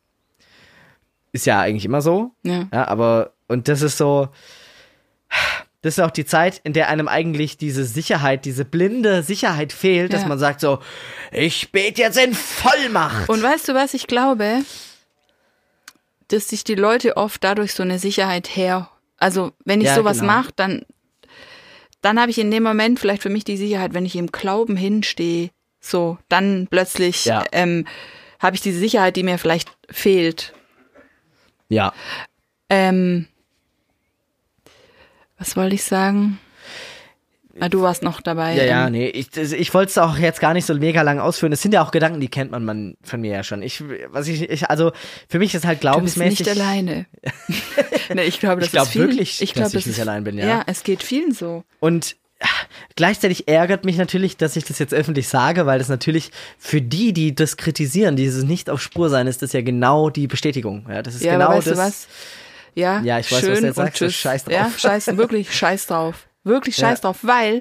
Ist 1.33 1.47
ja 1.47 1.61
eigentlich 1.61 1.85
immer 1.85 2.01
so. 2.03 2.33
Ja. 2.43 2.67
Ja, 2.73 2.89
aber, 2.89 3.33
und 3.49 3.69
das 3.69 3.83
ist 3.83 3.97
so, 3.99 4.29
das 5.83 5.95
ist 5.99 6.01
auch 6.05 6.11
die 6.11 6.25
Zeit, 6.25 6.61
in 6.65 6.73
der 6.73 6.89
einem 6.89 7.09
eigentlich 7.09 7.57
diese 7.57 7.85
Sicherheit, 7.85 8.45
diese 8.45 8.65
blinde 8.65 9.23
Sicherheit 9.23 9.73
fehlt, 9.73 10.13
dass 10.13 10.23
Ja. 10.23 10.29
man 10.29 10.39
sagt 10.39 10.61
so, 10.61 10.79
ich 11.33 11.71
bete 11.73 12.01
jetzt 12.03 12.19
in 12.19 12.35
Vollmacht. 12.35 13.29
Und 13.29 13.43
weißt 13.43 13.69
du, 13.69 13.75
was 13.75 13.95
ich 13.95 14.07
glaube? 14.07 14.63
Dass 16.29 16.49
sich 16.49 16.65
die 16.65 16.75
Leute 16.75 17.17
oft 17.17 17.43
dadurch 17.43 17.73
so 17.75 17.83
eine 17.83 17.99
Sicherheit 17.99 18.55
her. 18.57 18.91
Also, 19.19 19.53
wenn 19.65 19.81
ich 19.81 19.87
Ja, 19.89 19.95
sowas 19.95 20.21
genau. 20.21 20.33
mache, 20.33 20.51
dann, 20.57 20.85
dann 22.03 22.21
habe 22.21 22.31
ich 22.31 22.39
in 22.39 22.51
dem 22.51 22.63
Moment 22.63 23.01
vielleicht 23.01 23.23
für 23.23 23.31
mich 23.31 23.45
die 23.45 23.57
Sicherheit, 23.57 23.95
wenn 23.95 24.05
ich 24.05 24.15
im 24.17 24.31
Glauben 24.31 24.77
hinstehe, 24.77 25.51
so, 25.81 26.19
dann 26.29 26.67
plötzlich 26.71 27.25
Ja. 27.25 27.45
ähm, 27.53 27.87
habe 28.41 28.57
ich 28.57 28.63
diese 28.63 28.79
Sicherheit, 28.79 29.17
die 29.17 29.23
mir 29.23 29.39
vielleicht 29.39 29.71
fehlt. 29.91 30.55
ja, 31.69 31.93
Ähm, 32.71 33.27
was 35.39 35.57
wollte 35.57 35.75
ich 35.75 35.85
sagen? 35.85 36.39
Ah, 37.61 37.69
du 37.69 37.83
warst 37.83 38.05
noch 38.05 38.21
dabei. 38.21 38.55
ja, 38.55 38.63
ja, 38.63 38.87
ähm, 38.87 38.93
nee, 38.93 39.09
ich, 39.09 39.37
ich 39.37 39.75
wollte 39.75 39.91
es 39.91 39.99
auch 39.99 40.17
jetzt 40.17 40.39
gar 40.41 40.55
nicht 40.55 40.65
so 40.65 40.75
mega 40.75 41.03
lang 41.03 41.19
ausführen. 41.19 41.51
Es 41.51 41.61
sind 41.61 41.75
ja 41.75 41.83
auch 41.83 41.91
Gedanken, 41.91 42.21
die 42.21 42.29
kennt 42.29 42.53
man, 42.53 42.65
man 42.65 42.97
von 43.03 43.21
mir 43.21 43.33
ja 43.33 43.43
schon. 43.43 43.63
Ich, 43.63 43.83
was 44.11 44.29
ich, 44.29 44.49
ich 44.49 44.71
also 44.71 44.93
für 45.29 45.41
mich 45.41 45.53
ist 45.57 45.65
halt 45.67 45.79
Du 45.79 45.81
bist 45.81 46.15
glaubensmäßig. 46.15 46.41
nicht 46.47 46.51
alleine. 46.51 47.07
nee, 48.15 48.23
ich 48.23 48.39
glaube, 48.39 48.61
das 48.61 48.67
Ich 48.69 48.73
glaub 48.73 48.85
ist 48.87 48.93
vielen, 48.93 49.09
wirklich, 49.09 49.43
ich 49.43 49.55
glaub, 49.55 49.65
dass 49.65 49.75
ich 49.75 49.81
das 49.81 49.87
nicht 49.87 49.97
ist, 49.99 50.03
allein 50.09 50.23
bin, 50.23 50.39
ja. 50.39 50.47
Ja, 50.47 50.63
es 50.69 50.85
geht 50.85 51.03
vielen 51.03 51.33
so. 51.33 51.65
Und 51.81 52.15
ah, 52.39 52.47
gleichzeitig 52.95 53.49
ärgert 53.49 53.85
mich 53.85 53.97
natürlich, 53.97 54.37
dass 54.37 54.55
ich 54.55 54.63
das 54.65 54.79
jetzt 54.79 54.95
öffentlich 54.95 55.27
sage, 55.27 55.67
weil 55.67 55.81
das 55.81 55.89
natürlich 55.89 56.31
für 56.59 56.81
die, 56.81 57.13
die 57.13 57.35
das 57.35 57.57
kritisieren, 57.57 58.15
dieses 58.15 58.45
nicht 58.45 58.71
auf 58.71 58.81
Spur 58.81 59.11
sein, 59.11 59.27
ist 59.27 59.43
das 59.43 59.53
ja 59.53 59.63
genau 59.63 60.11
die 60.11 60.29
Bestätigung. 60.29 60.87
Ja, 60.89 61.03
das 61.03 61.17
ist 61.17 61.25
Ja, 61.25 61.33
genau 61.33 61.47
aber 61.47 61.57
weißt 61.57 61.67
das. 61.67 61.75
du 61.77 61.83
was? 61.85 62.07
Ja, 62.75 63.01
Ja, 63.03 63.19
ich 63.19 63.27
weiß, 63.31 63.33
was 63.33 63.41
schön 63.41 63.49
du 63.63 63.67
jetzt 63.69 63.79
und 63.79 63.85
sagst, 63.85 63.99
tschüss. 63.99 64.15
scheiß 64.15 64.45
drauf. 64.45 64.53
Ja, 64.55 64.71
scheiß, 64.77 65.17
wirklich 65.17 65.55
scheiß 65.55 65.87
drauf. 65.87 66.27
Wirklich 66.45 66.77
Ja. 66.79 66.89
scheiß 66.89 67.01
drauf, 67.03 67.19
weil 67.23 67.61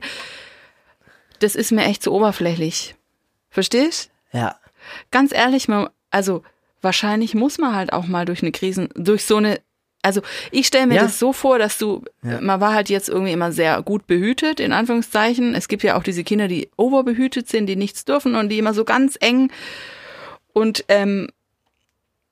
das 1.39 1.55
ist 1.55 1.71
mir 1.71 1.85
echt 1.85 2.03
zu 2.03 2.11
oberflächlich. 2.13 2.95
Verstehst? 3.49 4.09
Ja, 4.31 4.57
Ganz 5.11 5.33
ehrlich, 5.33 5.67
man, 5.67 5.89
also 6.11 6.43
wahrscheinlich 6.81 7.33
muss 7.35 7.57
man 7.57 7.75
halt 7.75 7.91
auch 7.91 8.05
mal 8.07 8.23
durch 8.25 8.41
eine 8.41 8.51
Krisen, 8.53 8.87
durch 8.95 9.25
so 9.25 9.35
eine, 9.37 9.59
also 10.01 10.21
ich 10.51 10.67
stelle 10.67 10.87
mir 10.87 10.95
Ja. 10.95 11.03
das 11.03 11.19
so 11.19 11.33
vor, 11.33 11.59
dass 11.59 11.77
du, 11.77 12.05
Ja. 12.23 12.39
man 12.39 12.61
war 12.61 12.73
halt 12.73 12.89
jetzt 12.89 13.09
irgendwie 13.09 13.33
immer 13.33 13.51
sehr 13.51 13.81
gut 13.81 14.07
behütet, 14.07 14.59
in 14.61 14.71
Anführungszeichen. 14.71 15.55
Es 15.55 15.67
gibt 15.67 15.83
ja 15.83 15.97
auch 15.97 16.03
diese 16.03 16.23
Kinder, 16.23 16.47
die 16.47 16.69
overbehütet 16.77 17.49
sind, 17.49 17.65
die 17.67 17.75
nichts 17.75 18.05
dürfen 18.05 18.35
und 18.35 18.47
die 18.49 18.59
immer 18.59 18.73
so 18.73 18.85
ganz 18.85 19.17
eng 19.19 19.51
und 20.53 20.85
ähm, 20.87 21.29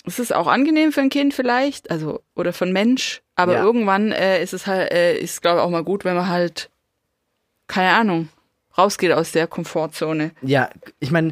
es 0.08 0.20
ist 0.20 0.34
auch 0.34 0.47
angenehm 0.47 0.91
für 0.91 1.01
ein 1.01 1.10
Kind 1.10 1.34
vielleicht, 1.34 1.89
also 1.91 2.22
oder 2.36 2.53
für 2.53 2.66
einen 2.66 2.74
Mensch, 2.74 3.22
aber 3.36 3.53
Ja. 3.56 3.64
irgendwann 3.64 4.12
äh, 4.12 4.41
ist 4.41 4.53
es 4.53 4.68
halt, 4.68 4.91
äh, 4.91 5.18
ist 5.18 5.41
glaube 5.41 5.60
ich 5.60 5.64
auch 5.64 5.70
mal 5.70 5.84
gut, 5.84 6.06
wenn 6.06 6.16
man 6.16 6.28
halt, 6.30 6.70
keine 7.68 7.91
Ahnung, 7.95 8.30
rausgeht 8.78 9.12
aus 9.12 9.32
der 9.32 9.47
Komfortzone. 9.47 10.32
ja, 10.41 10.70
ich 10.99 11.12
meine, 11.12 11.32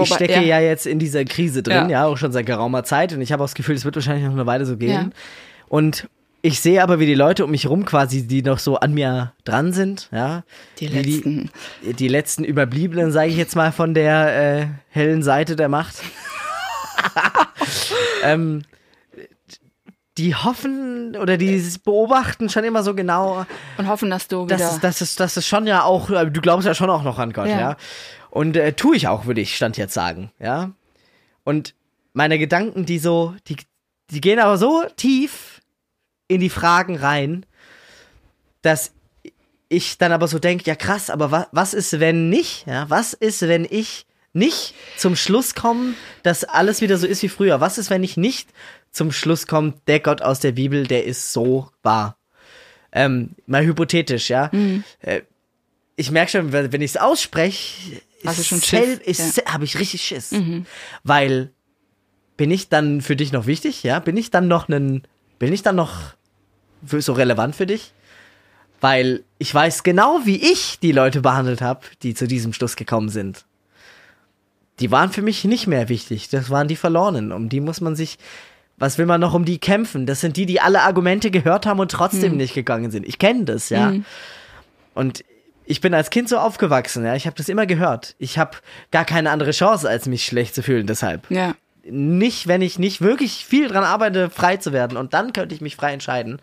ich 0.00 0.14
stecke 0.14 0.40
ja. 0.42 0.58
jetzt 0.60 0.86
in 0.86 0.98
dieser 0.98 1.24
Krise 1.24 1.62
drin, 1.62 1.90
ja, 1.90 2.02
Ja. 2.02 2.06
auch 2.06 2.16
schon 2.16 2.32
seit 2.32 2.46
geraumer 2.46 2.82
Zeit 2.84 3.12
und 3.12 3.20
ich 3.20 3.32
habe 3.32 3.42
auch 3.42 3.46
das 3.48 3.54
Gefühl, 3.54 3.74
es 3.74 3.84
wird 3.84 3.96
wahrscheinlich 3.96 4.24
noch 4.24 4.32
eine 4.32 4.46
Weile 4.46 4.64
so 4.64 4.76
gehen. 4.76 4.90
Ja. 4.90 5.10
Und 5.68 6.08
ich 6.44 6.60
sehe 6.60 6.82
aber, 6.82 6.98
wie 6.98 7.06
die 7.06 7.14
Leute 7.14 7.44
um 7.44 7.50
mich 7.50 7.68
rum 7.68 7.84
quasi, 7.84 8.26
die 8.26 8.42
noch 8.42 8.58
so 8.58 8.76
an 8.76 8.94
mir 8.94 9.32
dran 9.44 9.72
sind, 9.72 10.08
ja, 10.10 10.42
Die 10.80 10.86
letzten. 10.88 11.50
die, 11.84 11.92
die 11.92 12.08
letzten 12.08 12.42
Überbliebenen, 12.44 13.12
sage 13.12 13.28
ich 13.28 13.36
jetzt 13.36 13.54
mal, 13.54 13.70
von 13.70 13.94
der 13.94 14.60
äh, 14.62 14.66
hellen 14.88 15.22
Seite 15.22 15.54
der 15.56 15.68
Macht. 15.68 15.96
ähm, 18.22 18.64
die 20.18 20.34
hoffen 20.34 21.16
oder 21.16 21.38
die 21.38 21.62
beobachten 21.84 22.48
schon 22.48 22.64
immer 22.64 22.82
so 22.82 22.94
genau, 22.94 23.46
Und 23.78 23.88
hoffen, 23.88 24.10
dass 24.10 24.28
du 24.28 24.44
wieder. 24.44 24.58
das 24.58 24.74
ist, 24.74 24.84
das 24.84 25.02
ist, 25.02 25.20
das 25.20 25.36
ist 25.36 25.46
schon 25.46 25.66
ja 25.66 25.84
auch, 25.84 26.10
äh, 26.10 26.30
du 26.30 26.40
glaubst 26.40 26.66
ja 26.66 26.74
schon 26.74 26.90
auch 26.90 27.02
noch 27.02 27.18
an 27.18 27.32
Gott, 27.32 27.48
ja. 27.48 27.58
Ja. 27.58 27.76
Und 28.30 28.56
äh, 28.56 28.72
tue 28.74 28.96
ich 28.96 29.08
auch, 29.08 29.26
würde 29.26 29.40
ich 29.40 29.56
Stand 29.56 29.76
jetzt 29.76 29.94
sagen, 29.94 30.30
ja. 30.38 30.70
Und 31.44 31.74
meine 32.12 32.38
Gedanken, 32.38 32.84
die 32.84 32.98
so, 32.98 33.34
die, 33.46 33.56
die 34.10 34.20
gehen 34.20 34.38
aber 34.38 34.58
so 34.58 34.84
tief 34.96 35.60
in 36.28 36.40
die 36.40 36.50
Fragen 36.50 36.96
rein, 36.96 37.46
dass 38.60 38.92
ich 39.68 39.96
dann 39.96 40.12
aber 40.12 40.28
so 40.28 40.38
denke, 40.38 40.64
ja 40.66 40.76
krass, 40.76 41.08
aber 41.08 41.30
wa 41.30 41.46
was 41.52 41.72
ist, 41.72 41.98
wenn 41.98 42.28
nicht? 42.28 42.66
Ja, 42.66 42.88
was 42.90 43.14
ist, 43.14 43.42
wenn 43.42 43.66
ich 43.68 44.06
nicht 44.32 44.74
zum 44.96 45.16
Schluss 45.16 45.54
komme, 45.54 45.94
dass 46.22 46.44
alles 46.44 46.80
wieder 46.80 46.96
so 46.98 47.06
ist 47.06 47.22
wie 47.22 47.28
früher? 47.28 47.60
Was 47.60 47.78
ist, 47.78 47.90
wenn 47.90 48.02
ich 48.04 48.16
nicht 48.16 48.48
zum 48.90 49.12
Schluss 49.12 49.46
komme, 49.46 49.74
der 49.86 50.00
Gott 50.00 50.22
aus 50.22 50.40
der 50.40 50.52
Bibel, 50.52 50.86
der 50.86 51.04
ist 51.04 51.32
so 51.32 51.70
wahr? 51.82 52.16
Ähm, 52.92 53.30
mal 53.46 53.64
hypothetisch, 53.64 54.28
ja. 54.30 54.50
Äh, 55.00 55.22
ich 55.96 56.10
merke 56.10 56.30
schon, 56.30 56.52
wenn 56.52 56.80
ich 56.82 56.92
es 56.92 56.96
ausspreche, 56.96 58.00
Ja. 59.18 59.52
habe 59.52 59.64
ich 59.64 59.78
richtig 59.78 60.02
Schiss. 60.02 60.32
Weil 61.02 61.50
bin 62.36 62.50
ich 62.50 62.68
dann 62.68 63.00
für 63.02 63.16
dich 63.16 63.32
noch 63.32 63.46
wichtig, 63.46 63.82
ja? 63.82 63.98
Bin 63.98 64.16
ich 64.16 64.30
dann 64.30 64.48
noch 64.48 64.68
einen, 64.68 65.02
bin 65.38 65.52
ich 65.52 65.62
dann 65.62 65.76
noch 65.76 65.92
für, 66.84 67.02
so 67.02 67.12
relevant 67.12 67.54
für 67.56 67.66
dich? 67.66 67.92
Weil 68.80 69.22
ich 69.38 69.54
weiß 69.54 69.82
genau, 69.84 70.20
wie 70.24 70.36
ich 70.52 70.78
die 70.80 70.92
Leute 70.92 71.20
behandelt 71.20 71.60
habe, 71.60 71.82
die 72.02 72.14
zu 72.14 72.26
diesem 72.26 72.52
Schluss 72.52 72.74
gekommen 72.76 73.08
sind. 73.10 73.44
Die 74.80 74.90
waren 74.90 75.10
für 75.10 75.22
mich 75.22 75.44
nicht 75.44 75.66
mehr 75.66 75.88
wichtig. 75.88 76.28
Das 76.30 76.50
waren 76.50 76.68
die 76.68 76.76
Verlorenen. 76.76 77.32
Um 77.32 77.48
die 77.48 77.60
muss 77.60 77.80
man 77.80 77.94
sich, 77.94 78.18
was 78.78 78.98
will 78.98 79.06
man 79.06 79.20
noch 79.20 79.34
um 79.34 79.44
die 79.44 79.58
kämpfen? 79.58 80.06
Das 80.06 80.20
sind 80.20 80.36
die, 80.36 80.46
die 80.46 80.60
alle 80.60 80.82
Argumente 80.82 81.30
gehört 81.30 81.66
haben 81.66 81.78
und 81.78 81.90
trotzdem 81.90 82.36
nicht 82.36 82.54
gegangen 82.54 82.90
sind. 82.90 83.06
Ich 83.06 83.18
kenne 83.18 83.44
das, 83.44 83.68
ja. 83.68 83.92
Und 84.94 85.24
ich 85.64 85.80
bin 85.80 85.94
als 85.94 86.10
Kind 86.10 86.28
so 86.28 86.38
aufgewachsen, 86.38 87.04
ja. 87.04 87.14
Ich 87.14 87.26
habe 87.26 87.36
das 87.36 87.48
immer 87.48 87.66
gehört. 87.66 88.16
Ich 88.18 88.38
habe 88.38 88.58
gar 88.90 89.04
keine 89.04 89.30
andere 89.30 89.52
Chance, 89.52 89.88
als 89.88 90.06
mich 90.06 90.24
schlecht 90.24 90.54
zu 90.54 90.62
fühlen. 90.62 90.86
Deshalb 90.86 91.30
ja. 91.30 91.54
nicht, 91.84 92.48
wenn 92.48 92.62
ich 92.62 92.78
nicht 92.78 93.00
wirklich 93.00 93.44
viel 93.44 93.68
dran 93.68 93.84
arbeite, 93.84 94.30
frei 94.30 94.56
zu 94.56 94.72
werden. 94.72 94.96
Und 94.96 95.14
dann 95.14 95.32
könnte 95.32 95.54
ich 95.54 95.60
mich 95.60 95.76
frei 95.76 95.92
entscheiden. 95.92 96.40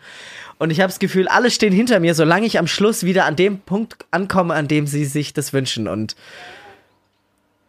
Und 0.58 0.70
ich 0.70 0.80
habe 0.80 0.88
das 0.88 0.98
Gefühl, 0.98 1.28
alle 1.28 1.50
stehen 1.50 1.72
hinter 1.72 2.00
mir, 2.00 2.14
solange 2.14 2.46
ich 2.46 2.58
am 2.58 2.66
Schluss 2.66 3.04
wieder 3.04 3.24
an 3.26 3.36
dem 3.36 3.58
Punkt 3.60 4.06
ankomme, 4.10 4.54
an 4.54 4.68
dem 4.68 4.86
sie 4.86 5.04
sich 5.04 5.34
das 5.34 5.52
wünschen. 5.52 5.88
Und 5.88 6.16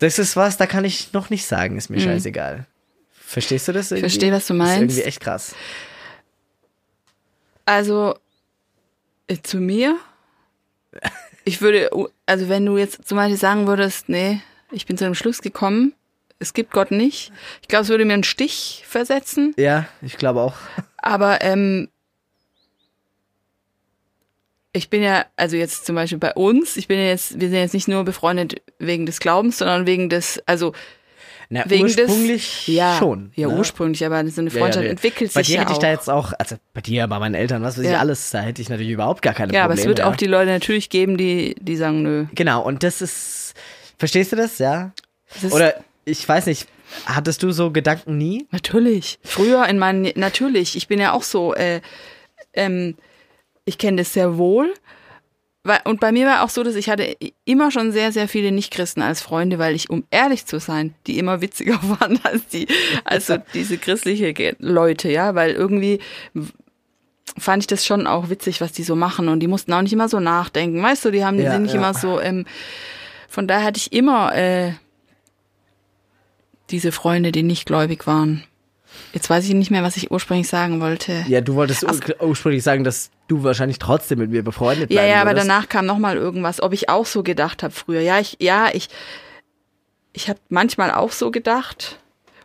das 0.01 0.19
ist 0.19 0.35
was, 0.35 0.57
da 0.57 0.67
kann 0.67 0.83
ich 0.85 1.13
noch 1.13 1.29
nicht 1.29 1.45
sagen, 1.45 1.77
ist 1.77 1.89
mir 1.89 1.99
scheißegal. 2.01 2.65
Verstehst 3.11 3.67
du 3.69 3.71
das 3.71 3.91
irgendwie? 3.91 4.09
verstehe, 4.09 4.31
was 4.33 4.47
du 4.47 4.53
Das 4.57 4.67
ist 4.69 4.75
meinst. 4.77 4.97
irgendwie 4.97 5.07
echt 5.07 5.21
krass. 5.21 5.55
Also 7.65 8.15
äh, 9.27 9.37
zu 9.41 9.57
mir 9.57 9.97
Ich 11.43 11.59
würde, 11.61 11.89
also 12.27 12.49
wenn 12.49 12.65
du 12.67 12.77
jetzt 12.77 13.07
zum 13.07 13.17
Beispiel 13.17 13.37
sagen 13.37 13.65
würdest, 13.65 14.09
nee, 14.09 14.41
ich 14.71 14.85
bin 14.85 14.95
zu 14.97 15.05
dem 15.05 15.15
Schluss 15.15 15.41
gekommen, 15.41 15.93
es 16.37 16.53
gibt 16.53 16.71
Gott 16.71 16.91
nicht. 16.91 17.31
Ich 17.63 17.67
glaube, 17.67 17.83
es 17.83 17.89
würde 17.89 18.05
mir 18.05 18.13
einen 18.13 18.23
Stich 18.23 18.83
versetzen. 18.87 19.53
Ja, 19.57 19.87
ich 20.03 20.17
glaube 20.17 20.39
auch. 20.41 20.53
Aber 20.97 21.41
ähm, 21.41 21.89
ich 24.73 24.89
bin 24.89 25.03
ja, 25.03 25.25
also 25.35 25.57
jetzt 25.57 25.85
zum 25.85 25.95
Beispiel 25.95 26.17
bei 26.17 26.33
uns, 26.33 26.77
ich 26.77 26.87
bin 26.87 26.97
ja 26.97 27.05
jetzt, 27.05 27.39
wir 27.39 27.49
sind 27.49 27.59
jetzt 27.59 27.73
nicht 27.73 27.87
nur 27.87 28.03
befreundet 28.03 28.61
wegen 28.79 29.05
des 29.05 29.19
Glaubens, 29.19 29.57
sondern 29.57 29.85
wegen 29.85 30.09
des, 30.09 30.41
also 30.45 30.73
Na, 31.49 31.63
wegen 31.67 31.83
ursprünglich 31.83 32.63
des, 32.65 32.75
ja, 32.75 32.95
schon. 32.97 33.31
Ja, 33.35 33.47
ne? 33.49 33.57
ursprünglich, 33.57 34.05
aber 34.05 34.25
so 34.29 34.39
eine 34.41 34.49
Ja, 34.49 34.55
ja, 34.55 34.61
Freundschaft 34.61 34.85
nee. 34.85 34.91
entwickelt 34.91 35.33
Bei 35.33 35.41
sich 35.41 35.47
dir 35.47 35.55
ja 35.55 35.61
hätte 35.61 35.73
ich 35.73 35.79
da 35.79 35.89
jetzt 35.89 36.09
auch, 36.09 36.31
also 36.39 36.55
bei 36.73 36.79
dir, 36.81 37.05
bei 37.07 37.19
meinen 37.19 37.35
Eltern, 37.35 37.61
was 37.63 37.77
weiß 37.77 37.83
ich 37.83 37.91
Ja. 37.91 37.99
alles, 37.99 38.29
da 38.31 38.39
hätte 38.39 38.61
ich 38.61 38.69
natürlich 38.69 38.91
überhaupt 38.93 39.21
gar 39.21 39.33
keine 39.33 39.53
ja, 39.53 39.65
aber 39.65 39.73
Probleme. 39.73 39.81
es 39.81 39.87
wird 39.87 39.99
ja. 39.99 40.09
auch 40.09 40.15
die 40.15 40.27
Leute 40.27 40.51
natürlich 40.51 40.89
geben, 40.89 41.17
die, 41.17 41.55
die 41.59 41.75
sagen, 41.75 42.01
nö. 42.03 42.25
Genau, 42.33 42.63
und 42.63 42.83
das 42.83 43.01
ist, 43.01 43.53
verstehst 43.97 44.31
du 44.31 44.37
das, 44.37 44.57
ja? 44.59 44.93
Das 45.41 45.51
Oder, 45.51 45.75
ich 46.05 46.27
weiß 46.27 46.45
nicht, 46.45 46.67
hattest 47.05 47.43
du 47.43 47.51
so 47.51 47.71
Gedanken 47.71 48.17
nie? 48.17 48.47
Natürlich. 48.51 49.19
Früher 49.23 49.67
in 49.67 49.79
meinen, 49.79 50.11
natürlich. 50.15 50.77
Ich 50.77 50.87
bin 50.87 50.99
ja 50.99 51.11
auch 51.11 51.23
so, 51.23 51.53
äh, 51.55 51.81
ähm, 52.53 52.95
ich 53.65 53.77
kenne 53.77 53.97
das 53.97 54.13
sehr 54.13 54.37
wohl. 54.37 54.73
Weil, 55.63 55.79
und 55.83 55.99
bei 55.99 56.11
mir 56.11 56.25
war 56.25 56.43
auch 56.43 56.49
so, 56.49 56.63
dass 56.63 56.73
ich 56.75 56.89
hatte 56.89 57.15
immer 57.45 57.69
schon 57.69 57.91
sehr, 57.91 58.11
sehr 58.11 58.27
viele 58.27 58.51
Nichtchristen 58.51 59.03
als 59.03 59.21
Freunde, 59.21 59.59
weil 59.59 59.75
ich, 59.75 59.91
um 59.91 60.03
ehrlich 60.09 60.47
zu 60.47 60.59
sein, 60.59 60.95
die 61.05 61.19
immer 61.19 61.41
witziger 61.41 61.79
waren 61.99 62.19
als 62.23 62.47
die, 62.47 62.67
also 63.03 63.37
diese 63.53 63.77
christliche 63.77 64.55
Leute, 64.57 65.11
ja, 65.11 65.35
weil 65.35 65.51
irgendwie 65.51 65.99
fand 67.37 67.63
ich 67.63 67.67
das 67.67 67.85
schon 67.85 68.07
auch 68.07 68.29
witzig, 68.29 68.59
was 68.59 68.71
die 68.71 68.83
so 68.83 68.95
machen 68.95 69.29
und 69.29 69.39
die 69.39 69.47
mussten 69.47 69.71
auch 69.73 69.81
nicht 69.83 69.93
immer 69.93 70.09
so 70.09 70.19
nachdenken, 70.19 70.81
weißt 70.81 71.05
du, 71.05 71.11
die 71.11 71.23
haben, 71.23 71.37
die 71.37 71.43
Ja, 71.43 71.51
sind 71.53 71.63
nicht 71.63 71.75
ja. 71.75 71.79
immer 71.79 71.93
so, 71.93 72.19
ähm, 72.19 72.45
von 73.29 73.47
daher 73.47 73.67
hatte 73.67 73.77
ich 73.77 73.93
immer, 73.93 74.35
äh, 74.35 74.73
diese 76.71 76.91
Freunde, 76.91 77.31
die 77.31 77.43
nicht 77.43 77.65
gläubig 77.65 78.07
waren. 78.07 78.43
Jetzt 79.13 79.29
weiß 79.29 79.45
ich 79.45 79.53
nicht 79.53 79.71
mehr, 79.71 79.83
was 79.83 79.97
ich 79.97 80.11
ursprünglich 80.11 80.47
sagen 80.47 80.79
wollte. 80.81 81.23
Ja, 81.27 81.41
du 81.41 81.55
wolltest 81.55 81.83
ur 81.83 81.99
ursprünglich 82.21 82.63
sagen, 82.63 82.83
dass 82.83 83.09
du 83.27 83.43
wahrscheinlich 83.43 83.79
trotzdem 83.79 84.19
mit 84.19 84.29
mir 84.31 84.43
befreundet 84.43 84.89
Ja, 84.91 85.01
bleiben 85.01 85.11
ja, 85.11 85.21
aber 85.21 85.31
würdest. 85.31 85.47
danach 85.47 85.69
kam 85.69 85.85
noch 85.85 85.97
mal 85.97 86.15
irgendwas, 86.17 86.61
ob 86.61 86.73
ich 86.73 86.89
auch 86.89 87.05
so 87.05 87.23
gedacht 87.23 87.63
habe 87.63 87.73
früher. 87.73 88.01
Ja, 88.01 88.19
ich, 88.19 88.37
ja, 88.39 88.69
ich, 88.73 88.89
ich 90.13 90.29
habe 90.29 90.39
manchmal 90.49 90.91
auch 90.91 91.11
so 91.11 91.31
gedacht. 91.31 91.99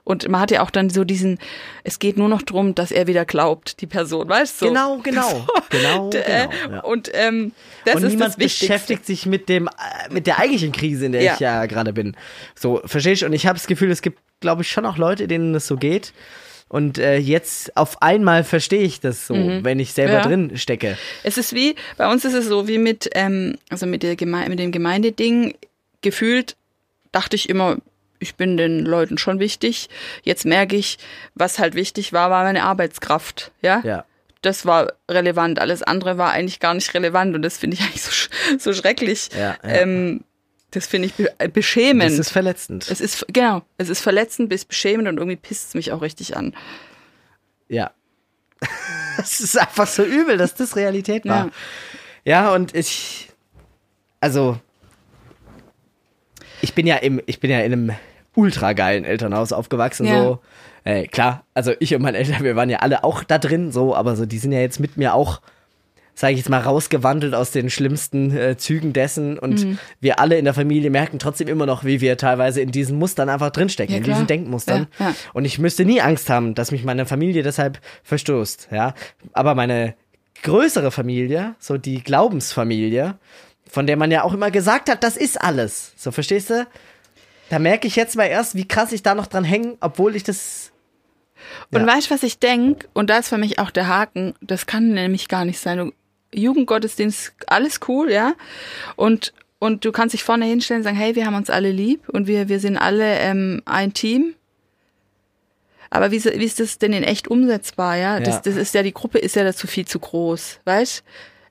Und 0.07 0.29
man 0.29 0.41
hat 0.41 0.53
ja 0.53 0.63
auch 0.63 0.71
dann 0.71 0.89
so 0.89 1.03
diesen, 1.03 1.41
es 1.83 1.99
geht 1.99 2.17
nur 2.17 2.29
noch 2.29 2.43
drum, 2.43 2.77
dass 2.77 2.93
er 2.93 3.09
wieder 3.09 3.25
glaubt, 3.25 3.81
die 3.81 3.89
Person, 3.89 4.29
weißt 4.29 4.63
du? 4.63 4.69
Genau, 4.69 4.99
genau, 5.03 5.45
genau, 5.69 6.11
äh, 6.11 6.47
genau. 6.63 6.75
Ja. 6.77 6.81
Und 6.85 7.11
ähm, 7.13 7.51
das 7.85 7.97
und 7.97 8.05
ist 8.05 8.11
niemand 8.11 8.29
das 8.35 8.39
Wichtigste. 8.39 8.67
beschäftigt 8.69 9.05
sich 9.05 9.27
mit 9.27 9.49
dem, 9.49 9.67
äh, 9.67 9.71
mit 10.13 10.29
der 10.29 10.39
eigentlichen 10.39 10.71
Krise, 10.71 11.07
in 11.07 11.13
der 11.13 11.23
Ja. 11.23 11.35
ich 11.35 11.41
ja 11.41 11.67
gerade 11.67 11.93
bin. 11.93 12.17
So, 12.55 12.81
verstehst 12.85 13.23
du? 13.23 13.27
Und 13.27 13.33
ich 13.33 13.49
habe 13.49 13.59
das 13.59 13.67
Gefühl, 13.67 13.91
es 13.91 14.01
gibt, 14.01 14.21
glaube 14.39 14.63
ich, 14.63 14.71
schon 14.71 14.87
auch 14.87 14.97
Leute, 14.97 15.27
denen 15.27 15.53
es 15.57 15.67
so 15.67 15.77
geht. 15.77 16.13
Und 16.69 16.99
äh, 16.99 17.17
jetzt 17.19 17.77
auf 17.77 18.01
einmal 18.01 18.45
verstehe 18.45 18.83
ich 18.83 19.01
das 19.01 19.27
so, 19.27 19.35
wenn 19.35 19.81
ich 19.81 19.93
selber 19.93 20.13
Mhm. 20.15 20.19
Ja. 20.19 20.23
drin 20.29 20.57
stecke. 20.57 20.97
Es 21.25 21.37
ist 21.37 21.53
wie, 21.53 21.75
bei 21.97 22.09
uns 22.09 22.25
ist 22.25 22.35
es 22.35 22.47
so 22.47 22.69
wie 22.69 22.79
mit, 22.79 23.11
ähm, 23.15 23.57
also 23.71 23.87
mit, 23.87 24.05
der 24.05 24.15
Geme 24.15 24.49
mit 24.49 24.61
dem 24.61 24.71
Gemeindeding, 24.71 25.55
gefühlt 26.03 26.55
dachte 27.11 27.35
ich 27.35 27.49
immer, 27.49 27.79
ich 28.19 28.37
bin 28.37 28.57
den 28.57 28.81
Leuten 28.81 29.19
schon 29.19 29.39
wichtig. 29.41 29.89
Jetzt 30.23 30.45
merke 30.45 30.77
ich, 30.77 30.99
was 31.35 31.59
halt 31.59 31.75
wichtig 31.75 32.13
war, 32.13 32.31
war 32.31 32.45
meine 32.45 32.65
Arbeitskraft. 32.65 33.53
Ja. 33.63 33.81
Ja. 33.85 34.05
Das 34.43 34.67
war 34.67 34.93
relevant. 35.11 35.59
Alles 35.59 35.83
andere 35.83 36.19
war 36.19 36.31
eigentlich 36.31 36.61
gar 36.61 36.75
nicht 36.75 36.93
relevant 36.95 37.35
und 37.35 37.43
das 37.43 37.59
finde 37.59 37.77
ich 37.77 37.83
eigentlich 37.85 38.03
so, 38.03 38.11
sch 38.11 38.31
so 38.59 38.73
schrecklich. 38.73 39.31
Ja, 39.37 39.57
ja. 39.63 39.69
Ähm, 39.69 40.25
das 40.71 40.87
finde 40.87 41.07
ich 41.07 41.15
be 41.15 41.33
äh, 41.39 41.49
beschämend. 41.49 42.11
Das 42.11 42.19
ist 42.19 42.31
verletzend. 42.31 42.91
es 42.91 43.01
ist, 43.01 43.27
genau, 43.33 43.63
es 43.79 43.89
ist 43.89 44.01
verletzend 44.01 44.49
bis 44.49 44.65
beschämend 44.65 45.09
und 45.09 45.17
irgendwie 45.17 45.37
pisst 45.37 45.69
es 45.69 45.75
mich 45.75 45.93
auch 45.93 46.03
richtig 46.03 46.37
an. 46.37 46.55
Ja. 47.69 47.93
Es 49.19 49.41
ist 49.41 49.59
einfach 49.59 49.87
so 49.87 50.05
übel, 50.05 50.37
dass 50.37 50.55
das 50.55 50.77
Realität 50.77 51.25
war. 51.25 51.51
Ja, 52.25 52.53
und 52.53 52.75
ich, 52.75 53.31
also, 54.21 54.61
ich 56.63 56.75
bin 56.75 56.87
ja 56.87 56.97
im, 56.97 57.21
ich 57.27 57.41
bin 57.41 57.51
ja 57.51 57.61
in 57.61 57.73
einem 57.73 57.93
ultra 58.35 58.73
geilen 58.75 59.05
Elternhaus 59.05 59.53
aufgewachsen, 59.53 60.07
Ja. 60.07 60.23
so. 60.23 60.39
Ey, 60.85 61.09
klar, 61.09 61.45
also 61.53 61.73
ich 61.81 61.95
und 61.97 62.03
meine 62.03 62.19
Eltern, 62.19 62.45
wir 62.45 62.55
waren 62.55 62.71
ja 62.71 62.79
alle 62.79 63.03
auch 63.03 63.25
da 63.25 63.39
drin, 63.39 63.73
so, 63.73 63.95
aber 63.97 64.15
so, 64.15 64.25
die 64.25 64.39
sind 64.39 64.53
ja 64.53 64.61
jetzt 64.61 64.79
mit 64.79 64.97
mir 64.97 65.15
auch, 65.15 65.41
sage 66.15 66.35
ich 66.35 66.39
jetzt 66.39 66.49
mal, 66.49 66.61
rausgewandelt 66.61 67.35
aus 67.35 67.51
den 67.51 67.71
schlimmsten 67.71 68.31
äh, 68.37 68.57
Zügen 68.57 68.93
dessen 68.93 69.37
und 69.37 69.65
Mhm. 69.65 69.79
wir 70.01 70.21
alle 70.21 70.39
in 70.39 70.45
der 70.45 70.55
Familie 70.55 70.91
merken 70.91 71.19
trotzdem 71.19 71.49
immer 71.49 71.67
noch, 71.67 71.83
wie 71.85 72.01
wir 72.01 72.17
teilweise 72.17 72.61
in 72.61 72.71
diesen 72.71 72.99
Mustern 72.99 73.29
einfach 73.29 73.51
drinstecken, 73.51 73.95
Ja, 73.95 73.99
in 73.99 74.05
diesen 74.05 74.27
Denkmustern. 74.29 74.87
Ja. 75.01 75.13
Und 75.33 75.45
ich 75.45 75.59
müsste 75.59 75.85
nie 75.85 76.01
Angst 76.01 76.31
haben, 76.31 76.55
dass 76.55 76.71
mich 76.71 76.85
meine 76.85 77.05
Familie 77.05 77.43
deshalb 77.43 77.81
verstoßt, 78.05 78.69
ja. 78.71 78.95
Aber 79.33 79.57
meine 79.57 79.95
größere 80.45 80.93
Familie, 80.93 81.57
so 81.59 81.79
die 81.79 82.01
Glaubensfamilie, 82.03 83.15
von 83.71 83.87
der 83.87 83.97
man 83.97 84.11
ja 84.11 84.23
auch 84.23 84.33
immer 84.35 84.51
gesagt 84.51 84.89
hat, 84.91 85.03
das 85.05 85.17
ist 85.17 85.41
alles. 85.41 85.93
So, 85.97 86.11
verstehst 86.13 86.51
du? 86.51 86.67
Da 87.51 87.59
merke 87.59 87.87
ich 87.87 87.97
jetzt 87.97 88.17
mal 88.17 88.25
erst, 88.27 88.55
wie 88.55 88.67
krass 88.67 88.93
ich 88.93 89.03
da 89.03 89.15
noch 89.15 89.27
dran 89.27 89.45
hänge, 89.45 89.77
obwohl 89.81 90.17
ich 90.17 90.25
das. 90.25 90.73
Und 91.71 91.81
Ja. 91.83 91.87
weißt 91.87 92.11
du, 92.11 92.15
was 92.15 92.23
ich 92.23 92.39
denk? 92.39 92.89
Und 92.93 93.09
da 93.11 93.19
ist 93.19 93.29
für 93.29 93.39
mich 93.39 93.59
auch 93.59 93.71
der 93.71 93.87
Haken, 93.89 94.35
das 94.41 94.67
kann 94.67 94.89
nämlich 94.95 95.29
gar 95.29 95.45
nicht 95.45 95.59
sein. 95.61 95.79
Du, 95.79 95.93
Jugendgottesdienst, 96.35 97.33
alles 97.47 97.81
cool, 97.89 98.11
ja. 98.11 98.35
Und, 98.97 99.33
und 99.61 99.85
du 99.85 99.93
kannst 99.93 100.13
dich 100.13 100.25
vorne 100.25 100.45
hinstellen 100.47 100.81
und 100.81 100.85
sagen, 100.85 100.97
hey, 100.97 101.15
wir 101.15 101.25
haben 101.27 101.37
uns 101.37 101.51
alle 101.51 101.71
lieb 101.71 102.09
und 102.09 102.27
wir, 102.27 102.49
wir 102.49 102.59
sind 102.61 102.77
alle 102.77 103.19
ähm, 103.21 103.63
ein 103.65 103.93
Team. 103.95 104.35
Aber 105.89 106.11
wie, 106.11 106.17
ist- 106.17 106.27
wie 106.27 106.45
ist 106.45 106.59
das 106.59 106.79
denn 106.79 106.93
in 106.93 107.05
echt 107.05 107.29
umsetzbar, 107.29 107.97
ja? 107.97 108.19
Das, 108.19 108.37
Ja. 108.37 108.41
das 108.45 108.57
ist 108.57 108.75
ja, 108.75 108.83
die 108.83 108.93
Gruppe 108.93 109.19
ist 109.19 109.37
ja 109.37 109.45
dazu 109.45 109.67
viel 109.67 109.87
zu 109.87 109.99
groß, 110.01 110.59
weißt? 110.65 111.05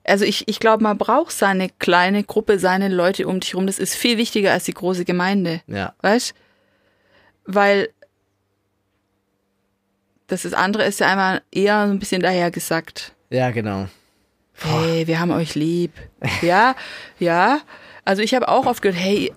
Also 0.06 0.24
ich, 0.24 0.46
ich 0.48 0.60
glaube, 0.60 0.82
man 0.82 0.98
braucht 0.98 1.32
seine 1.32 1.68
kleine 1.68 2.22
Gruppe, 2.22 2.58
seine 2.58 2.88
Leute 2.88 3.26
um 3.26 3.40
dich 3.40 3.54
rum. 3.54 3.66
Das 3.66 3.78
ist 3.78 3.94
viel 3.94 4.18
wichtiger 4.18 4.52
als 4.52 4.64
die 4.64 4.74
große 4.74 5.04
Gemeinde. 5.04 5.60
Ja. 5.66 5.94
Weißt? 6.02 6.34
Weil 7.44 7.88
das, 10.26 10.42
das 10.42 10.54
andere 10.54 10.84
ist 10.84 11.00
ja 11.00 11.08
einmal 11.08 11.42
eher 11.50 11.86
so 11.86 11.92
ein 11.92 11.98
bisschen 11.98 12.22
dahergesagt. 12.22 13.14
Ja, 13.30 13.50
genau. 13.50 13.88
Hey, 14.54 15.06
wir 15.06 15.20
haben 15.20 15.30
euch 15.30 15.54
lieb. 15.54 15.92
Ja, 16.42 16.74
ja. 17.18 17.60
Also 18.04 18.22
ich 18.22 18.34
habe 18.34 18.48
auch 18.48 18.66
oft 18.66 18.82
gehört, 18.82 18.98
hey, 18.98 19.32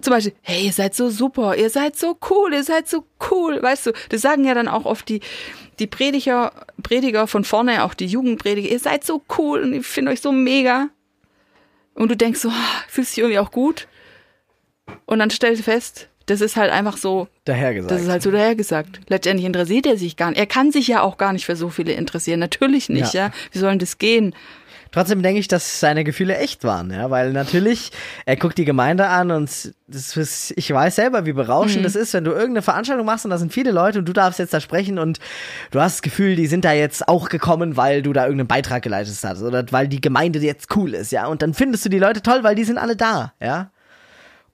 zum 0.00 0.12
Beispiel, 0.12 0.34
hey, 0.42 0.66
ihr 0.66 0.72
seid 0.72 0.94
so 0.94 1.10
super, 1.10 1.56
ihr 1.56 1.70
seid 1.70 1.96
so 1.96 2.16
cool, 2.30 2.54
ihr 2.54 2.62
seid 2.62 2.88
so 2.88 3.04
cool, 3.30 3.60
weißt 3.60 3.86
du, 3.86 3.92
das 4.10 4.22
sagen 4.22 4.44
ja 4.44 4.54
dann 4.54 4.68
auch 4.68 4.84
oft 4.84 5.08
die, 5.08 5.20
die 5.78 5.86
Prediger, 5.86 6.52
Prediger 6.82 7.26
von 7.26 7.44
vorne, 7.44 7.84
auch 7.84 7.94
die 7.94 8.06
Jugendprediger, 8.06 8.68
ihr 8.68 8.78
seid 8.78 9.04
so 9.04 9.22
cool 9.38 9.60
und 9.60 9.72
ich 9.72 9.86
finde 9.86 10.12
euch 10.12 10.20
so 10.20 10.32
mega. 10.32 10.88
Und 11.94 12.10
du 12.10 12.16
denkst 12.16 12.40
so, 12.40 12.48
ah, 12.50 12.84
fühlst 12.88 13.12
dich 13.12 13.22
irgendwie 13.22 13.38
auch 13.38 13.50
gut. 13.50 13.88
Und 15.06 15.18
dann 15.18 15.30
stellst 15.30 15.60
du 15.60 15.64
fest, 15.64 16.08
das 16.26 16.40
ist 16.40 16.56
halt 16.56 16.72
einfach 16.72 16.96
so, 16.96 17.28
Dahergesagt. 17.44 17.90
das 17.90 18.02
ist 18.02 18.08
halt 18.08 18.22
so 18.22 18.30
dahergesagt. 18.30 19.00
Letztendlich 19.08 19.46
interessiert 19.46 19.86
er 19.86 19.96
sich 19.96 20.16
gar 20.16 20.30
nicht. 20.30 20.38
Er 20.38 20.46
kann 20.46 20.72
sich 20.72 20.88
ja 20.88 21.02
auch 21.02 21.18
gar 21.18 21.32
nicht 21.32 21.46
für 21.46 21.56
so 21.56 21.70
viele 21.70 21.92
interessieren. 21.92 22.40
Natürlich 22.40 22.88
nicht, 22.88 23.14
ja. 23.14 23.26
Ja. 23.26 23.32
Wie 23.52 23.58
soll 23.58 23.70
denn 23.70 23.78
das 23.78 23.98
gehen? 23.98 24.34
Trotzdem 24.92 25.22
denke 25.22 25.40
ich, 25.40 25.48
dass 25.48 25.80
seine 25.80 26.04
Gefühle 26.04 26.36
echt 26.38 26.64
waren, 26.64 26.90
ja, 26.90 27.10
weil 27.10 27.32
natürlich, 27.32 27.90
er 28.24 28.36
guckt 28.36 28.56
die 28.56 28.64
Gemeinde 28.64 29.08
an 29.08 29.30
und 29.30 29.74
das 29.88 30.16
ist, 30.16 30.54
ich 30.56 30.72
weiß 30.72 30.96
selber, 30.96 31.26
wie 31.26 31.32
berauschend 31.32 31.80
Mhm. 31.80 31.86
es 31.86 31.96
ist, 31.96 32.14
wenn 32.14 32.24
du 32.24 32.30
irgendeine 32.30 32.62
Veranstaltung 32.62 33.04
machst 33.04 33.24
und 33.24 33.30
da 33.30 33.38
sind 33.38 33.52
viele 33.52 33.72
Leute 33.72 33.98
und 33.98 34.06
du 34.08 34.12
darfst 34.12 34.38
jetzt 34.38 34.54
da 34.54 34.60
sprechen 34.60 34.98
und 34.98 35.18
du 35.70 35.80
hast 35.80 35.96
das 35.96 36.02
Gefühl, 36.02 36.36
die 36.36 36.46
sind 36.46 36.64
da 36.64 36.72
jetzt 36.72 37.08
auch 37.08 37.28
gekommen, 37.28 37.76
weil 37.76 38.00
du 38.02 38.12
da 38.12 38.24
irgendeinen 38.24 38.48
Beitrag 38.48 38.82
geleistet 38.82 39.18
hast 39.28 39.42
oder 39.42 39.64
weil 39.70 39.88
die 39.88 40.00
Gemeinde 40.00 40.38
jetzt 40.38 40.74
cool 40.76 40.94
ist, 40.94 41.12
ja, 41.12 41.26
und 41.26 41.42
dann 41.42 41.52
findest 41.52 41.84
du 41.84 41.88
die 41.88 41.98
Leute 41.98 42.22
toll, 42.22 42.42
weil 42.42 42.54
die 42.54 42.64
sind 42.64 42.78
alle 42.78 42.96
da, 42.96 43.34
ja. 43.40 43.70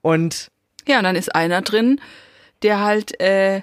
Und 0.01 0.51
Ja, 0.89 0.99
und 0.99 1.05
dann 1.05 1.14
ist 1.16 1.35
einer 1.35 1.62
drin, 1.62 2.01
der 2.62 2.80
halt 2.80 3.20
äh, 3.20 3.62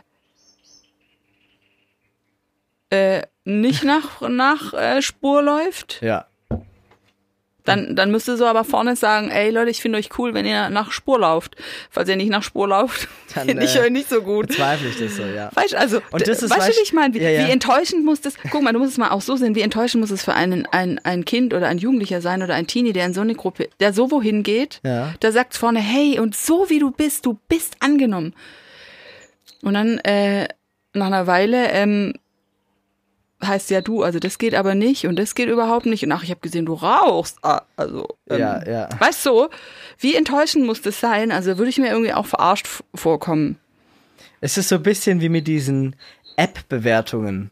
äh, 2.91 3.23
nicht 3.43 3.83
nach, 3.83 4.21
nach 4.29 4.73
äh, 4.73 5.01
Spur 5.01 5.41
läuft. 5.41 6.01
ja, 6.01 6.25
Dann, 7.69 7.95
dann 7.95 8.11
müsste 8.11 8.35
so 8.37 8.45
aber 8.45 8.63
vorne 8.63 8.95
sagen, 8.95 9.29
ey 9.31 9.49
Leute, 9.51 9.69
ich 9.71 9.81
finde 9.81 9.97
euch 9.97 10.09
cool, 10.17 10.33
wenn 10.33 10.45
ihr 10.45 10.69
nach 10.69 10.91
Spur 10.91 11.19
lauft. 11.19 11.55
Falls 11.89 12.09
ihr 12.09 12.15
nicht 12.15 12.29
nach 12.29 12.43
Spur 12.43 12.67
lauft, 12.67 13.07
finde 13.27 13.63
ich 13.63 13.75
äh, 13.75 13.79
euch 13.79 13.91
nicht 13.91 14.09
so 14.09 14.21
gut. 14.21 14.47
bezweifle 14.47 14.89
ich 14.89 14.97
das 14.99 15.15
so, 15.15 15.23
ja. 15.23 15.49
Weißt 15.53 15.73
du, 15.73 15.77
also, 15.77 16.01
Und 16.11 16.27
das 16.27 16.41
ist, 16.43 16.49
weißt 16.51 16.69
du, 16.69 16.73
wie 16.77 16.83
ich 16.83 16.93
meine? 16.93 17.13
Wie, 17.13 17.19
Ja, 17.19 17.29
ja. 17.29 17.47
wie 17.47 17.51
enttäuschend 17.51 18.03
muss 18.05 18.21
das, 18.21 18.33
guck 18.51 18.61
mal, 18.61 18.73
du 18.73 18.79
musst 18.79 18.91
es 18.93 18.97
mal 18.97 19.09
auch 19.09 19.21
so 19.21 19.35
sehen, 19.35 19.55
wie 19.55 19.61
enttäuschend 19.61 20.01
muss 20.01 20.11
es 20.11 20.23
für 20.23 20.33
einen, 20.33 20.65
ein, 20.71 20.99
ein 21.03 21.25
Kind 21.25 21.53
oder 21.53 21.67
ein 21.67 21.77
Jugendlicher 21.77 22.21
sein 22.21 22.43
oder 22.43 22.55
ein 22.55 22.67
Teenie, 22.67 22.93
der 22.93 23.05
in 23.05 23.13
so 23.13 23.21
eine 23.21 23.35
Gruppe, 23.35 23.69
der 23.79 23.93
so 23.93 24.11
wohin 24.11 24.43
geht, 24.43 24.81
Ja. 24.83 25.13
da 25.19 25.31
sagt 25.31 25.55
vorne, 25.55 25.79
hey, 25.79 26.19
und 26.19 26.35
so 26.35 26.69
wie 26.69 26.79
du 26.79 26.91
bist, 26.91 27.25
du 27.25 27.37
bist 27.47 27.75
angenommen. 27.79 28.33
Und 29.61 29.73
dann, 29.73 29.97
äh, 29.99 30.47
nach 30.93 31.07
einer 31.07 31.27
Weile, 31.27 31.69
ähm, 31.71 32.13
heißt 33.43 33.69
ja 33.69 33.81
du, 33.81 34.03
also 34.03 34.19
das 34.19 34.37
geht 34.37 34.53
aber 34.53 34.75
nicht 34.75 35.05
und 35.07 35.17
das 35.17 35.33
geht 35.35 35.47
überhaupt 35.49 35.85
nicht. 35.85 36.03
Und 36.03 36.11
ach, 36.11 36.23
ich 36.23 36.29
habe 36.29 36.41
gesehen, 36.41 36.65
du 36.65 36.73
rauchst. 36.73 37.37
Ah, 37.43 37.61
also, 37.77 38.07
ähm, 38.29 38.39
Ja, 38.39 38.67
ja. 38.69 38.89
Weißt 38.99 39.25
du, 39.25 39.47
wie 39.99 40.15
enttäuschend 40.15 40.65
muss 40.65 40.81
das 40.81 40.99
sein? 40.99 41.31
Also 41.31 41.57
würde 41.57 41.69
ich 41.69 41.77
mir 41.77 41.87
irgendwie 41.89 42.13
auch 42.13 42.25
verarscht 42.25 42.67
vorkommen. 42.93 43.57
Es 44.41 44.57
ist 44.57 44.69
so 44.69 44.75
ein 44.75 44.83
bisschen 44.83 45.21
wie 45.21 45.29
mit 45.29 45.47
diesen 45.47 45.95
App-Bewertungen. 46.35 47.51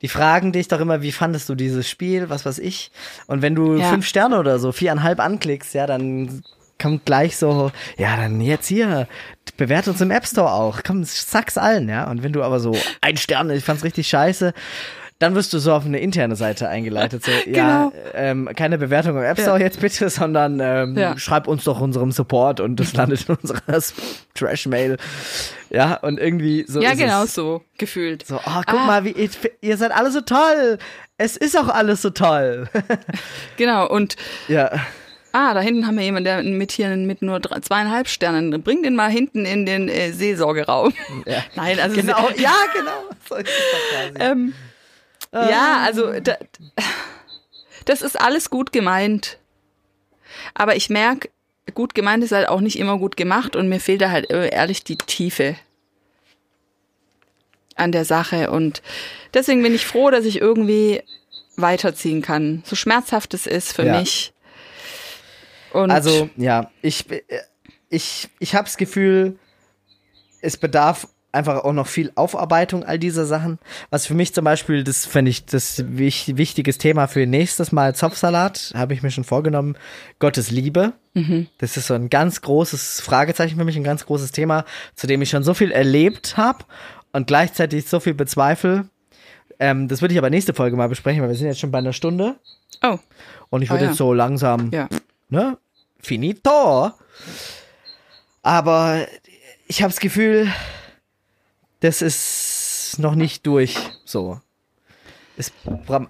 Die 0.00 0.08
fragen 0.08 0.52
dich 0.52 0.68
doch 0.68 0.80
immer, 0.80 1.02
wie 1.02 1.12
fandest 1.12 1.48
du 1.48 1.54
dieses 1.54 1.88
Spiel, 1.88 2.28
was 2.30 2.46
weiß 2.46 2.58
ich. 2.60 2.90
Und 3.26 3.42
wenn 3.42 3.54
du 3.54 3.76
Ja. 3.78 3.90
fünf 3.90 4.06
Sterne 4.06 4.38
oder 4.38 4.58
so, 4.58 4.70
viereinhalb 4.72 5.18
anklickst, 5.20 5.74
ja, 5.74 5.86
dann 5.86 6.42
kommt 6.80 7.04
gleich 7.04 7.36
so, 7.36 7.72
ja, 7.96 8.16
dann 8.16 8.40
jetzt 8.40 8.68
hier, 8.68 9.08
bewerte 9.56 9.90
uns 9.90 10.00
im 10.00 10.12
App 10.12 10.24
Store 10.26 10.52
auch. 10.52 10.82
Komm, 10.86 11.02
sag's 11.04 11.58
allen, 11.58 11.88
ja. 11.88 12.08
Und 12.08 12.22
wenn 12.22 12.32
du 12.32 12.44
aber 12.44 12.60
so, 12.60 12.76
ein 13.00 13.16
Stern, 13.16 13.50
ich 13.50 13.64
fand's 13.64 13.82
richtig 13.82 14.06
scheiße, 14.08 14.54
dann 15.20 15.34
wirst 15.34 15.52
du 15.52 15.58
so 15.58 15.72
auf 15.72 15.84
eine 15.84 15.98
interne 15.98 16.36
Seite 16.36 16.68
eingeleitet. 16.68 17.24
So, 17.24 17.30
ja, 17.50 17.90
Genau. 17.90 17.92
ähm, 18.14 18.48
keine 18.54 18.78
Bewertung 18.78 19.16
im 19.16 19.22
App 19.24 19.40
Store 19.40 19.58
jetzt 19.58 19.80
bitte, 19.80 20.08
sondern 20.10 20.60
ähm, 20.60 20.96
Ja. 20.96 21.18
schreib 21.18 21.48
uns 21.48 21.64
doch 21.64 21.80
unserem 21.80 22.12
Support 22.12 22.60
und 22.60 22.76
das 22.78 22.92
landet 22.94 23.28
in 23.28 23.34
unserer 23.34 23.60
Trash-Mail. 24.34 24.96
Ja, 25.70 25.94
und 25.96 26.18
irgendwie 26.20 26.64
so. 26.68 26.80
ja, 26.80 26.94
genau 26.94 27.24
Es. 27.24 27.34
so, 27.34 27.62
gefühlt. 27.78 28.24
So, 28.26 28.36
oh, 28.36 28.62
guck 28.66 28.80
Ah. 28.80 28.86
mal, 28.86 29.04
wie 29.04 29.10
ihr, 29.12 29.28
ihr 29.60 29.76
seid 29.76 29.90
alle 29.92 30.10
so 30.10 30.20
toll. 30.20 30.78
Es 31.16 31.36
ist 31.36 31.58
auch 31.58 31.68
alles 31.68 32.00
so 32.02 32.10
toll. 32.10 32.68
Genau, 33.56 33.88
und 33.88 34.14
ja. 34.46 34.70
ah, 35.32 35.52
da 35.52 35.60
hinten 35.60 35.86
haben 35.88 35.96
wir 35.98 36.04
jemanden, 36.04 36.24
der 36.26 36.42
mit 36.44 36.70
hier 36.70 36.96
mit 36.96 37.22
nur 37.22 37.40
drei, 37.40 37.58
zweieinhalb 37.58 38.06
Sternen. 38.08 38.62
Bring 38.62 38.84
den 38.84 38.94
mal 38.94 39.10
hinten 39.10 39.44
in 39.44 39.66
den 39.66 39.88
äh, 39.88 40.12
Seelsorgeraum. 40.12 40.92
ja. 41.26 41.42
Nein, 41.56 41.80
also 41.80 41.96
Genau, 41.96 42.30
ja, 42.36 42.54
genau. 42.72 43.02
So. 43.28 43.36
Ähm, 44.20 44.54
Ja, 45.32 45.82
also 45.84 46.18
da, 46.20 46.36
das 47.84 48.02
ist 48.02 48.20
alles 48.20 48.50
gut 48.50 48.72
gemeint. 48.72 49.38
Aber 50.54 50.76
ich 50.76 50.90
merke, 50.90 51.30
gut 51.74 51.94
gemeint 51.94 52.24
ist 52.24 52.32
halt 52.32 52.48
auch 52.48 52.60
nicht 52.60 52.78
immer 52.78 52.98
gut 52.98 53.16
gemacht 53.16 53.56
und 53.56 53.68
mir 53.68 53.80
fehlt 53.80 54.00
da 54.00 54.10
halt 54.10 54.30
äh, 54.30 54.48
ehrlich 54.48 54.84
die 54.84 54.96
Tiefe 54.96 55.56
an 57.76 57.92
der 57.92 58.04
Sache. 58.04 58.50
Und 58.50 58.82
deswegen 59.34 59.62
bin 59.62 59.74
ich 59.74 59.86
froh, 59.86 60.10
dass 60.10 60.24
ich 60.24 60.40
irgendwie 60.40 61.02
weiterziehen 61.56 62.22
kann. 62.22 62.62
So 62.64 62.76
schmerzhaft 62.76 63.34
es 63.34 63.46
ist 63.46 63.72
für 63.72 63.84
Ja. 63.84 63.98
mich. 63.98 64.32
Und 65.72 65.90
Also, 65.90 66.30
ja, 66.36 66.70
ich, 66.82 67.10
äh, 67.10 67.22
ich, 67.90 68.28
ich 68.38 68.54
habe 68.54 68.64
das 68.64 68.76
Gefühl, 68.76 69.38
es 70.40 70.56
bedarf 70.56 71.08
einfach 71.32 71.64
auch 71.64 71.72
noch 71.72 71.86
viel 71.86 72.10
Aufarbeitung 72.14 72.84
all 72.84 72.98
dieser 72.98 73.26
Sachen. 73.26 73.58
Was 73.90 74.06
für 74.06 74.14
mich 74.14 74.32
zum 74.34 74.44
Beispiel, 74.44 74.82
das 74.84 75.04
fände 75.06 75.30
ich 75.30 75.44
das 75.44 75.84
wich, 75.86 76.36
wichtiges 76.36 76.78
Thema 76.78 77.06
für 77.06 77.26
nächstes 77.26 77.70
Mal 77.72 77.94
Zopfsalat, 77.94 78.72
habe 78.74 78.94
ich 78.94 79.02
mir 79.02 79.10
schon 79.10 79.24
vorgenommen, 79.24 79.76
Gottes 80.18 80.50
Liebe. 80.50 80.92
Das 81.58 81.76
ist 81.76 81.88
so 81.88 81.94
ein 81.94 82.10
ganz 82.10 82.42
großes 82.42 83.00
Fragezeichen 83.00 83.58
für 83.58 83.64
mich, 83.64 83.76
ein 83.76 83.82
ganz 83.82 84.06
großes 84.06 84.30
Thema, 84.30 84.64
zu 84.94 85.08
dem 85.08 85.20
ich 85.20 85.30
schon 85.30 85.42
so 85.42 85.52
viel 85.52 85.72
erlebt 85.72 86.36
habe 86.36 86.64
und 87.12 87.26
gleichzeitig 87.26 87.88
so 87.88 87.98
viel 87.98 88.14
bezweifle. 88.14 88.88
Ähm, 89.58 89.88
das 89.88 90.00
würde 90.00 90.14
ich 90.14 90.18
aber 90.18 90.30
nächste 90.30 90.54
Folge 90.54 90.76
mal 90.76 90.88
besprechen, 90.88 91.20
weil 91.20 91.28
wir 91.28 91.36
sind 91.36 91.48
jetzt 91.48 91.58
schon 91.58 91.72
bei 91.72 91.78
einer 91.78 91.92
Stunde 91.92 92.36
oh, 92.84 92.98
und 93.50 93.62
ich 93.62 93.70
würde 93.70 93.80
Ah, 93.80 93.84
ja. 93.86 93.88
jetzt 93.90 93.98
so 93.98 94.12
langsam 94.12 94.70
ja. 94.72 94.88
ne? 95.28 95.58
Finito. 96.00 96.92
Aber 98.42 99.04
ich 99.66 99.82
habe 99.82 99.92
das 99.92 100.00
Gefühl, 100.00 100.48
das 101.80 102.02
ist 102.02 102.96
noch 102.98 103.14
nicht 103.14 103.46
durch. 103.46 103.76
So. 104.04 104.40
Es, 105.36 105.52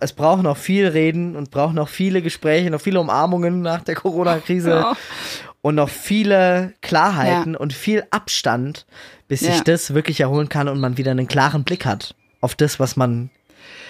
es 0.00 0.12
braucht 0.14 0.42
noch 0.42 0.56
viel 0.56 0.86
Reden 0.86 1.36
und 1.36 1.50
braucht 1.50 1.74
noch 1.74 1.88
viele 1.88 2.22
Gespräche, 2.22 2.70
noch 2.70 2.80
viele 2.80 3.00
Umarmungen 3.00 3.60
nach 3.60 3.82
der 3.82 3.94
Corona-Krise 3.94 4.70
Ja. 4.70 4.96
und 5.60 5.74
noch 5.74 5.90
viele 5.90 6.72
Klarheiten 6.80 7.54
und 7.54 7.74
viel 7.74 8.04
Abstand, 8.10 8.86
bis 9.28 9.40
sich 9.40 9.56
Ja. 9.56 9.64
das 9.64 9.92
wirklich 9.92 10.20
erholen 10.20 10.48
kann 10.48 10.68
und 10.68 10.80
man 10.80 10.96
wieder 10.96 11.10
einen 11.10 11.28
klaren 11.28 11.64
Blick 11.64 11.84
hat 11.84 12.14
auf 12.40 12.54
das, 12.54 12.80
was 12.80 12.96
man 12.96 13.28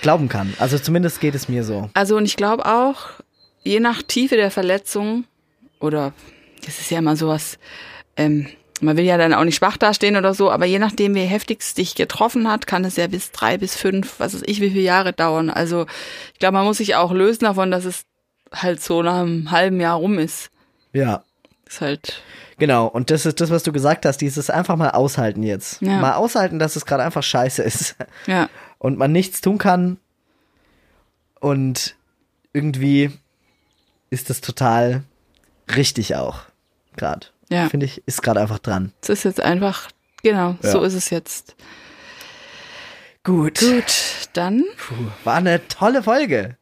glauben 0.03 0.29
kann. 0.29 0.55
Also 0.59 0.77
zumindest 0.79 1.21
geht 1.21 1.37
es 1.37 1.49
mir 1.49 1.63
so. 1.63 1.89
Also 1.95 2.17
und 2.17 2.25
ich 2.25 2.37
glaube 2.37 2.67
auch, 2.67 3.11
je 3.63 3.79
nach 3.79 4.03
Tiefe 4.03 4.35
der 4.37 4.51
Verletzung 4.51 5.25
oder 5.79 6.13
das 6.67 6.81
ist 6.81 6.91
ja 6.91 6.99
immer 6.99 7.15
sowas, 7.15 7.59
ähm, 8.17 8.49
man 8.83 8.97
will 8.97 9.05
ja 9.05 9.17
dann 9.17 9.35
auch 9.35 9.45
nicht 9.45 9.57
schwach 9.57 9.77
dastehen 9.77 10.17
oder 10.17 10.35
so, 10.35 10.51
aber 10.51 10.67
je 10.67 10.79
nachdem, 10.79 11.15
wie 11.15 11.21
heftig 11.21 11.61
es 11.61 11.75
dich 11.75 11.95
getroffen 11.95 12.51
hat, 12.51 12.67
kann 12.67 12.85
es 12.85 12.97
ja 12.97 13.07
bis 13.07 13.33
drei 13.33 13.59
bis 13.59 13.77
fünf, 13.77 14.19
was 14.19 14.35
weiß 14.35 14.43
ich, 14.47 14.61
wie 14.61 14.71
viele 14.71 14.83
Jahre 14.83 15.13
dauern. 15.13 15.51
Also 15.51 15.87
ich 16.33 16.39
glaube, 16.39 16.55
man 16.57 16.65
muss 16.65 16.79
sich 16.79 16.95
auch 16.95 17.13
lösen 17.13 17.45
davon, 17.45 17.71
dass 17.71 17.85
es 17.85 18.05
halt 18.53 18.83
so 18.83 19.03
nach 19.03 19.21
einem 19.21 19.51
halben 19.51 19.81
Jahr 19.81 19.97
rum 19.97 20.19
ist. 20.19 20.51
Ja. 20.93 21.23
Ist 21.67 21.81
halt, 21.81 22.23
Genau, 22.59 22.87
und 22.87 23.11
das 23.11 23.25
ist 23.25 23.41
das, 23.41 23.51
was 23.51 23.63
du 23.63 23.73
gesagt 23.73 24.05
hast, 24.05 24.19
dieses 24.19 24.51
einfach 24.51 24.75
mal 24.77 24.91
aushalten 24.91 25.45
jetzt. 25.45 25.81
Ja. 25.81 26.01
Mal 26.01 26.15
aushalten, 26.15 26.59
dass 26.59 26.75
es 26.75 26.87
gerade 26.87 27.05
einfach 27.05 27.23
scheiße 27.23 27.63
ist 27.63 27.95
ja, 28.27 28.49
und 28.79 28.99
man 28.99 29.13
nichts 29.13 29.41
tun 29.41 29.59
kann. 29.59 29.99
Und 31.41 31.95
irgendwie 32.53 33.13
ist 34.11 34.29
das 34.29 34.41
total 34.41 35.05
richtig 35.77 36.17
auch. 36.17 36.41
Gerade. 36.97 37.29
Ja. 37.51 37.69
Finde 37.69 37.87
ich, 37.87 38.03
ist 38.07 38.23
gerade 38.23 38.41
einfach 38.41 38.59
dran. 38.59 38.93
Es 39.03 39.09
ist 39.09 39.25
jetzt 39.25 39.41
einfach, 39.41 39.89
genau, 40.23 40.57
so 40.63 40.81
Ja. 40.81 40.87
ist 40.87 40.95
es 40.95 41.11
jetzt. 41.11 41.55
Gut. 43.25 43.59
Gut, 43.61 44.29
dann, 44.33 44.65
Puh, 44.77 44.95
war 45.25 45.35
eine 45.37 45.67
tolle 45.69 46.03
Folge. 46.03 46.57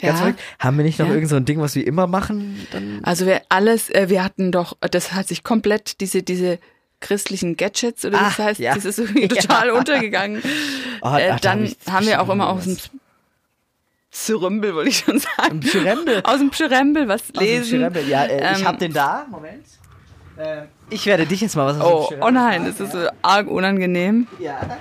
Ganz 0.00 0.14
ja. 0.14 0.16
verrückt. 0.16 0.40
Haben 0.58 0.78
wir 0.78 0.84
nicht 0.84 0.98
noch 0.98 1.08
Ja. 1.08 1.14
irgend 1.14 1.28
so 1.28 1.36
ein 1.36 1.44
Ding, 1.44 1.60
was 1.60 1.74
wir 1.74 1.86
immer 1.86 2.06
machen? 2.06 2.66
Dann 2.70 3.00
Also 3.02 3.26
wir 3.26 3.42
alles, 3.50 3.90
äh, 3.90 4.08
wir 4.08 4.24
hatten 4.24 4.50
doch, 4.50 4.76
das 4.80 5.12
hat 5.12 5.28
sich 5.28 5.44
komplett 5.44 6.00
diese 6.00 6.22
diese 6.22 6.58
christlichen 7.00 7.56
Gadgets 7.56 8.04
oder 8.06 8.18
Ah, 8.18 8.24
das 8.24 8.38
heißt, 8.38 8.60
ja. 8.60 8.74
das 8.74 8.84
ist 8.86 8.98
irgendwie 8.98 9.28
total 9.28 9.70
untergegangen. 9.70 10.42
Oh, 11.02 11.16
äh, 11.16 11.30
ach, 11.30 11.40
da 11.40 11.54
dann 11.54 11.66
hab 11.86 11.92
haben 11.94 12.06
wir 12.06 12.20
auch 12.20 12.28
immer 12.28 12.50
aus 12.50 12.64
dem 12.64 12.76
Zürümbel, 14.10 14.74
wollte 14.74 14.90
ich 14.90 14.98
schon 14.98 15.18
sagen. 15.18 15.62
Aus 16.24 16.38
dem 16.38 16.50
Pschyrembel 16.50 17.08
was 17.08 17.22
Aus 17.22 17.28
dem 17.32 17.40
lesen. 17.40 17.64
Pschyrembel. 17.64 18.06
Ja, 18.08 18.24
äh, 18.24 18.52
ich 18.52 18.60
Ähm, 18.60 18.66
hab 18.66 18.78
den 18.78 18.92
da. 18.92 19.26
Moment. 19.30 19.64
Äh, 20.40 20.62
ich 20.88 21.06
werde 21.06 21.26
dich 21.26 21.40
jetzt 21.42 21.54
mal 21.56 21.66
was 21.66 21.84
Oh, 21.84 22.10
oh 22.20 22.30
nein, 22.30 22.64
das 22.64 22.80
ist 22.80 22.92
so 22.92 23.08
arg 23.22 23.46
unangenehm. 23.46 24.26
Ja. 24.38 24.78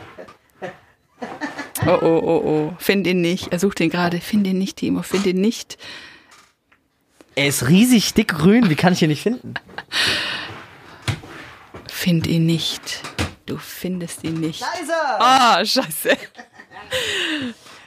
Oh, 1.85 1.97
oh, 2.01 2.19
oh, 2.23 2.41
oh. 2.45 2.73
Find 2.79 3.05
ihn 3.07 3.21
nicht. 3.21 3.51
Er 3.51 3.59
sucht 3.59 3.79
ihn 3.79 3.89
gerade. 3.89 4.19
Find 4.21 4.47
ihn 4.47 4.57
nicht, 4.57 4.77
Timo. 4.77 5.01
Find 5.01 5.25
ihn 5.25 5.41
nicht. 5.41 5.77
Er 7.35 7.47
ist 7.47 7.67
riesig 7.67 8.13
dick 8.13 8.29
grün. 8.29 8.69
Wie 8.69 8.75
kann 8.75 8.93
ich 8.93 9.01
ihn 9.01 9.09
nicht 9.09 9.23
finden? 9.23 9.53
Find 11.89 12.27
ihn 12.27 12.45
nicht. 12.45 13.01
Du 13.45 13.57
findest 13.57 14.23
ihn 14.23 14.39
nicht. 14.39 14.61
Da 14.61 14.67
ist 14.81 14.89
er! 14.89 15.21
Ah, 15.21 15.65
scheiße. 15.65 16.17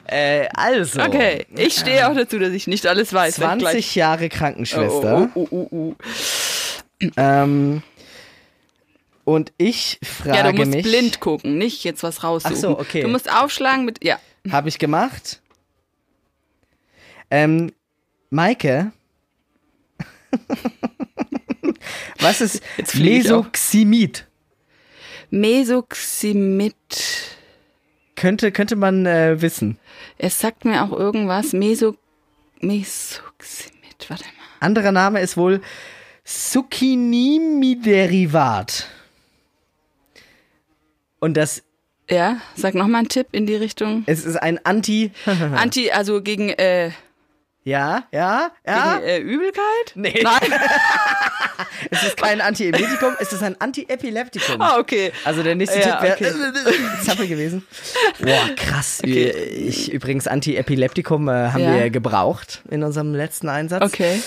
Äh, 0.05 0.47
also. 0.53 1.01
Okay, 1.01 1.45
ich 1.55 1.75
stehe 1.77 2.07
auch 2.07 2.15
dazu, 2.15 2.37
dass 2.37 2.51
ich 2.51 2.67
nicht 2.67 2.85
alles 2.85 3.13
weiß. 3.13 3.39
wenn 3.39 3.47
20 3.59 3.59
gleich- 3.59 3.95
Jahre 3.95 4.29
Krankenschwester. 4.29 5.29
Oh, 5.33 5.39
oh, 5.39 5.47
oh, 5.51 5.67
oh, 5.71 5.75
oh. 5.91 5.95
Ähm, 7.17 7.83
und 9.25 9.53
ich 9.57 9.99
frage 10.03 10.37
Ja, 10.37 10.51
du 10.51 10.57
musst 10.57 10.71
mich, 10.71 10.83
blind 10.83 11.19
gucken, 11.19 11.57
nicht 11.57 11.83
jetzt 11.83 12.03
was 12.03 12.23
raussuchen. 12.23 12.55
Ach 12.55 12.61
so, 12.61 12.79
okay. 12.79 13.01
Du 13.01 13.07
musst 13.07 13.31
aufschlagen 13.31 13.85
mit, 13.85 14.03
ja. 14.03 14.19
habe 14.51 14.69
ich 14.69 14.79
gemacht. 14.79 15.41
Ähm, 17.31 17.71
Maike. 18.29 18.91
Was 22.19 22.41
ist. 22.41 22.61
Mesoximid? 22.95 24.27
Mesoximid. 25.29 26.75
Könnte, 28.15 28.51
könnte 28.51 28.75
man 28.75 29.05
äh, 29.05 29.41
wissen. 29.41 29.77
Es 30.17 30.39
sagt 30.39 30.65
mir 30.65 30.83
auch 30.83 30.91
irgendwas. 30.91 31.53
Meso, 31.53 31.95
Mesoximid. 32.59 33.73
Warte 34.07 34.25
mal. 34.25 34.31
Anderer 34.59 34.91
Name 34.91 35.19
ist 35.19 35.37
wohl 35.37 35.61
Zucchini-Derivat. 36.23 38.87
Und 41.19 41.35
das, 41.37 41.61
Ja, 42.09 42.37
sag 42.55 42.73
noch 42.75 42.87
mal 42.87 42.99
einen 42.99 43.09
Tipp 43.09 43.27
in 43.31 43.45
die 43.45 43.55
Richtung. 43.55 44.03
es 44.07 44.25
ist 44.25 44.35
ein 44.37 44.59
Anti, 44.65 45.11
Anti, 45.55 45.91
also 45.91 46.21
gegen, 46.21 46.49
äh, 46.49 46.91
ja, 47.63 48.03
ja, 48.11 48.51
ja. 48.65 48.95
gegen 48.97 49.07
äh, 49.07 49.19
Übelkeit? 49.19 49.63
Nee. 49.95 50.19
Nein. 50.23 50.41
Es 51.91 52.01
ist 52.03 52.17
kein 52.17 52.41
Antiemetikum, 52.41 53.13
es 53.19 53.31
ist 53.33 53.43
ein 53.43 53.59
Antiepileptikum. 53.61 54.59
ah, 54.61 54.77
okay. 54.79 55.11
Also 55.23 55.43
der 55.43 55.55
nächste 55.55 55.79
Ja, 55.79 56.01
Tipp 56.01 56.13
okay. 56.13 56.25
wäre 56.25 56.53
Zappel 57.03 57.27
gewesen. 57.27 57.65
Boah, 58.19 58.49
krass. 58.55 58.99
Okay. 59.03 59.29
Ich 59.31 59.91
übrigens 59.91 60.27
Antiepileptikum 60.27 61.27
äh, 61.29 61.49
haben 61.51 61.61
Ja. 61.63 61.75
wir 61.75 61.89
gebraucht 61.89 62.61
in 62.71 62.83
unserem 62.83 63.13
letzten 63.13 63.49
Einsatz. 63.49 63.83
Okay. 63.83 64.21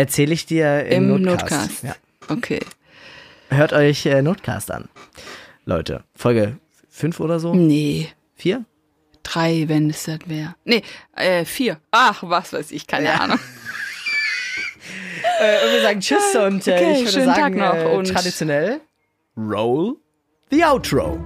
Erzähle 0.00 0.32
ich 0.32 0.46
dir 0.46 0.86
im, 0.86 1.14
Im 1.14 1.22
Notcast. 1.22 1.50
Notcast. 1.52 1.84
Ja. 1.84 1.94
Okay. 2.28 2.60
Hört 3.50 3.74
euch 3.74 4.06
äh, 4.06 4.22
Notcast 4.22 4.70
an. 4.70 4.88
Leute, 5.66 6.04
Folge 6.16 6.56
5 6.88 7.20
oder 7.20 7.38
so? 7.38 7.54
Nee. 7.54 8.08
4? 8.36 8.64
Drei, 9.22 9.64
wenn 9.68 9.90
es 9.90 10.04
das 10.04 10.20
wäre. 10.24 10.54
Nee, 10.64 10.82
äh, 11.14 11.44
vier. 11.44 11.78
Ach, 11.90 12.22
was 12.22 12.54
weiß 12.54 12.70
ich, 12.72 12.86
keine 12.86 13.06
Ja. 13.06 13.14
Ahnung. 13.20 13.38
Äh, 15.38 15.66
und 15.66 15.72
wir 15.74 15.82
sagen 15.82 16.00
Tschüss 16.00 16.34
und 16.36 16.66
äh, 16.66 16.72
Okay, 16.74 16.92
ich 16.92 16.98
würde 17.00 17.12
schönen 17.12 17.26
Tag 17.26 17.36
sagen, 17.36 17.58
noch 17.58 17.74
äh, 17.74 17.84
und- 17.96 18.08
traditionell 18.08 18.80
Roll 19.36 19.96
the 20.50 20.64
Outro. 20.64 21.18